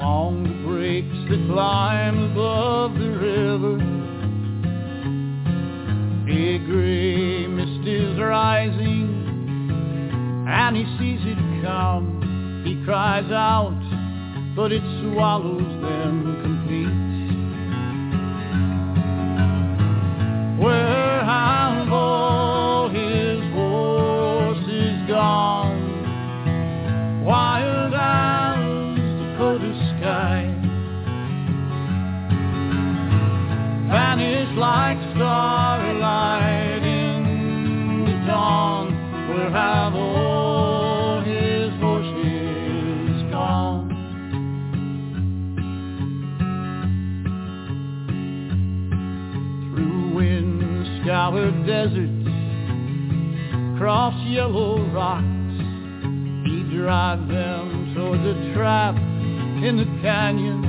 [0.00, 3.99] along the breaks that climb above the river.
[6.40, 9.08] Gray mist is rising,
[10.48, 12.62] and he sees it come.
[12.64, 13.78] He cries out,
[14.56, 16.49] but it swallows them
[53.90, 55.26] Across yellow rocks
[56.46, 60.62] he drive them toward the trap in the canyon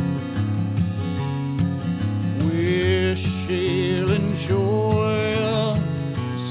[2.40, 3.16] where
[3.46, 5.78] shale and shoal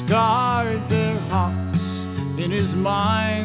[0.07, 1.83] scarred their hocks.
[2.41, 3.40] In his mind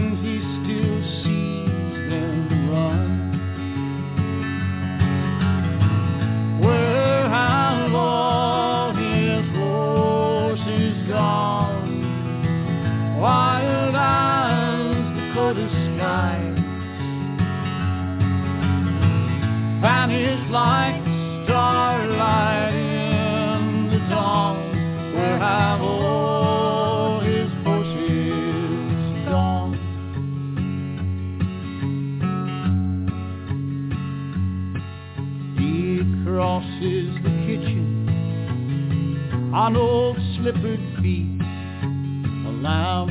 [39.56, 41.40] on old slippered feet.
[41.42, 43.10] A lamp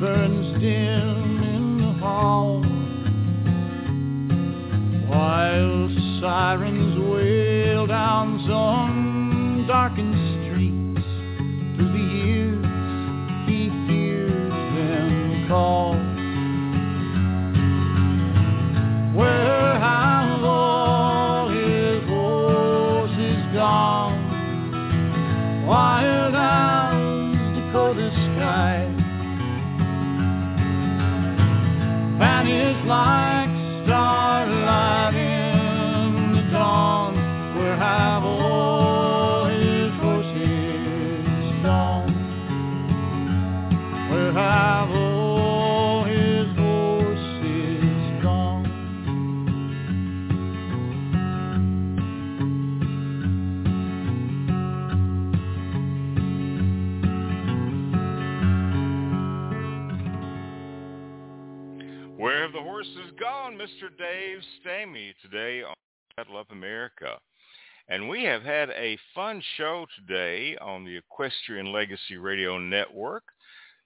[0.00, 2.62] burns dim in the hall.
[5.06, 5.88] While
[6.20, 8.77] sirens wail down some
[62.58, 63.88] Where horse is gone, Mr.
[63.96, 65.74] Dave Stamey, today on
[66.16, 67.16] Saddle Up America?
[67.88, 73.22] And we have had a fun show today on the Equestrian Legacy Radio Network.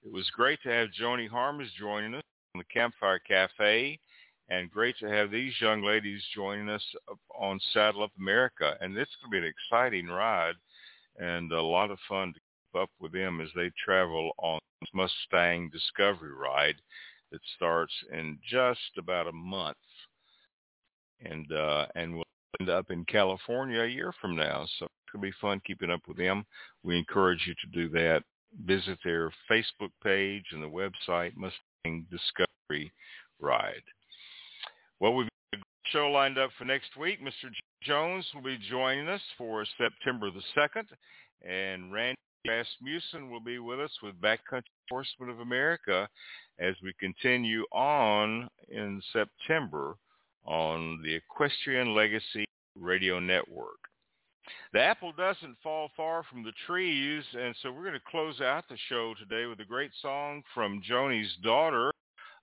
[0.03, 2.23] It was great to have Joni Harms joining us
[2.55, 3.99] on the Campfire Cafe
[4.49, 6.83] and great to have these young ladies joining us
[7.37, 8.75] on Saddle Up America.
[8.81, 10.55] And it's going to be an exciting ride
[11.19, 14.57] and a lot of fun to keep up with them as they travel on
[14.95, 16.77] Mustang Discovery Ride
[17.33, 19.75] that starts in just about a month,
[21.25, 22.23] and uh, and we'll
[22.59, 24.65] end up in California a year from now.
[24.79, 26.45] So it'll be fun keeping up with them.
[26.83, 28.23] We encourage you to do that.
[28.65, 32.93] Visit their Facebook page and the website Mustang Discovery
[33.41, 33.83] Ride.
[34.99, 37.19] Well, we've got a show lined up for next week.
[37.19, 37.49] Mr.
[37.81, 40.85] Jones will be joining us for September the 2nd,
[41.45, 46.09] and Randy Rasmussen will be with us with Backcountry Horsemen of America
[46.59, 49.95] as we continue on in September
[50.43, 52.43] on the Equestrian Legacy
[52.75, 53.79] Radio Network.
[54.73, 58.65] The apple doesn't fall far from the trees, and so we're going to close out
[58.67, 61.93] the show today with a great song from Joni's daughter,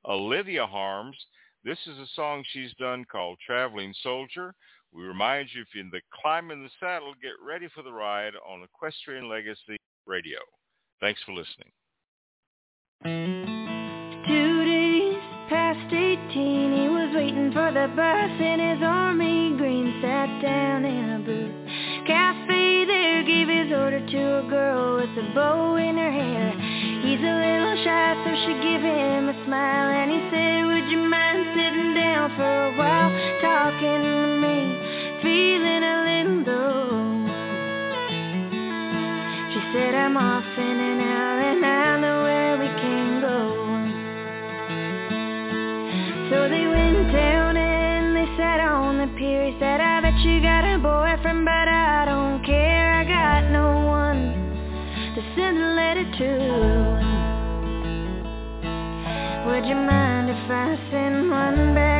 [0.07, 1.17] Olivia Harms.
[1.63, 4.55] This is a song she's done called Traveling Soldier.
[4.93, 7.93] We remind you if you're in the climb in the saddle, get ready for the
[7.93, 9.77] ride on Equestrian Legacy
[10.11, 10.41] Radio.
[11.01, 11.71] Thanks for listening.
[14.27, 16.27] Two days past 18,
[16.75, 21.55] he was waiting for the bus in his army green, sat down in a booth.
[22.07, 26.59] Cafe there gave his order to a girl with a bow in her hair.
[27.07, 31.07] He's a little shy, so she gave him a smile, and he said, would you
[31.07, 33.11] mind sitting down for a while,
[33.41, 33.70] talking
[39.73, 43.39] said, I'm off in and out, and I know where we can go.
[46.31, 49.55] So they went down and they sat on the pier.
[49.61, 52.95] Said, I bet you got a boyfriend, but I don't care.
[52.95, 54.35] I got no one
[55.15, 56.31] to send a letter to.
[59.51, 62.00] Would you mind if I send one back